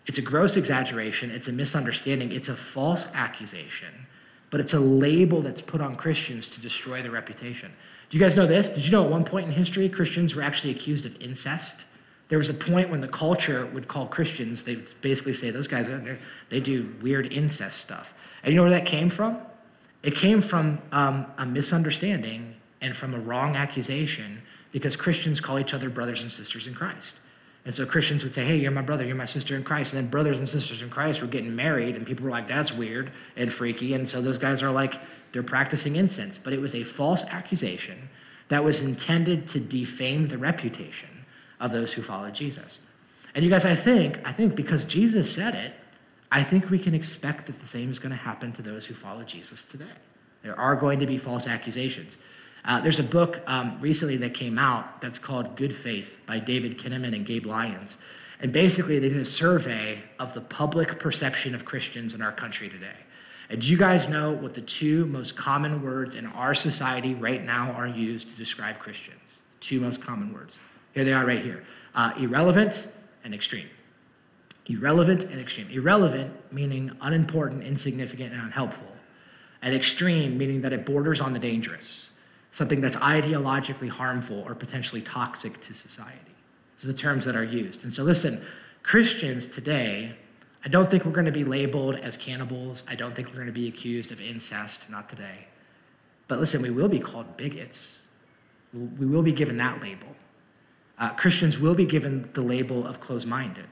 It's 0.07 0.19
a 0.19 0.23
gross 0.23 0.57
exaggeration, 0.57 1.31
it's 1.31 1.49
a 1.49 1.53
misunderstanding, 1.53 2.31
it's 2.31 2.51
a 2.51 2.57
false 2.57 3.07
accusation, 3.15 4.07
but 4.51 4.61
it's 4.61 4.75
a 4.75 4.81
label 4.81 5.41
that's 5.41 5.63
put 5.63 5.81
on 5.81 5.97
Christians 5.97 6.47
to 6.51 6.61
destroy 6.61 7.01
their 7.01 7.11
reputation. 7.11 7.73
Do 8.11 8.19
you 8.19 8.23
guys 8.23 8.37
know 8.37 8.47
this? 8.47 8.69
Did 8.69 8.85
you 8.85 8.93
know 8.93 9.05
at 9.05 9.11
one 9.11 9.25
point 9.25 9.47
in 9.47 9.53
history, 9.53 9.89
Christians 9.89 10.35
were 10.35 10.43
actually 10.43 10.73
accused 10.73 11.07
of 11.07 11.19
incest? 11.23 11.77
There 12.29 12.37
was 12.37 12.51
a 12.51 12.55
point 12.55 12.91
when 12.91 13.01
the 13.01 13.09
culture 13.09 13.65
would 13.67 13.89
call 13.89 14.07
Christians, 14.07 14.63
They'd 14.65 14.87
basically 15.01 15.33
say, 15.33 15.51
those 15.51 15.69
guys, 15.69 15.89
they 16.51 16.61
do 16.61 16.95
weird 17.01 17.33
incest 17.33 17.79
stuff. 17.79 18.13
And 18.43 18.53
you 18.53 18.57
know 18.57 18.65
where 18.65 18.79
that 18.79 18.87
came 18.87 19.09
from? 19.09 19.39
It 20.05 20.17
came 20.17 20.41
from 20.41 20.81
um, 20.93 21.27
a 21.39 21.47
misunderstanding 21.47 22.55
and 22.81 22.95
from 22.95 23.15
a 23.15 23.19
wrong 23.19 23.57
accusation 23.57 24.43
because 24.71 24.97
Christians 24.97 25.41
call 25.41 25.59
each 25.59 25.73
other 25.73 25.89
brothers 25.89 26.23
and 26.23 26.31
sisters 26.31 26.67
in 26.67 26.75
Christ. 26.75 27.17
And 27.65 27.75
so 27.75 27.87
Christians 27.87 28.23
would 28.25 28.35
say, 28.35 28.45
Hey, 28.45 28.57
you're 28.57 28.71
my 28.71 28.83
brother, 28.83 29.07
you're 29.07 29.17
my 29.17 29.25
sister 29.25 29.57
in 29.57 29.65
Christ. 29.65 29.95
And 29.95 30.03
then 30.03 30.11
brothers 30.11 30.39
and 30.39 30.49
sisters 30.49 30.83
in 30.83 30.91
Christ 30.91 31.23
were 31.23 31.27
getting 31.27 31.57
married, 31.57 31.97
and 31.97 32.07
people 32.07 32.27
were 32.27 32.31
like, 32.31 32.47
That's 32.47 32.73
weird 32.73 33.11
and 33.37 33.51
freaky. 33.51 33.95
And 33.95 34.07
so 34.07 34.21
those 34.21 34.37
guys 34.37 34.63
are 34.63 34.71
like, 34.71 35.01
They're 35.33 35.43
practicing 35.43 35.97
incense. 35.97 36.37
But 36.37 36.53
it 36.53 36.61
was 36.61 36.75
a 36.75 36.83
false 36.83 37.25
accusation 37.25 38.11
that 38.49 38.63
was 38.63 38.83
intended 38.83 39.49
to 39.49 39.61
defame 39.61 40.27
the 40.27 40.37
reputation 40.37 41.09
of 41.59 41.73
those 41.73 41.95
who 41.95 42.03
follow 42.03 42.31
Jesus. 42.31 42.81
And 43.35 43.43
you 43.43 43.51
guys, 43.51 43.65
I 43.65 43.75
think, 43.75 44.21
I 44.27 44.33
think 44.33 44.55
because 44.55 44.85
Jesus 44.85 45.33
said 45.33 45.55
it, 45.55 45.73
I 46.35 46.43
think 46.43 46.69
we 46.69 46.81
can 46.81 46.95
expect 46.95 47.47
that 47.47 47.61
the 47.61 47.67
same 47.67 47.93
is 47.93 48.01
going 48.01 48.11
to 48.11 48.21
happen 48.21 48.51
to 48.55 48.63
those 48.63 48.85
who 48.87 48.93
follow 48.93 49.23
Jesus 49.23 49.63
today. 49.63 49.85
There 50.43 50.59
are 50.59 50.75
going 50.75 50.99
to 50.99 51.07
be 51.07 51.17
false 51.17 51.47
accusations. 51.47 52.17
Uh, 52.65 52.81
there's 52.81 52.99
a 52.99 53.05
book 53.05 53.41
um, 53.47 53.79
recently 53.81 54.17
that 54.17 54.35
came 54.35 54.59
out 54.59 55.01
that's 55.01 55.17
called 55.17 55.55
Good 55.55 55.73
Faith 55.73 56.19
by 56.27 56.41
David 56.41 56.77
Kinnaman 56.77 57.15
and 57.15 57.25
Gabe 57.25 57.47
Lyons. 57.47 57.99
And 58.41 58.51
basically, 58.53 58.99
they 58.99 59.11
did 59.11 59.19
a 59.19 59.25
survey 59.25 60.03
of 60.19 60.35
the 60.35 60.41
public 60.41 60.99
perception 60.99 61.55
of 61.55 61.65
Christians 61.65 62.15
in 62.15 62.21
our 62.21 62.33
country 62.33 62.69
today. 62.69 62.97
And 63.49 63.61
do 63.61 63.69
you 63.69 63.77
guys 63.77 64.09
know 64.09 64.33
what 64.33 64.55
the 64.55 64.61
two 64.61 65.07
most 65.07 65.37
common 65.37 65.83
words 65.83 66.17
in 66.17 66.27
our 66.27 66.53
society 66.53 67.15
right 67.15 67.45
now 67.45 67.71
are 67.71 67.87
used 67.87 68.33
to 68.33 68.37
describe 68.37 68.81
Christians? 68.81 69.39
Two 69.61 69.79
most 69.79 70.03
common 70.03 70.33
words. 70.33 70.59
Here 70.95 71.05
they 71.05 71.13
are 71.13 71.25
right 71.25 71.45
here 71.45 71.63
uh, 71.95 72.13
irrelevant 72.19 72.89
and 73.23 73.33
extreme. 73.33 73.69
Irrelevant 74.67 75.25
and 75.25 75.41
extreme. 75.41 75.69
Irrelevant 75.71 76.35
meaning 76.53 76.91
unimportant, 77.01 77.63
insignificant, 77.63 78.33
and 78.33 78.43
unhelpful. 78.43 78.87
And 79.61 79.75
extreme 79.75 80.39
meaning 80.39 80.63
that 80.63 80.73
it 80.73 80.87
borders 80.87 81.21
on 81.21 81.33
the 81.33 81.39
dangerous, 81.39 82.11
something 82.51 82.81
that's 82.81 82.97
ideologically 82.97 83.89
harmful 83.89 84.43
or 84.47 84.55
potentially 84.55 85.03
toxic 85.03 85.61
to 85.63 85.75
society. 85.75 86.21
These 86.77 86.85
are 86.85 86.93
the 86.93 86.99
terms 86.99 87.25
that 87.25 87.37
are 87.37 87.45
used. 87.45 87.85
And 87.85 87.93
so, 87.93 88.03
listen, 88.03 88.45
Christians 88.83 89.47
today, 89.47 90.17
I 90.65 90.69
don't 90.69 90.91
think 90.91 91.05
we're 91.05 91.13
going 91.13 91.27
to 91.27 91.33
be 91.33 91.45
labeled 91.45 91.97
as 91.97 92.17
cannibals. 92.17 92.85
I 92.89 92.95
don't 92.95 93.15
think 93.15 93.29
we're 93.29 93.35
going 93.35 93.47
to 93.47 93.53
be 93.53 93.69
accused 93.69 94.13
of 94.13 94.21
incest, 94.21 94.89
not 94.89 95.09
today. 95.09 95.47
But 96.27 96.39
listen, 96.39 96.63
we 96.63 96.71
will 96.71 96.89
be 96.89 97.01
called 97.01 97.37
bigots. 97.37 98.03
We 98.73 99.07
will 99.07 99.23
be 99.23 99.33
given 99.33 99.59
that 99.59 99.83
label. 99.83 100.09
Uh, 100.99 101.11
Christians 101.11 101.59
will 101.59 101.75
be 101.75 101.85
given 101.85 102.31
the 102.33 102.43
label 102.43 102.87
of 102.87 103.01
closed 103.01 103.29
minded. 103.29 103.67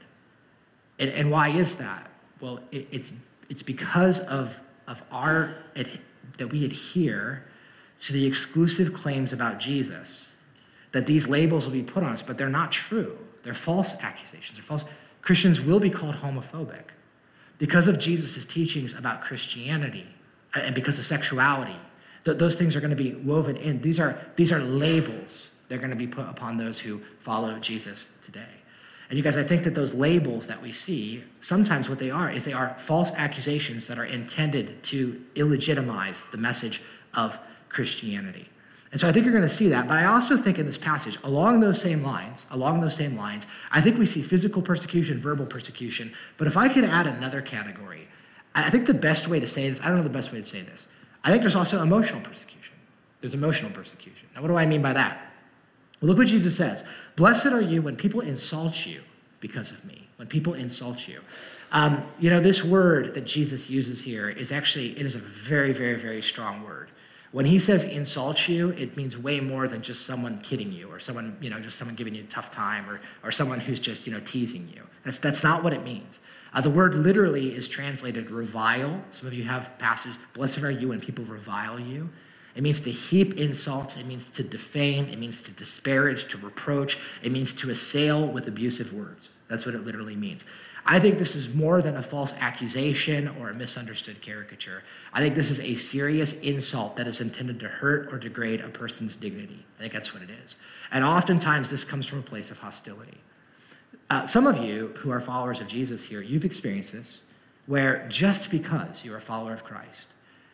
And, 0.99 1.09
and 1.11 1.31
why 1.31 1.49
is 1.49 1.75
that? 1.75 2.09
Well, 2.39 2.59
it, 2.71 2.87
it's, 2.91 3.13
it's 3.49 3.63
because 3.63 4.19
of, 4.19 4.59
of 4.87 5.03
our, 5.11 5.55
that 6.37 6.47
we 6.47 6.65
adhere 6.65 7.45
to 8.01 8.13
the 8.13 8.25
exclusive 8.25 8.93
claims 8.93 9.31
about 9.31 9.59
Jesus 9.59 10.31
that 10.91 11.07
these 11.07 11.27
labels 11.27 11.65
will 11.65 11.73
be 11.73 11.83
put 11.83 12.03
on 12.03 12.11
us, 12.11 12.21
but 12.21 12.37
they're 12.37 12.49
not 12.49 12.71
true. 12.71 13.17
They're 13.43 13.53
false 13.53 13.95
accusations. 14.01 14.57
They're 14.57 14.63
false. 14.63 14.85
Christians 15.21 15.59
will 15.59 15.79
be 15.79 15.89
called 15.89 16.15
homophobic 16.15 16.83
because 17.57 17.87
of 17.87 17.99
Jesus' 17.99 18.45
teachings 18.45 18.97
about 18.97 19.21
Christianity 19.21 20.07
uh, 20.55 20.59
and 20.59 20.75
because 20.75 20.99
of 20.99 21.05
sexuality. 21.05 21.75
Th- 22.25 22.37
those 22.37 22.55
things 22.55 22.75
are 22.75 22.79
going 22.79 22.95
to 22.95 23.03
be 23.03 23.13
woven 23.15 23.57
in. 23.57 23.81
These 23.81 23.99
are, 23.99 24.19
these 24.35 24.51
are 24.51 24.59
labels 24.59 25.51
they're 25.67 25.79
going 25.79 25.89
to 25.89 25.95
be 25.95 26.07
put 26.07 26.27
upon 26.27 26.57
those 26.57 26.79
who 26.79 27.01
follow 27.19 27.57
Jesus 27.59 28.07
today. 28.21 28.62
And 29.09 29.17
you 29.17 29.23
guys, 29.23 29.37
I 29.37 29.43
think 29.43 29.63
that 29.63 29.75
those 29.75 29.93
labels 29.93 30.47
that 30.47 30.61
we 30.61 30.71
see, 30.71 31.23
sometimes 31.39 31.89
what 31.89 31.99
they 31.99 32.09
are 32.09 32.31
is 32.31 32.45
they 32.45 32.53
are 32.53 32.75
false 32.79 33.11
accusations 33.11 33.87
that 33.87 33.99
are 33.99 34.05
intended 34.05 34.81
to 34.83 35.21
illegitimize 35.35 36.29
the 36.31 36.37
message 36.37 36.81
of 37.13 37.37
Christianity. 37.69 38.49
And 38.91 38.99
so 38.99 39.09
I 39.09 39.11
think 39.11 39.25
you're 39.25 39.33
going 39.33 39.47
to 39.47 39.49
see 39.49 39.69
that. 39.69 39.87
But 39.87 39.97
I 39.97 40.05
also 40.05 40.37
think 40.37 40.59
in 40.59 40.67
this 40.67 40.77
passage, 40.77 41.17
along 41.23 41.59
those 41.59 41.81
same 41.81 42.03
lines, 42.03 42.45
along 42.51 42.81
those 42.81 42.95
same 42.95 43.17
lines, 43.17 43.47
I 43.71 43.81
think 43.81 43.97
we 43.97 44.05
see 44.05 44.21
physical 44.21 44.61
persecution, 44.61 45.17
verbal 45.17 45.47
persecution. 45.47 46.13
But 46.37 46.45
if 46.45 46.55
I 46.55 46.69
could 46.69 46.83
add 46.83 47.07
another 47.07 47.41
category, 47.41 48.07
I 48.53 48.69
think 48.69 48.85
the 48.85 48.93
best 48.93 49.27
way 49.27 49.39
to 49.39 49.47
say 49.47 49.67
this, 49.67 49.81
I 49.81 49.87
don't 49.87 49.97
know 49.97 50.03
the 50.03 50.09
best 50.09 50.31
way 50.31 50.39
to 50.39 50.47
say 50.47 50.61
this. 50.61 50.87
I 51.23 51.31
think 51.31 51.41
there's 51.41 51.55
also 51.55 51.81
emotional 51.81 52.21
persecution. 52.21 52.75
There's 53.21 53.33
emotional 53.33 53.71
persecution. 53.71 54.27
Now, 54.35 54.43
what 54.43 54.49
do 54.49 54.57
I 54.57 54.67
mean 54.67 54.83
by 54.83 54.93
that? 54.93 55.32
Well, 56.03 56.09
look 56.09 56.17
what 56.17 56.27
Jesus 56.27 56.57
says 56.57 56.83
Blessed 57.15 57.45
are 57.45 57.61
you 57.61 57.81
when 57.81 57.95
people 57.95 58.19
insult 58.19 58.85
you 58.85 59.03
because 59.39 59.71
of 59.71 59.85
me, 59.85 60.09
when 60.17 60.27
people 60.27 60.53
insult 60.53 61.07
you. 61.07 61.21
Um, 61.71 62.03
you 62.19 62.29
know, 62.29 62.41
this 62.41 62.61
word 62.61 63.13
that 63.13 63.25
Jesus 63.25 63.69
uses 63.69 64.03
here 64.03 64.27
is 64.27 64.51
actually, 64.51 64.99
it 64.99 65.05
is 65.05 65.15
a 65.15 65.19
very, 65.19 65.71
very, 65.71 65.97
very 65.97 66.21
strong 66.21 66.61
word. 66.63 66.91
When 67.31 67.45
he 67.45 67.57
says 67.57 67.85
insult 67.85 68.49
you, 68.49 68.71
it 68.71 68.97
means 68.97 69.17
way 69.17 69.39
more 69.39 69.69
than 69.69 69.81
just 69.81 70.05
someone 70.05 70.39
kidding 70.41 70.73
you 70.73 70.91
or 70.91 70.99
someone, 70.99 71.37
you 71.39 71.49
know, 71.49 71.61
just 71.61 71.79
someone 71.79 71.95
giving 71.95 72.13
you 72.13 72.23
a 72.23 72.27
tough 72.27 72.51
time 72.51 72.89
or, 72.89 72.99
or 73.23 73.31
someone 73.31 73.61
who's 73.61 73.79
just, 73.79 74.05
you 74.05 74.11
know, 74.11 74.19
teasing 74.19 74.69
you. 74.75 74.83
That's, 75.05 75.19
that's 75.19 75.41
not 75.41 75.63
what 75.63 75.71
it 75.71 75.85
means. 75.85 76.19
Uh, 76.53 76.59
the 76.59 76.69
word 76.69 76.95
literally 76.95 77.55
is 77.55 77.69
translated 77.69 78.29
revile. 78.29 79.01
Some 79.11 79.27
of 79.27 79.33
you 79.33 79.45
have 79.45 79.77
passages, 79.77 80.19
blessed 80.33 80.63
are 80.63 80.69
you 80.69 80.89
when 80.89 80.99
people 80.99 81.23
revile 81.23 81.79
you. 81.79 82.09
It 82.55 82.61
means 82.61 82.79
to 82.81 82.91
heap 82.91 83.37
insults. 83.37 83.97
It 83.97 84.05
means 84.05 84.29
to 84.31 84.43
defame. 84.43 85.07
It 85.09 85.19
means 85.19 85.41
to 85.43 85.51
disparage, 85.51 86.27
to 86.29 86.37
reproach. 86.37 86.97
It 87.21 87.31
means 87.31 87.53
to 87.55 87.69
assail 87.69 88.25
with 88.27 88.47
abusive 88.47 88.93
words. 88.93 89.29
That's 89.47 89.65
what 89.65 89.75
it 89.75 89.85
literally 89.85 90.15
means. 90.15 90.45
I 90.85 90.99
think 90.99 91.17
this 91.17 91.35
is 91.35 91.53
more 91.53 91.81
than 91.81 91.95
a 91.95 92.03
false 92.03 92.33
accusation 92.39 93.29
or 93.39 93.49
a 93.49 93.53
misunderstood 93.53 94.21
caricature. 94.21 94.83
I 95.13 95.21
think 95.21 95.33
this 95.33 95.49
is 95.49 95.61
a 95.61 95.75
serious 95.75 96.33
insult 96.41 96.97
that 96.97 97.07
is 97.07 97.21
intended 97.21 97.61
to 97.61 97.69
hurt 97.69 98.11
or 98.11 98.19
degrade 98.19 98.59
a 98.59 98.67
person's 98.67 99.15
dignity. 99.15 99.65
I 99.77 99.81
think 99.81 99.93
that's 99.93 100.13
what 100.13 100.23
it 100.23 100.29
is. 100.43 100.57
And 100.91 101.05
oftentimes, 101.05 101.69
this 101.69 101.85
comes 101.85 102.05
from 102.05 102.19
a 102.19 102.23
place 102.23 102.51
of 102.51 102.57
hostility. 102.57 103.17
Uh, 104.09 104.25
some 104.25 104.45
of 104.45 104.57
you 104.57 104.93
who 104.97 105.09
are 105.09 105.21
followers 105.21 105.61
of 105.61 105.67
Jesus 105.67 106.03
here, 106.03 106.21
you've 106.21 106.43
experienced 106.43 106.91
this, 106.91 107.23
where 107.65 108.05
just 108.09 108.51
because 108.51 109.05
you're 109.05 109.17
a 109.17 109.21
follower 109.21 109.53
of 109.53 109.63
Christ, 109.63 110.09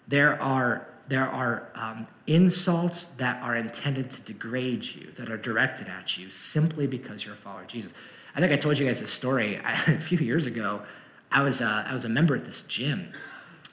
there 0.08 0.40
are 0.40 0.88
there 1.10 1.28
are 1.28 1.70
um, 1.74 2.08
insults 2.28 3.06
that 3.18 3.42
are 3.42 3.56
intended 3.56 4.12
to 4.12 4.22
degrade 4.22 4.86
you, 4.86 5.12
that 5.18 5.30
are 5.30 5.38
directed 5.38 5.88
at 5.88 6.18
you 6.18 6.30
simply 6.30 6.86
because 6.86 7.26
you're 7.26 7.34
a 7.34 7.38
follower 7.38 7.64
of 7.64 7.68
Jesus. 7.68 7.94
I 8.36 8.40
think 8.40 8.54
I 8.54 8.58
told 8.58 8.78
you 8.78 8.86
guys 8.86 9.02
this 9.02 9.12
story 9.12 9.60
a 9.66 9.98
few 9.98 10.20
years 10.20 10.46
ago. 10.46 10.84
I 11.32 11.42
was, 11.42 11.62
uh, 11.62 11.84
I 11.88 11.94
was 11.94 12.06
a 12.06 12.10
member 12.10 12.36
at 12.36 12.46
this 12.46 12.62
gym, 12.62 13.12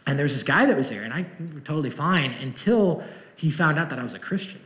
and 0.06 0.18
there 0.18 0.24
was 0.24 0.32
this 0.32 0.42
guy 0.42 0.64
that 0.64 0.76
was 0.76 0.88
there, 0.88 1.02
and 1.02 1.12
I 1.12 1.26
was 1.38 1.62
totally 1.62 1.90
fine 1.90 2.32
until 2.32 3.04
he 3.36 3.50
found 3.50 3.78
out 3.78 3.90
that 3.90 3.98
I 3.98 4.02
was 4.02 4.14
a 4.14 4.18
Christian. 4.18 4.60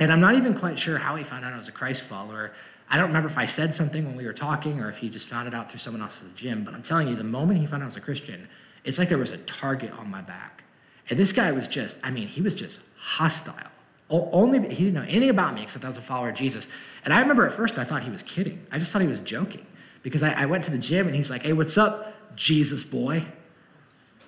And 0.00 0.12
I'm 0.12 0.20
not 0.20 0.34
even 0.34 0.54
quite 0.58 0.78
sure 0.78 0.98
how 0.98 1.14
he 1.14 1.22
found 1.22 1.44
out 1.44 1.52
I 1.52 1.56
was 1.56 1.68
a 1.68 1.72
Christ 1.72 2.02
follower. 2.02 2.52
I 2.90 2.96
don't 2.96 3.06
remember 3.06 3.28
if 3.28 3.38
I 3.38 3.46
said 3.46 3.72
something 3.72 4.04
when 4.04 4.16
we 4.16 4.26
were 4.26 4.32
talking 4.32 4.80
or 4.80 4.88
if 4.88 4.98
he 4.98 5.08
just 5.08 5.28
found 5.28 5.46
it 5.46 5.54
out 5.54 5.70
through 5.70 5.78
someone 5.78 6.02
else 6.02 6.20
at 6.20 6.28
the 6.28 6.34
gym, 6.34 6.64
but 6.64 6.74
I'm 6.74 6.82
telling 6.82 7.06
you, 7.06 7.14
the 7.14 7.22
moment 7.22 7.60
he 7.60 7.66
found 7.66 7.82
out 7.82 7.86
I 7.86 7.86
was 7.86 7.96
a 7.96 8.00
Christian, 8.00 8.48
it's 8.82 8.98
like 8.98 9.08
there 9.08 9.18
was 9.18 9.30
a 9.30 9.38
target 9.38 9.92
on 9.92 10.10
my 10.10 10.20
back. 10.20 10.63
And 11.10 11.18
this 11.18 11.32
guy 11.32 11.52
was 11.52 11.68
just, 11.68 11.96
I 12.02 12.10
mean, 12.10 12.28
he 12.28 12.40
was 12.40 12.54
just 12.54 12.80
hostile. 12.96 13.70
Only 14.10 14.60
he 14.68 14.84
didn't 14.84 14.94
know 14.94 15.02
anything 15.02 15.30
about 15.30 15.54
me 15.54 15.62
except 15.62 15.84
I 15.84 15.88
was 15.88 15.96
a 15.96 16.02
follower 16.02 16.28
of 16.28 16.36
Jesus. 16.36 16.68
And 17.04 17.12
I 17.12 17.20
remember 17.20 17.46
at 17.46 17.52
first 17.52 17.78
I 17.78 17.84
thought 17.84 18.02
he 18.02 18.10
was 18.10 18.22
kidding. 18.22 18.64
I 18.70 18.78
just 18.78 18.92
thought 18.92 19.02
he 19.02 19.08
was 19.08 19.20
joking 19.20 19.66
because 20.02 20.22
I, 20.22 20.32
I 20.32 20.46
went 20.46 20.64
to 20.64 20.70
the 20.70 20.78
gym 20.78 21.06
and 21.06 21.16
he's 21.16 21.30
like, 21.30 21.42
"Hey, 21.42 21.52
what's 21.52 21.78
up, 21.78 22.14
Jesus 22.36 22.84
boy?" 22.84 23.24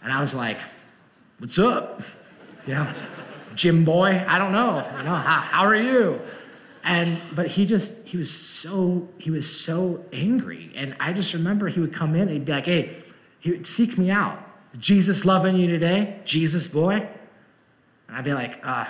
And 0.02 0.12
I 0.12 0.20
was 0.20 0.34
like, 0.34 0.58
"What's 1.38 1.58
up?" 1.58 2.02
You 2.66 2.74
know, 2.74 2.94
gym 3.54 3.84
boy. 3.84 4.24
I 4.26 4.38
don't 4.38 4.52
know. 4.52 4.76
You 4.96 5.04
know, 5.04 5.14
how, 5.14 5.40
how 5.40 5.64
are 5.64 5.76
you? 5.76 6.20
And 6.82 7.20
but 7.34 7.46
he 7.46 7.66
just 7.66 7.94
he 8.04 8.16
was 8.16 8.32
so 8.32 9.08
he 9.18 9.30
was 9.30 9.48
so 9.48 10.04
angry. 10.12 10.72
And 10.74 10.96
I 10.98 11.12
just 11.12 11.34
remember 11.34 11.68
he 11.68 11.80
would 11.80 11.92
come 11.92 12.14
in 12.14 12.22
and 12.22 12.30
he'd 12.30 12.44
be 12.46 12.52
like, 12.52 12.66
"Hey," 12.66 12.96
he 13.40 13.50
would 13.50 13.66
seek 13.66 13.98
me 13.98 14.10
out. 14.10 14.42
Jesus 14.78 15.24
loving 15.24 15.56
you 15.56 15.66
today? 15.66 16.20
Jesus 16.24 16.68
boy? 16.68 17.08
And 18.08 18.16
I'd 18.16 18.24
be 18.24 18.34
like, 18.34 18.64
uh, 18.64 18.86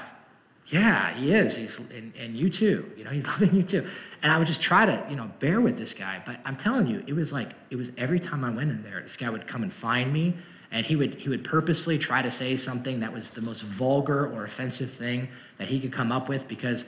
yeah, 0.69 1.13
he 1.15 1.33
is. 1.33 1.57
He's 1.57 1.79
and, 1.79 2.13
and 2.19 2.37
you 2.37 2.49
too. 2.49 2.91
You 2.97 3.05
know, 3.05 3.11
he's 3.17 3.27
loving 3.27 3.55
you 3.55 3.63
too. 3.63 3.87
And 4.23 4.33
I 4.33 4.39
would 4.39 4.47
just 4.47 4.61
try 4.61 4.87
to, 4.87 5.07
you 5.09 5.17
know, 5.17 5.31
bear 5.39 5.61
with 5.61 5.79
this 5.79 5.95
guy. 5.95 6.23
But 6.25 6.41
I'm 6.45 6.57
telling 6.57 6.87
you, 6.87 7.05
it 7.07 7.13
was 7.13 7.33
like 7.33 7.51
it 7.71 7.77
was 7.77 7.93
every 7.97 8.21
time 8.21 8.45
I 8.45 8.51
went 8.51 8.71
in 8.71 8.83
there, 8.83 9.01
this 9.03 9.17
guy 9.17 9.31
would 9.31 9.47
come 9.47 9.63
and 9.63 9.73
find 9.73 10.13
me, 10.13 10.35
and 10.71 10.85
he 10.85 10.97
would 10.97 11.17
he 11.17 11.29
would 11.29 11.45
purposely 11.45 11.99
try 11.99 12.23
to 12.23 12.33
say 12.33 12.57
something 12.57 13.01
that 13.01 13.13
was 13.13 13.31
the 13.31 13.43
most 13.43 13.63
vulgar 13.63 14.27
or 14.27 14.45
offensive 14.45 14.91
thing 14.91 15.29
that 15.59 15.69
he 15.69 15.81
could 15.81 15.93
come 15.93 16.13
up 16.13 16.29
with 16.29 16.49
because. 16.49 16.85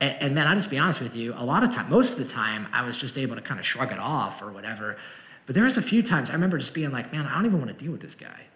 And, 0.00 0.20
and 0.20 0.34
man, 0.34 0.48
I'll 0.48 0.56
just 0.56 0.68
be 0.68 0.78
honest 0.78 1.00
with 1.00 1.14
you. 1.14 1.32
A 1.36 1.44
lot 1.44 1.62
of 1.62 1.70
time, 1.70 1.88
most 1.88 2.14
of 2.14 2.18
the 2.18 2.24
time, 2.24 2.66
I 2.72 2.84
was 2.84 2.96
just 2.96 3.16
able 3.16 3.36
to 3.36 3.40
kind 3.40 3.60
of 3.60 3.64
shrug 3.64 3.92
it 3.92 4.00
off 4.00 4.42
or 4.42 4.50
whatever. 4.50 4.96
But 5.46 5.54
there 5.54 5.64
was 5.64 5.76
a 5.76 5.82
few 5.82 6.02
times 6.02 6.30
I 6.30 6.34
remember 6.34 6.58
just 6.58 6.74
being 6.74 6.92
like, 6.92 7.12
man, 7.12 7.26
I 7.26 7.34
don't 7.34 7.46
even 7.46 7.58
want 7.58 7.76
to 7.76 7.84
deal 7.84 7.92
with 7.92 8.00
this 8.00 8.14
guy. 8.14 8.46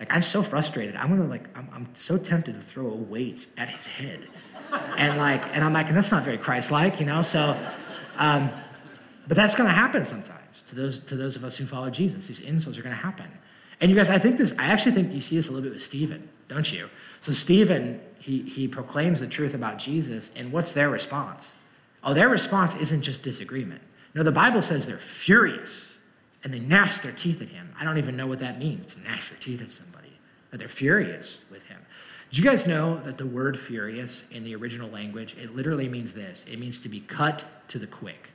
Like 0.00 0.12
I'm 0.12 0.22
so 0.22 0.42
frustrated. 0.42 0.96
I'm 0.96 1.08
gonna 1.08 1.28
like 1.28 1.56
I'm, 1.56 1.68
I'm 1.72 1.88
so 1.94 2.18
tempted 2.18 2.54
to 2.54 2.60
throw 2.60 2.90
a 2.90 2.94
weight 2.94 3.46
at 3.56 3.70
his 3.70 3.86
head, 3.86 4.26
and 4.96 5.18
like 5.18 5.44
and 5.54 5.64
I'm 5.64 5.72
like 5.72 5.86
and 5.88 5.96
that's 5.96 6.10
not 6.10 6.24
very 6.24 6.36
Christ-like, 6.36 6.98
you 6.98 7.06
know. 7.06 7.22
So, 7.22 7.56
um, 8.16 8.50
but 9.28 9.36
that's 9.36 9.54
gonna 9.54 9.70
happen 9.70 10.04
sometimes 10.04 10.62
to 10.68 10.74
those 10.74 10.98
to 10.98 11.16
those 11.16 11.36
of 11.36 11.44
us 11.44 11.56
who 11.56 11.64
follow 11.64 11.90
Jesus. 11.90 12.26
These 12.26 12.40
insults 12.40 12.76
are 12.76 12.82
gonna 12.82 12.96
happen, 12.96 13.28
And 13.80 13.90
you 13.90 13.96
guys, 13.96 14.10
I 14.10 14.18
think 14.18 14.36
this, 14.36 14.52
I 14.58 14.64
actually 14.64 14.92
think 14.92 15.12
you 15.12 15.20
see 15.20 15.36
this 15.36 15.48
a 15.48 15.52
little 15.52 15.64
bit 15.64 15.72
with 15.72 15.82
Stephen, 15.82 16.28
don't 16.48 16.70
you? 16.72 16.90
So 17.20 17.32
Stephen, 17.32 18.00
he, 18.18 18.42
he 18.42 18.68
proclaims 18.68 19.20
the 19.20 19.26
truth 19.26 19.54
about 19.54 19.78
Jesus, 19.78 20.30
and 20.34 20.52
what's 20.52 20.72
their 20.72 20.90
response? 20.90 21.54
Oh, 22.02 22.14
their 22.14 22.28
response 22.28 22.74
isn't 22.74 23.02
just 23.02 23.22
disagreement. 23.22 23.80
No, 24.14 24.22
the 24.22 24.32
Bible 24.32 24.60
says 24.60 24.86
they're 24.86 24.98
furious 24.98 25.93
and 26.44 26.52
they 26.52 26.60
gnash 26.60 26.98
their 26.98 27.12
teeth 27.12 27.42
at 27.42 27.48
him. 27.48 27.74
I 27.80 27.84
don't 27.84 27.98
even 27.98 28.16
know 28.16 28.26
what 28.26 28.38
that 28.40 28.58
means 28.58 28.94
to 28.94 29.00
gnash 29.00 29.30
your 29.30 29.38
teeth 29.40 29.62
at 29.62 29.70
somebody, 29.70 30.12
but 30.50 30.58
they're 30.58 30.68
furious 30.68 31.38
with 31.50 31.64
him. 31.64 31.80
Do 32.30 32.42
you 32.42 32.48
guys 32.48 32.66
know 32.66 33.00
that 33.00 33.16
the 33.16 33.26
word 33.26 33.58
furious 33.58 34.24
in 34.30 34.44
the 34.44 34.54
original 34.54 34.90
language, 34.90 35.36
it 35.40 35.56
literally 35.56 35.88
means 35.88 36.12
this 36.12 36.44
it 36.50 36.58
means 36.58 36.80
to 36.80 36.88
be 36.88 37.00
cut 37.00 37.44
to 37.68 37.78
the 37.78 37.86
quick. 37.86 38.30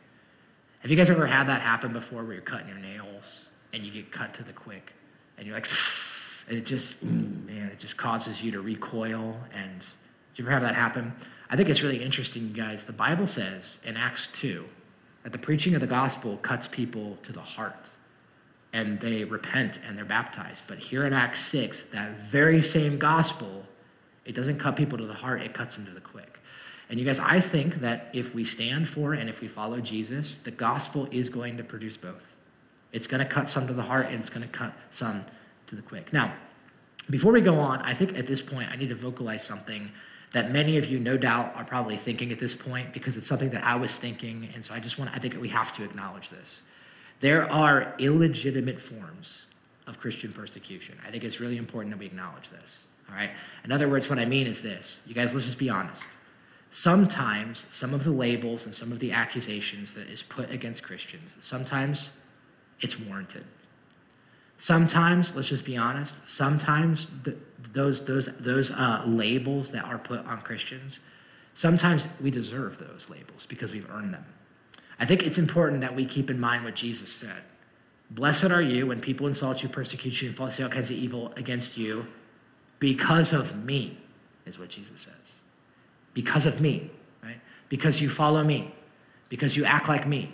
Have 0.80 0.90
you 0.90 0.98
guys 0.98 1.10
ever 1.10 1.28
had 1.28 1.48
that 1.48 1.62
happen 1.62 1.94
before 1.94 2.24
where 2.24 2.34
you're 2.34 2.42
cutting 2.42 2.68
your 2.68 2.78
nails 2.78 3.50
and 3.74 3.84
you 3.84 3.92
get 3.92 4.12
cut 4.12 4.34
to 4.36 4.44
the 4.44 4.54
quick 4.54 4.94
and 5.38 5.46
you're 5.46 5.56
like, 5.56 5.68
and 6.48 6.58
it 6.58 6.66
just, 6.66 7.04
man, 7.04 7.68
it 7.68 7.80
just 7.80 7.98
causes 7.98 8.42
you 8.42 8.52
to 8.52 8.62
recoil. 8.62 9.38
And 9.54 9.80
do 9.80 10.42
you 10.42 10.46
ever 10.46 10.52
have 10.52 10.62
that 10.62 10.76
happen? 10.76 11.14
I 11.50 11.56
think 11.56 11.68
it's 11.68 11.84
really 11.84 12.02
interesting, 12.02 12.44
you 12.44 12.54
guys. 12.54 12.86
The 12.86 12.94
Bible 12.94 13.28
says 13.28 13.80
in 13.86 13.98
Acts 13.98 14.28
2 14.28 14.66
that 15.24 15.34
the 15.34 15.38
preaching 15.38 15.76
of 15.76 15.82
the 15.82 15.88
gospel 15.88 16.38
cuts 16.38 16.68
people 16.68 17.18
to 17.24 17.34
the 17.34 17.42
heart 17.42 17.90
and 18.72 19.00
they 19.00 19.24
repent 19.24 19.80
and 19.86 19.98
they're 19.98 20.06
baptized. 20.06 20.64
But 20.68 20.78
here 20.78 21.06
in 21.06 21.14
Acts 21.14 21.42
6, 21.46 21.84
that 21.84 22.12
very 22.12 22.62
same 22.62 22.98
gospel, 22.98 23.66
it 24.26 24.36
doesn't 24.36 24.60
cut 24.60 24.76
people 24.76 24.98
to 24.98 25.06
the 25.06 25.14
heart, 25.14 25.42
it 25.42 25.54
cuts 25.54 25.76
them 25.76 25.86
to 25.86 25.92
the 25.92 26.02
quick. 26.02 26.40
And 26.90 27.00
you 27.00 27.06
guys, 27.06 27.20
I 27.20 27.40
think 27.40 27.76
that 27.76 28.10
if 28.14 28.34
we 28.34 28.44
stand 28.44 28.88
for 28.88 29.14
and 29.14 29.30
if 29.30 29.42
we 29.42 29.48
follow 29.48 29.80
Jesus, 29.80 30.38
the 30.38 30.52
gospel 30.52 31.08
is 31.12 31.30
going 31.30 31.58
to 31.58 31.64
produce 31.64 31.98
both. 31.98 32.36
It's 32.92 33.06
going 33.06 33.24
to 33.24 33.32
cut 33.32 33.48
some 33.48 33.68
to 33.68 33.74
the 33.74 33.84
heart 33.84 34.08
and 34.08 34.16
it's 34.16 34.30
going 34.30 34.42
to 34.42 34.52
cut 34.52 34.74
some 34.90 35.24
to 35.68 35.76
the 35.76 35.84
quick. 35.84 36.12
Now, 36.12 36.34
before 37.10 37.32
we 37.32 37.42
go 37.42 37.60
on, 37.60 37.82
I 37.82 37.94
think 37.94 38.18
at 38.18 38.26
this 38.26 38.42
point 38.42 38.72
I 38.72 38.76
need 38.76 38.90
to 38.90 38.96
vocalize 38.96 39.44
something 39.44 39.92
that 40.32 40.52
many 40.52 40.78
of 40.78 40.86
you, 40.86 41.00
no 41.00 41.18
doubt, 41.18 41.56
are 41.56 41.64
probably 41.64 41.98
thinking 41.98 42.32
at 42.32 42.40
this 42.40 42.56
point 42.56 42.94
because 42.94 43.18
it's 43.18 43.26
something 43.28 43.50
that 43.52 43.64
I 43.64 43.76
was 43.76 43.96
thinking. 43.98 44.50
And 44.54 44.64
so 44.64 44.74
I 44.74 44.80
just 44.80 45.00
want, 45.00 45.12
I 45.14 45.20
think 45.20 45.40
we 45.40 45.50
have 45.50 45.74
to 45.78 45.84
acknowledge 45.84 46.30
this. 46.30 46.64
There 47.20 47.52
are 47.52 47.94
illegitimate 48.00 48.80
forms 48.80 49.46
of 49.88 50.00
Christian 50.00 50.32
persecution. 50.32 50.98
I 51.06 51.12
think 51.12 51.24
it's 51.24 51.40
really 51.40 51.58
important 51.58 51.92
that 51.94 52.00
we 52.00 52.06
acknowledge 52.06 52.50
this. 52.50 52.84
All 53.10 53.16
right? 53.16 53.32
In 53.64 53.72
other 53.72 53.90
words, 53.90 54.10
what 54.10 54.20
I 54.20 54.26
mean 54.26 54.48
is 54.48 54.62
this 54.62 55.02
you 55.06 55.14
guys, 55.14 55.34
let's 55.34 55.46
just 55.46 55.60
be 55.60 55.70
honest. 55.70 56.08
Sometimes 56.72 57.66
some 57.72 57.96
of 57.96 58.04
the 58.04 58.12
labels 58.12 58.66
and 58.66 58.76
some 58.76 58.92
of 58.92 59.00
the 59.00 59.12
accusations 59.12 59.96
that 59.96 60.08
is 60.08 60.22
put 60.22 60.52
against 60.52 60.84
Christians, 60.84 61.36
sometimes 61.40 62.12
it's 62.80 63.00
warranted. 63.00 63.46
Sometimes, 64.60 65.36
let's 65.36 65.48
just 65.48 65.66
be 65.66 65.78
honest, 65.78 66.30
sometimes 66.30 67.08
the, 67.24 67.36
those, 67.72 68.04
those, 68.06 68.30
those 68.40 68.72
uh, 68.72 69.04
labels 69.08 69.72
that 69.72 69.86
are 69.86 69.98
put 69.98 70.26
on 70.26 70.42
Christians, 70.42 71.00
sometimes 71.54 72.08
we 72.22 72.30
deserve 72.30 72.78
those 72.78 73.10
labels 73.10 73.46
because 73.46 73.72
we've 73.72 73.90
earned 73.90 74.14
them. 74.14 74.26
I 75.00 75.06
think 75.06 75.26
it's 75.26 75.38
important 75.38 75.82
that 75.82 75.96
we 75.96 76.06
keep 76.06 76.30
in 76.30 76.40
mind 76.40 76.66
what 76.66 76.76
Jesus 76.76 77.12
said. 77.12 77.44
Blessed 78.12 78.46
are 78.46 78.62
you 78.62 78.88
when 78.88 79.00
people 79.00 79.28
insult 79.28 79.64
you, 79.64 79.70
persecute 79.70 80.22
you, 80.22 80.30
and 80.30 80.38
falsely 80.38 80.64
all 80.64 80.70
kinds 80.70 80.90
of 80.90 80.98
evil 80.98 81.32
against 81.38 81.78
you 81.78 82.08
because 82.80 83.34
of 83.34 83.64
me, 83.64 83.98
is 84.46 84.58
what 84.58 84.70
Jesus 84.70 85.02
says. 85.02 85.42
Because 86.14 86.46
of 86.46 86.60
me, 86.60 86.90
right? 87.24 87.40
Because 87.70 88.02
you 88.02 88.10
follow 88.10 88.44
me, 88.44 88.74
because 89.30 89.56
you 89.56 89.64
act 89.64 89.88
like 89.88 90.08
me, 90.08 90.34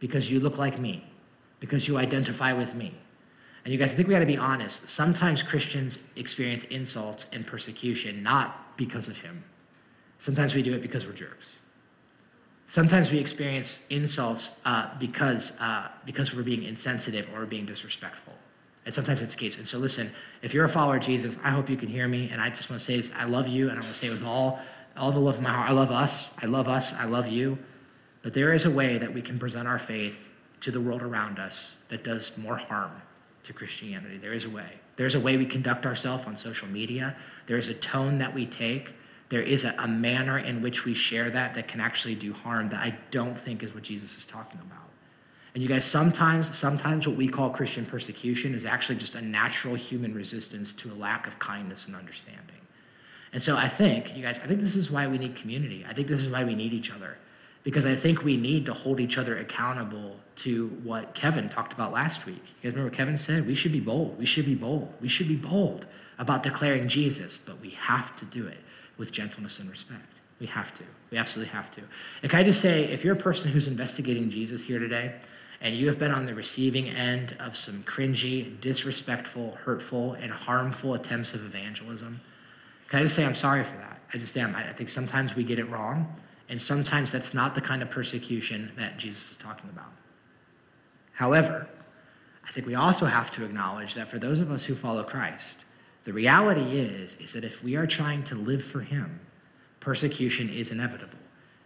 because 0.00 0.30
you 0.30 0.40
look 0.40 0.58
like 0.58 0.78
me, 0.78 1.04
because 1.60 1.86
you 1.86 1.96
identify 1.96 2.52
with 2.52 2.74
me. 2.74 2.94
And 3.64 3.72
you 3.72 3.78
guys, 3.78 3.92
I 3.92 3.94
think 3.94 4.08
we 4.08 4.14
got 4.14 4.20
to 4.20 4.26
be 4.26 4.36
honest. 4.36 4.88
Sometimes 4.88 5.42
Christians 5.42 5.98
experience 6.16 6.64
insults 6.64 7.26
and 7.32 7.46
persecution 7.46 8.22
not 8.22 8.76
because 8.76 9.08
of 9.08 9.18
him. 9.18 9.44
Sometimes 10.18 10.54
we 10.54 10.62
do 10.62 10.74
it 10.74 10.82
because 10.82 11.06
we're 11.06 11.12
jerks. 11.12 11.60
Sometimes 12.66 13.12
we 13.12 13.18
experience 13.18 13.84
insults 13.90 14.58
uh, 14.64 14.88
because, 14.98 15.58
uh, 15.60 15.88
because 16.06 16.34
we're 16.34 16.42
being 16.42 16.64
insensitive 16.64 17.28
or 17.34 17.46
being 17.46 17.66
disrespectful. 17.66 18.32
And 18.86 18.94
sometimes 18.94 19.22
it's 19.22 19.34
the 19.34 19.40
case. 19.40 19.58
And 19.58 19.66
so, 19.66 19.78
listen, 19.78 20.12
if 20.42 20.52
you're 20.52 20.64
a 20.64 20.68
follower 20.68 20.96
of 20.96 21.02
Jesus, 21.02 21.38
I 21.42 21.50
hope 21.50 21.70
you 21.70 21.76
can 21.76 21.88
hear 21.88 22.06
me. 22.06 22.28
And 22.30 22.40
I 22.40 22.50
just 22.50 22.68
want 22.68 22.80
to 22.80 22.84
say 22.84 22.96
this 22.96 23.10
I 23.14 23.24
love 23.24 23.48
you, 23.48 23.70
and 23.70 23.78
I 23.78 23.82
want 23.82 23.92
to 23.92 23.98
say 23.98 24.10
with 24.10 24.24
all, 24.24 24.60
all 24.96 25.12
the 25.12 25.20
love 25.20 25.36
of 25.36 25.42
my 25.42 25.50
heart, 25.50 25.70
I 25.70 25.72
love 25.72 25.90
us. 25.90 26.30
I 26.42 26.46
love 26.46 26.68
us. 26.68 26.92
I 26.92 27.04
love 27.04 27.28
you. 27.28 27.58
But 28.22 28.34
there 28.34 28.52
is 28.52 28.64
a 28.64 28.70
way 28.70 28.98
that 28.98 29.12
we 29.12 29.22
can 29.22 29.38
present 29.38 29.68
our 29.68 29.78
faith 29.78 30.32
to 30.60 30.70
the 30.70 30.80
world 30.80 31.02
around 31.02 31.38
us 31.38 31.76
that 31.88 32.04
does 32.04 32.36
more 32.38 32.56
harm 32.56 33.02
to 33.44 33.52
Christianity. 33.52 34.18
There 34.18 34.32
is 34.32 34.44
a 34.44 34.50
way. 34.50 34.80
There's 34.96 35.14
a 35.14 35.20
way 35.20 35.36
we 35.36 35.46
conduct 35.46 35.84
ourselves 35.86 36.24
on 36.24 36.36
social 36.36 36.68
media. 36.68 37.16
There 37.46 37.58
is 37.58 37.68
a 37.68 37.74
tone 37.74 38.18
that 38.18 38.32
we 38.32 38.46
take 38.46 38.94
there 39.34 39.42
is 39.42 39.64
a, 39.64 39.74
a 39.78 39.88
manner 39.88 40.38
in 40.38 40.62
which 40.62 40.84
we 40.84 40.94
share 40.94 41.28
that 41.28 41.54
that 41.54 41.66
can 41.66 41.80
actually 41.80 42.14
do 42.14 42.32
harm 42.32 42.68
that 42.68 42.78
I 42.78 42.96
don't 43.10 43.36
think 43.36 43.64
is 43.64 43.74
what 43.74 43.82
Jesus 43.82 44.16
is 44.16 44.24
talking 44.24 44.60
about. 44.60 44.88
And 45.54 45.60
you 45.60 45.68
guys, 45.68 45.84
sometimes, 45.84 46.56
sometimes 46.56 47.08
what 47.08 47.16
we 47.16 47.26
call 47.26 47.50
Christian 47.50 47.84
persecution 47.84 48.54
is 48.54 48.64
actually 48.64 48.94
just 48.94 49.16
a 49.16 49.20
natural 49.20 49.74
human 49.74 50.14
resistance 50.14 50.72
to 50.74 50.92
a 50.92 50.94
lack 50.94 51.26
of 51.26 51.40
kindness 51.40 51.88
and 51.88 51.96
understanding. 51.96 52.60
And 53.32 53.42
so 53.42 53.56
I 53.56 53.66
think, 53.66 54.16
you 54.16 54.22
guys, 54.22 54.38
I 54.38 54.46
think 54.46 54.60
this 54.60 54.76
is 54.76 54.88
why 54.88 55.08
we 55.08 55.18
need 55.18 55.34
community. 55.34 55.84
I 55.88 55.94
think 55.94 56.06
this 56.06 56.22
is 56.22 56.30
why 56.30 56.44
we 56.44 56.54
need 56.54 56.72
each 56.72 56.92
other. 56.92 57.18
Because 57.64 57.86
I 57.86 57.96
think 57.96 58.22
we 58.22 58.36
need 58.36 58.66
to 58.66 58.72
hold 58.72 59.00
each 59.00 59.18
other 59.18 59.36
accountable 59.38 60.14
to 60.36 60.68
what 60.84 61.16
Kevin 61.16 61.48
talked 61.48 61.72
about 61.72 61.92
last 61.92 62.24
week. 62.24 62.36
You 62.36 62.70
guys 62.70 62.74
remember 62.74 62.90
what 62.90 62.96
Kevin 62.96 63.18
said? 63.18 63.48
We 63.48 63.56
should 63.56 63.72
be 63.72 63.80
bold. 63.80 64.16
We 64.16 64.26
should 64.26 64.46
be 64.46 64.54
bold. 64.54 64.94
We 65.00 65.08
should 65.08 65.26
be 65.26 65.34
bold 65.34 65.86
about 66.20 66.44
declaring 66.44 66.86
Jesus, 66.86 67.36
but 67.36 67.60
we 67.60 67.70
have 67.70 68.14
to 68.14 68.24
do 68.26 68.46
it 68.46 68.58
with 68.96 69.12
gentleness 69.12 69.58
and 69.58 69.70
respect. 69.70 70.20
We 70.40 70.46
have 70.46 70.74
to. 70.74 70.84
We 71.10 71.18
absolutely 71.18 71.52
have 71.52 71.70
to. 71.72 71.82
And 72.22 72.30
can 72.30 72.40
I 72.40 72.42
just 72.42 72.60
say, 72.60 72.84
if 72.84 73.04
you're 73.04 73.14
a 73.14 73.18
person 73.18 73.50
who's 73.50 73.68
investigating 73.68 74.30
Jesus 74.30 74.64
here 74.64 74.78
today, 74.78 75.14
and 75.60 75.74
you 75.74 75.86
have 75.86 75.98
been 75.98 76.10
on 76.10 76.26
the 76.26 76.34
receiving 76.34 76.88
end 76.88 77.36
of 77.40 77.56
some 77.56 77.82
cringy, 77.84 78.60
disrespectful, 78.60 79.56
hurtful, 79.64 80.12
and 80.14 80.30
harmful 80.30 80.94
attempts 80.94 81.32
of 81.32 81.44
evangelism, 81.44 82.20
can 82.88 83.00
I 83.00 83.02
just 83.04 83.14
say 83.14 83.24
I'm 83.24 83.34
sorry 83.34 83.64
for 83.64 83.76
that? 83.76 84.00
I 84.12 84.18
just 84.18 84.36
am. 84.36 84.54
I 84.54 84.72
think 84.72 84.90
sometimes 84.90 85.34
we 85.34 85.42
get 85.42 85.58
it 85.58 85.64
wrong, 85.70 86.14
and 86.48 86.60
sometimes 86.60 87.10
that's 87.10 87.32
not 87.32 87.54
the 87.54 87.60
kind 87.60 87.82
of 87.82 87.90
persecution 87.90 88.72
that 88.76 88.98
Jesus 88.98 89.32
is 89.32 89.36
talking 89.36 89.70
about. 89.70 89.92
However, 91.12 91.68
I 92.46 92.52
think 92.52 92.66
we 92.66 92.74
also 92.74 93.06
have 93.06 93.30
to 93.32 93.44
acknowledge 93.44 93.94
that 93.94 94.08
for 94.08 94.18
those 94.18 94.40
of 94.40 94.50
us 94.50 94.64
who 94.64 94.74
follow 94.74 95.02
Christ, 95.02 95.64
the 96.04 96.12
reality 96.12 96.78
is, 96.78 97.16
is 97.16 97.32
that 97.32 97.44
if 97.44 97.64
we 97.64 97.76
are 97.76 97.86
trying 97.86 98.22
to 98.24 98.34
live 98.34 98.62
for 98.62 98.80
him, 98.80 99.20
persecution 99.80 100.48
is 100.48 100.70
inevitable. 100.70 101.18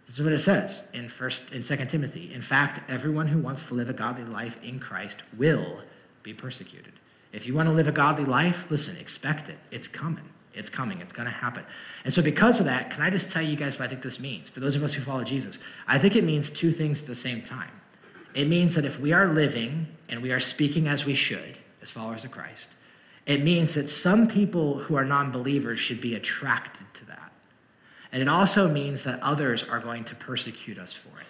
This 0.07 0.17
is 0.17 0.23
what 0.23 0.33
it 0.33 0.39
says 0.39 0.83
in 0.93 1.07
first 1.07 1.53
in 1.53 1.61
Second 1.61 1.89
Timothy. 1.89 2.33
In 2.33 2.41
fact, 2.41 2.81
everyone 2.89 3.27
who 3.27 3.39
wants 3.39 3.67
to 3.67 3.75
live 3.75 3.89
a 3.89 3.93
godly 3.93 4.23
life 4.23 4.57
in 4.63 4.79
Christ 4.79 5.21
will 5.37 5.81
be 6.23 6.33
persecuted. 6.33 6.93
If 7.31 7.45
you 7.45 7.53
want 7.53 7.67
to 7.69 7.73
live 7.73 7.87
a 7.87 7.91
godly 7.91 8.25
life, 8.25 8.69
listen, 8.71 8.97
expect 8.97 9.49
it. 9.49 9.59
It's 9.69 9.87
coming. 9.87 10.27
It's 10.53 10.69
coming. 10.69 10.99
It's 10.99 11.13
going 11.13 11.27
to 11.27 11.33
happen. 11.33 11.63
And 12.03 12.13
so, 12.13 12.21
because 12.21 12.59
of 12.59 12.65
that, 12.65 12.89
can 12.89 13.03
I 13.03 13.09
just 13.09 13.29
tell 13.29 13.43
you 13.43 13.55
guys 13.55 13.77
what 13.77 13.85
I 13.85 13.87
think 13.89 14.01
this 14.01 14.19
means? 14.19 14.49
For 14.49 14.61
those 14.61 14.75
of 14.75 14.83
us 14.83 14.93
who 14.93 15.01
follow 15.01 15.23
Jesus, 15.23 15.59
I 15.87 15.99
think 15.99 16.15
it 16.15 16.23
means 16.23 16.49
two 16.49 16.71
things 16.71 17.01
at 17.01 17.07
the 17.07 17.13
same 17.13 17.43
time. 17.43 17.69
It 18.33 18.47
means 18.47 18.75
that 18.75 18.85
if 18.85 18.99
we 18.99 19.13
are 19.13 19.27
living 19.27 19.87
and 20.07 20.23
we 20.23 20.31
are 20.31 20.39
speaking 20.39 20.87
as 20.87 21.05
we 21.05 21.13
should, 21.13 21.57
as 21.81 21.91
followers 21.91 22.25
of 22.25 22.31
Christ, 22.31 22.67
it 23.29 23.43
means 23.43 23.75
that 23.75 23.87
some 23.87 24.27
people 24.27 24.79
who 24.79 24.95
are 24.95 25.05
non 25.05 25.29
believers 25.29 25.77
should 25.77 26.01
be 26.01 26.15
attracted 26.15 26.91
to 26.95 27.05
that. 27.05 27.31
And 28.11 28.23
it 28.23 28.27
also 28.27 28.67
means 28.67 29.03
that 29.03 29.21
others 29.21 29.61
are 29.61 29.79
going 29.79 30.03
to 30.05 30.15
persecute 30.15 30.79
us 30.79 30.95
for 30.95 31.19
it. 31.19 31.27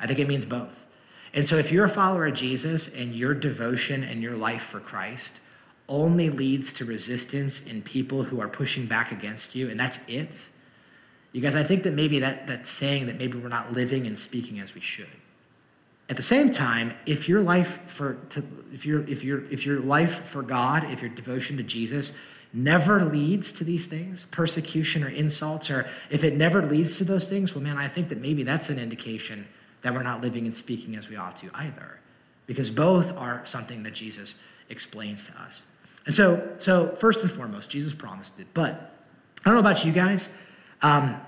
I 0.00 0.08
think 0.08 0.18
it 0.18 0.26
means 0.26 0.44
both. 0.44 0.84
And 1.32 1.46
so, 1.46 1.56
if 1.56 1.70
you're 1.70 1.84
a 1.84 1.88
follower 1.88 2.26
of 2.26 2.34
Jesus 2.34 2.92
and 2.92 3.14
your 3.14 3.34
devotion 3.34 4.02
and 4.02 4.20
your 4.20 4.36
life 4.36 4.62
for 4.62 4.80
Christ 4.80 5.40
only 5.88 6.28
leads 6.28 6.72
to 6.72 6.84
resistance 6.84 7.62
in 7.64 7.82
people 7.82 8.24
who 8.24 8.40
are 8.40 8.48
pushing 8.48 8.86
back 8.86 9.12
against 9.12 9.54
you, 9.54 9.70
and 9.70 9.78
that's 9.78 10.04
it, 10.08 10.48
you 11.30 11.40
guys, 11.40 11.54
I 11.54 11.62
think 11.62 11.84
that 11.84 11.92
maybe 11.92 12.18
that, 12.18 12.48
that's 12.48 12.68
saying 12.68 13.06
that 13.06 13.16
maybe 13.16 13.38
we're 13.38 13.48
not 13.48 13.72
living 13.72 14.08
and 14.08 14.18
speaking 14.18 14.58
as 14.58 14.74
we 14.74 14.80
should. 14.80 15.06
At 16.08 16.16
the 16.16 16.22
same 16.22 16.50
time, 16.50 16.94
if 17.04 17.28
your 17.28 17.42
life 17.42 17.80
for 17.86 18.14
to, 18.30 18.42
if 18.72 18.86
your 18.86 19.06
if 19.06 19.22
your 19.24 19.44
if 19.50 19.66
your 19.66 19.80
life 19.80 20.26
for 20.26 20.42
God, 20.42 20.84
if 20.90 21.02
your 21.02 21.10
devotion 21.10 21.58
to 21.58 21.62
Jesus 21.62 22.16
never 22.52 23.04
leads 23.04 23.52
to 23.52 23.64
these 23.64 23.86
things, 23.86 24.24
persecution 24.30 25.04
or 25.04 25.08
insults, 25.08 25.70
or 25.70 25.86
if 26.08 26.24
it 26.24 26.34
never 26.34 26.62
leads 26.64 26.96
to 26.96 27.04
those 27.04 27.28
things, 27.28 27.54
well, 27.54 27.62
man, 27.62 27.76
I 27.76 27.88
think 27.88 28.08
that 28.08 28.20
maybe 28.20 28.42
that's 28.42 28.70
an 28.70 28.78
indication 28.78 29.46
that 29.82 29.92
we're 29.92 30.02
not 30.02 30.22
living 30.22 30.46
and 30.46 30.56
speaking 30.56 30.96
as 30.96 31.10
we 31.10 31.16
ought 31.16 31.36
to 31.36 31.50
either, 31.54 32.00
because 32.46 32.70
both 32.70 33.14
are 33.16 33.44
something 33.44 33.82
that 33.82 33.92
Jesus 33.92 34.38
explains 34.70 35.26
to 35.26 35.38
us. 35.42 35.62
And 36.06 36.14
so, 36.14 36.54
so 36.56 36.94
first 36.96 37.20
and 37.20 37.30
foremost, 37.30 37.68
Jesus 37.68 37.94
promised 37.94 38.40
it. 38.40 38.46
But 38.54 38.94
I 39.40 39.44
don't 39.44 39.54
know 39.54 39.60
about 39.60 39.84
you 39.84 39.92
guys, 39.92 40.34
um, 40.80 41.20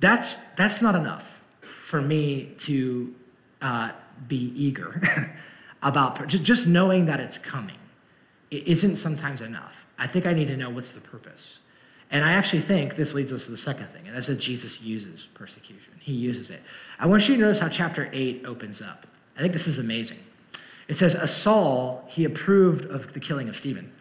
that's 0.00 0.36
that's 0.56 0.80
not 0.80 0.94
enough 0.94 1.44
for 1.60 2.00
me 2.00 2.54
to 2.58 3.14
uh, 3.60 3.92
be 4.28 4.52
eager 4.56 5.00
about 5.82 6.26
just 6.28 6.66
knowing 6.66 7.06
that 7.06 7.20
it's 7.20 7.38
coming 7.38 7.76
isn't 8.50 8.96
sometimes 8.96 9.40
enough. 9.40 9.86
I 9.98 10.06
think 10.06 10.26
I 10.26 10.32
need 10.32 10.48
to 10.48 10.56
know 10.56 10.70
what's 10.70 10.90
the 10.90 11.00
purpose. 11.00 11.60
And 12.10 12.24
I 12.24 12.32
actually 12.32 12.60
think 12.60 12.96
this 12.96 13.14
leads 13.14 13.32
us 13.32 13.46
to 13.46 13.50
the 13.50 13.56
second 13.56 13.86
thing, 13.86 14.06
and 14.06 14.14
that's 14.14 14.26
that 14.26 14.36
Jesus 14.36 14.82
uses 14.82 15.26
persecution. 15.32 15.94
He 15.98 16.12
uses 16.12 16.50
it. 16.50 16.62
I 16.98 17.06
want 17.06 17.26
you 17.26 17.36
to 17.36 17.40
notice 17.40 17.58
how 17.58 17.70
chapter 17.70 18.10
8 18.12 18.44
opens 18.44 18.82
up. 18.82 19.06
I 19.36 19.40
think 19.40 19.54
this 19.54 19.66
is 19.66 19.78
amazing. 19.78 20.18
It 20.88 20.98
says, 20.98 21.14
A 21.14 21.26
Saul, 21.26 22.04
he 22.08 22.26
approved 22.26 22.84
of 22.84 23.14
the 23.14 23.20
killing 23.20 23.48
of 23.48 23.56
Stephen. 23.56 23.92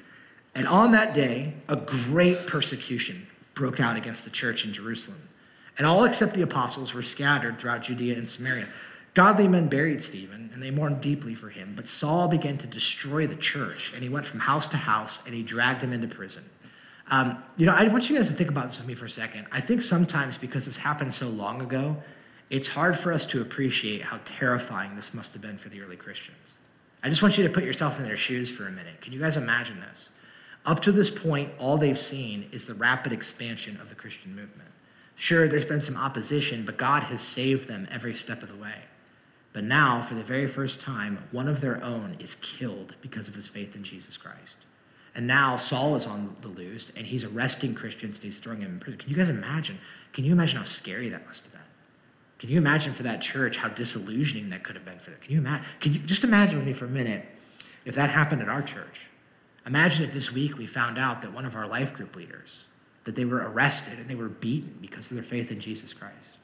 And 0.53 0.68
on 0.68 0.91
that 0.91 1.14
day, 1.14 1.53
a 1.70 1.78
great 1.78 2.47
persecution 2.47 3.28
broke 3.53 3.80
out 3.80 3.95
against 3.95 4.26
the 4.26 4.30
church 4.30 4.66
in 4.66 4.74
Jerusalem. 4.74 5.30
And 5.78 5.88
all 5.88 6.03
except 6.03 6.34
the 6.34 6.41
apostles 6.41 6.93
were 6.93 7.01
scattered 7.01 7.59
throughout 7.59 7.84
Judea 7.84 8.18
and 8.18 8.28
Samaria. 8.28 8.68
Godly 9.14 9.47
men 9.47 9.68
buried 9.68 10.01
Stephen, 10.01 10.51
and 10.53 10.64
they 10.64 10.72
mourned 10.72 11.01
deeply 11.01 11.36
for 11.36 11.49
him. 11.49 11.74
But 11.76 11.89
Saul 11.89 12.28
began 12.28 12.57
to 12.59 12.68
destroy 12.68 13.28
the 13.28 13.36
church, 13.36 13.91
and 13.93 14.01
he 14.01 14.09
went 14.09 14.26
from 14.26 14.39
house 14.39 14.68
to 14.68 14.78
house, 14.78 15.20
and 15.26 15.36
he 15.36 15.43
dragged 15.43 15.82
him 15.82 15.91
into 15.91 16.07
prison. 16.07 16.45
Um, 17.09 17.43
you 17.57 17.66
know, 17.66 17.74
I 17.74 17.88
want 17.89 18.09
you 18.09 18.16
guys 18.16 18.30
to 18.30 18.36
think 18.36 18.49
about 18.49 18.66
this 18.70 18.78
with 18.78 18.88
me 18.88 18.95
for 18.95 19.05
a 19.05 19.09
second. 19.09 19.47
I 19.51 19.59
think 19.59 19.82
sometimes 19.82 20.38
because 20.38 20.66
this 20.66 20.78
happened 20.78 21.14
so 21.14 21.28
long 21.28 21.62
ago, 21.62 21.97
it's 22.49 22.70
hard 22.70 22.97
for 22.97 23.12
us 23.12 23.26
to 23.28 23.41
appreciate 23.41 24.01
how 24.01 24.20
terrifying 24.24 24.95
this 24.95 25.14
must 25.14 25.34
have 25.34 25.41
been 25.41 25.57
for 25.57 25.68
the 25.68 25.82
early 25.82 25.97
Christians. 25.97 26.57
I 27.03 27.09
just 27.09 27.22
want 27.22 27.38
you 27.38 27.43
to 27.43 27.49
put 27.49 27.66
yourself 27.66 27.97
in 27.97 28.05
their 28.05 28.18
shoes 28.18 28.49
for 28.49 28.66
a 28.68 28.72
minute. 28.72 29.01
Can 29.01 29.12
you 29.12 29.20
guys 29.20 29.36
imagine 29.36 29.82
this? 29.82 30.09
Up 30.66 30.80
to 30.82 30.91
this 30.91 31.09
point, 31.09 31.51
all 31.57 31.78
they've 31.78 31.99
seen 31.99 32.47
is 32.51 32.66
the 32.66 32.76
rapid 32.76 33.12
expansion 33.12 33.78
of 33.82 33.89
the 33.89 33.95
Christian 33.95 34.36
movement. 34.36 34.70
Sure, 35.16 35.47
there's 35.47 35.66
been 35.66 35.82
some 35.82 35.97
opposition, 35.97 36.64
but 36.64 36.78
God 36.78 37.03
has 37.03 37.22
saved 37.22 37.68
them 37.68 37.88
every 37.91 38.14
step 38.14 38.43
of 38.43 38.49
the 38.49 38.55
way. 38.55 38.76
But 39.54 39.64
now, 39.66 40.02
for 40.02 40.16
the 40.16 40.24
very 40.24 40.47
first 40.47 40.80
time, 40.80 41.28
one 41.32 41.47
of 41.47 41.62
their 41.62 41.84
own 41.84 42.16
is 42.20 42.36
killed 42.36 42.95
because 43.02 43.28
of 43.28 43.36
his 43.36 43.49
faith 43.49 43.76
in 43.76 43.84
Jesus 43.84 44.16
Christ. 44.16 44.58
And 45.14 45.28
now 45.28 45.58
Saul 45.58 45.95
is 45.95 46.08
on 46.08 46.38
the 46.41 46.47
loose 46.47 46.89
and 46.95 47.06
he's 47.06 47.26
arresting 47.26 47.76
Christians 47.76 48.18
and 48.18 48.26
he's 48.26 48.39
throwing 48.39 48.62
them 48.62 48.74
in 48.74 48.80
prison. 48.80 48.99
Can 48.99 49.10
you 49.10 49.18
guys 49.18 49.28
imagine? 49.28 49.80
Can 50.14 50.24
you 50.24 50.32
imagine 50.32 50.58
how 50.58 50.64
scary 50.64 51.10
that 51.10 51.26
must 51.26 51.43
have 51.43 51.52
been? 51.52 51.62
Can 52.39 52.49
you 52.49 52.58
imagine 52.58 52.93
for 52.93 53.04
that 53.04 53.22
church 53.22 53.58
how 53.58 53.68
disillusioning 53.68 54.49
that 54.49 54.64
could 54.64 54.76
have 54.76 54.86
been 54.86 54.99
for 54.99 55.12
them? 55.12 55.20
Can 55.22 55.34
you 55.34 55.39
imagine? 55.39 55.66
Can 55.80 55.93
you 55.93 55.99
just 55.99 56.24
imagine 56.24 56.58
with 56.58 56.66
me 56.66 56.74
for 56.74 56.86
a 56.86 56.89
minute 56.89 57.26
if 57.84 57.93
that 57.95 58.10
happened 58.10 58.41
at 58.41 58.49
our 58.49 58.62
church? 58.62 59.08
Imagine 59.66 60.06
if 60.06 60.14
this 60.14 60.32
week 60.32 60.58
we 60.58 60.66
found 60.66 60.97
out 60.97 61.22
that 61.22 61.34
one 61.34 61.45
of 61.45 61.56
our 61.56 61.68
life 61.68 61.93
group 61.93 62.16
leaders, 62.16 62.66
that 63.04 63.16
they 63.16 63.26
were 63.26 63.38
arrested 63.38 63.99
and 63.99 64.10
they 64.10 64.16
were 64.16 64.30
beaten 64.30 64.78
because 64.82 65.12
of 65.12 65.16
their 65.16 65.24
faith 65.24 65.52
in 65.52 65.60
Jesus 65.60 65.93
Christ. 65.93 66.39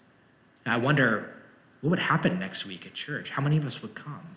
And 0.66 0.74
I 0.74 0.78
wonder 0.78 1.37
what 1.82 1.92
would 1.92 2.00
happen 2.00 2.40
next 2.40 2.66
week 2.66 2.86
at 2.86 2.94
church? 2.94 3.30
How 3.30 3.42
many 3.42 3.58
of 3.58 3.66
us 3.66 3.82
would 3.82 3.96
come? 3.96 4.36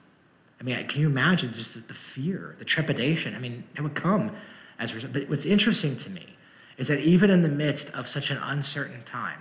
I 0.60 0.62
mean, 0.62 0.86
can 0.88 1.00
you 1.00 1.06
imagine 1.06 1.52
just 1.54 1.74
the, 1.74 1.80
the 1.80 1.94
fear, 1.94 2.54
the 2.58 2.64
trepidation? 2.64 3.34
I 3.34 3.38
mean, 3.38 3.64
it 3.74 3.80
would 3.80 3.94
come 3.94 4.32
as 4.78 4.92
a 4.92 4.94
result. 4.96 5.14
But 5.14 5.28
what's 5.28 5.46
interesting 5.46 5.96
to 5.96 6.10
me 6.10 6.36
is 6.76 6.88
that 6.88 7.00
even 7.00 7.30
in 7.30 7.42
the 7.42 7.48
midst 7.48 7.90
of 7.94 8.06
such 8.06 8.30
an 8.30 8.36
uncertain 8.38 9.02
time, 9.04 9.40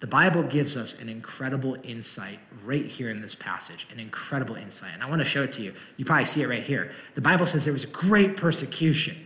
the 0.00 0.06
Bible 0.06 0.42
gives 0.42 0.76
us 0.76 1.00
an 1.00 1.08
incredible 1.08 1.76
insight 1.82 2.38
right 2.64 2.84
here 2.84 3.10
in 3.10 3.20
this 3.20 3.34
passage, 3.34 3.86
an 3.90 3.98
incredible 3.98 4.56
insight. 4.56 4.92
And 4.92 5.02
I 5.02 5.08
want 5.08 5.20
to 5.20 5.24
show 5.24 5.42
it 5.44 5.52
to 5.52 5.62
you. 5.62 5.72
You 5.96 6.04
probably 6.04 6.26
see 6.26 6.42
it 6.42 6.48
right 6.48 6.62
here. 6.62 6.92
The 7.14 7.22
Bible 7.22 7.46
says 7.46 7.64
there 7.64 7.72
was 7.72 7.84
a 7.84 7.88
great 7.88 8.36
persecution. 8.36 9.16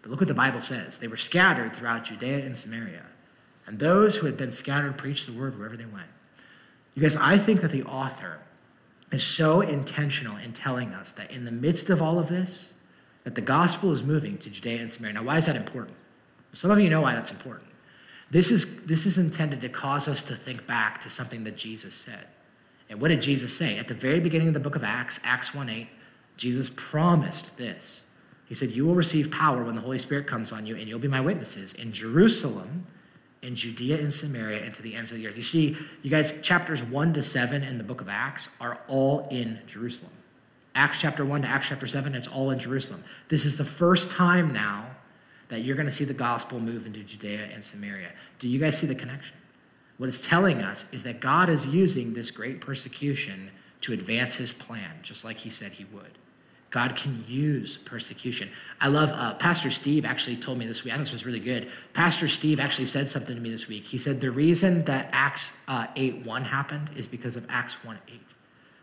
But 0.00 0.10
look 0.10 0.20
what 0.20 0.28
the 0.28 0.34
Bible 0.34 0.60
says. 0.60 0.98
They 0.98 1.08
were 1.08 1.16
scattered 1.16 1.74
throughout 1.74 2.04
Judea 2.04 2.46
and 2.46 2.56
Samaria. 2.56 3.02
And 3.66 3.78
those 3.78 4.16
who 4.16 4.26
had 4.26 4.36
been 4.36 4.52
scattered 4.52 4.96
preached 4.96 5.26
the 5.26 5.32
word 5.32 5.58
wherever 5.58 5.76
they 5.76 5.84
went. 5.84 6.06
You 6.96 7.02
guys, 7.02 7.14
I 7.14 7.38
think 7.38 7.60
that 7.60 7.70
the 7.70 7.84
author 7.84 8.38
is 9.12 9.22
so 9.22 9.60
intentional 9.60 10.36
in 10.38 10.52
telling 10.52 10.94
us 10.94 11.12
that 11.12 11.30
in 11.30 11.44
the 11.44 11.52
midst 11.52 11.90
of 11.90 12.02
all 12.02 12.18
of 12.18 12.28
this, 12.28 12.72
that 13.24 13.34
the 13.34 13.42
gospel 13.42 13.92
is 13.92 14.02
moving 14.02 14.38
to 14.38 14.50
Judea 14.50 14.80
and 14.80 14.90
Samaria. 14.90 15.14
Now, 15.14 15.22
why 15.22 15.36
is 15.36 15.46
that 15.46 15.56
important? 15.56 15.96
Some 16.54 16.70
of 16.70 16.80
you 16.80 16.88
know 16.88 17.02
why 17.02 17.14
that's 17.14 17.30
important. 17.30 17.68
This 18.30 18.50
is, 18.50 18.86
this 18.86 19.04
is 19.04 19.18
intended 19.18 19.60
to 19.60 19.68
cause 19.68 20.08
us 20.08 20.22
to 20.24 20.34
think 20.34 20.66
back 20.66 21.00
to 21.02 21.10
something 21.10 21.44
that 21.44 21.56
Jesus 21.56 21.94
said. 21.94 22.26
And 22.88 23.00
what 23.00 23.08
did 23.08 23.20
Jesus 23.20 23.56
say? 23.56 23.78
At 23.78 23.88
the 23.88 23.94
very 23.94 24.18
beginning 24.18 24.48
of 24.48 24.54
the 24.54 24.60
book 24.60 24.74
of 24.74 24.82
Acts, 24.82 25.20
Acts 25.22 25.54
1 25.54 25.68
8, 25.68 25.88
Jesus 26.36 26.70
promised 26.74 27.56
this. 27.56 28.04
He 28.46 28.54
said, 28.54 28.70
You 28.70 28.86
will 28.86 28.94
receive 28.94 29.30
power 29.30 29.64
when 29.64 29.74
the 29.74 29.80
Holy 29.80 29.98
Spirit 29.98 30.26
comes 30.26 30.52
on 30.52 30.66
you, 30.66 30.76
and 30.76 30.88
you'll 30.88 30.98
be 30.98 31.08
my 31.08 31.20
witnesses 31.20 31.74
in 31.74 31.92
Jerusalem, 31.92 32.86
in 33.46 33.54
Judea 33.54 33.98
and 33.98 34.12
Samaria, 34.12 34.64
and 34.64 34.74
to 34.74 34.82
the 34.82 34.96
ends 34.96 35.12
of 35.12 35.18
the 35.18 35.26
earth. 35.28 35.36
You 35.36 35.42
see, 35.44 35.76
you 36.02 36.10
guys, 36.10 36.40
chapters 36.42 36.82
1 36.82 37.14
to 37.14 37.22
7 37.22 37.62
in 37.62 37.78
the 37.78 37.84
book 37.84 38.00
of 38.00 38.08
Acts 38.08 38.48
are 38.60 38.80
all 38.88 39.28
in 39.30 39.60
Jerusalem. 39.68 40.10
Acts 40.74 41.00
chapter 41.00 41.24
1 41.24 41.42
to 41.42 41.48
Acts 41.48 41.68
chapter 41.68 41.86
7, 41.86 42.14
it's 42.16 42.26
all 42.26 42.50
in 42.50 42.58
Jerusalem. 42.58 43.04
This 43.28 43.46
is 43.46 43.56
the 43.56 43.64
first 43.64 44.10
time 44.10 44.52
now 44.52 44.86
that 45.48 45.60
you're 45.60 45.76
going 45.76 45.86
to 45.86 45.92
see 45.92 46.04
the 46.04 46.12
gospel 46.12 46.58
move 46.58 46.86
into 46.86 47.00
Judea 47.00 47.48
and 47.52 47.62
Samaria. 47.62 48.10
Do 48.40 48.48
you 48.48 48.58
guys 48.58 48.76
see 48.76 48.86
the 48.88 48.96
connection? 48.96 49.36
What 49.96 50.08
it's 50.08 50.26
telling 50.26 50.60
us 50.60 50.84
is 50.90 51.04
that 51.04 51.20
God 51.20 51.48
is 51.48 51.66
using 51.66 52.14
this 52.14 52.32
great 52.32 52.60
persecution 52.60 53.52
to 53.82 53.92
advance 53.92 54.34
his 54.34 54.52
plan, 54.52 54.90
just 55.02 55.24
like 55.24 55.38
he 55.38 55.50
said 55.50 55.72
he 55.72 55.84
would. 55.84 56.18
God 56.76 56.94
can 56.94 57.24
use 57.26 57.78
persecution. 57.78 58.50
I 58.82 58.88
love, 58.88 59.10
uh, 59.10 59.32
Pastor 59.32 59.70
Steve 59.70 60.04
actually 60.04 60.36
told 60.36 60.58
me 60.58 60.66
this 60.66 60.84
week, 60.84 60.92
I 60.92 60.98
thought 60.98 61.04
this 61.04 61.12
was 61.14 61.24
really 61.24 61.40
good. 61.40 61.70
Pastor 61.94 62.28
Steve 62.28 62.60
actually 62.60 62.84
said 62.84 63.08
something 63.08 63.34
to 63.34 63.40
me 63.40 63.48
this 63.48 63.66
week. 63.66 63.86
He 63.86 63.96
said, 63.96 64.20
The 64.20 64.30
reason 64.30 64.84
that 64.84 65.08
Acts 65.10 65.54
uh, 65.68 65.86
8 65.96 66.26
1 66.26 66.42
happened 66.42 66.90
is 66.94 67.06
because 67.06 67.34
of 67.34 67.46
Acts 67.48 67.82
1 67.82 67.98
8. 68.06 68.20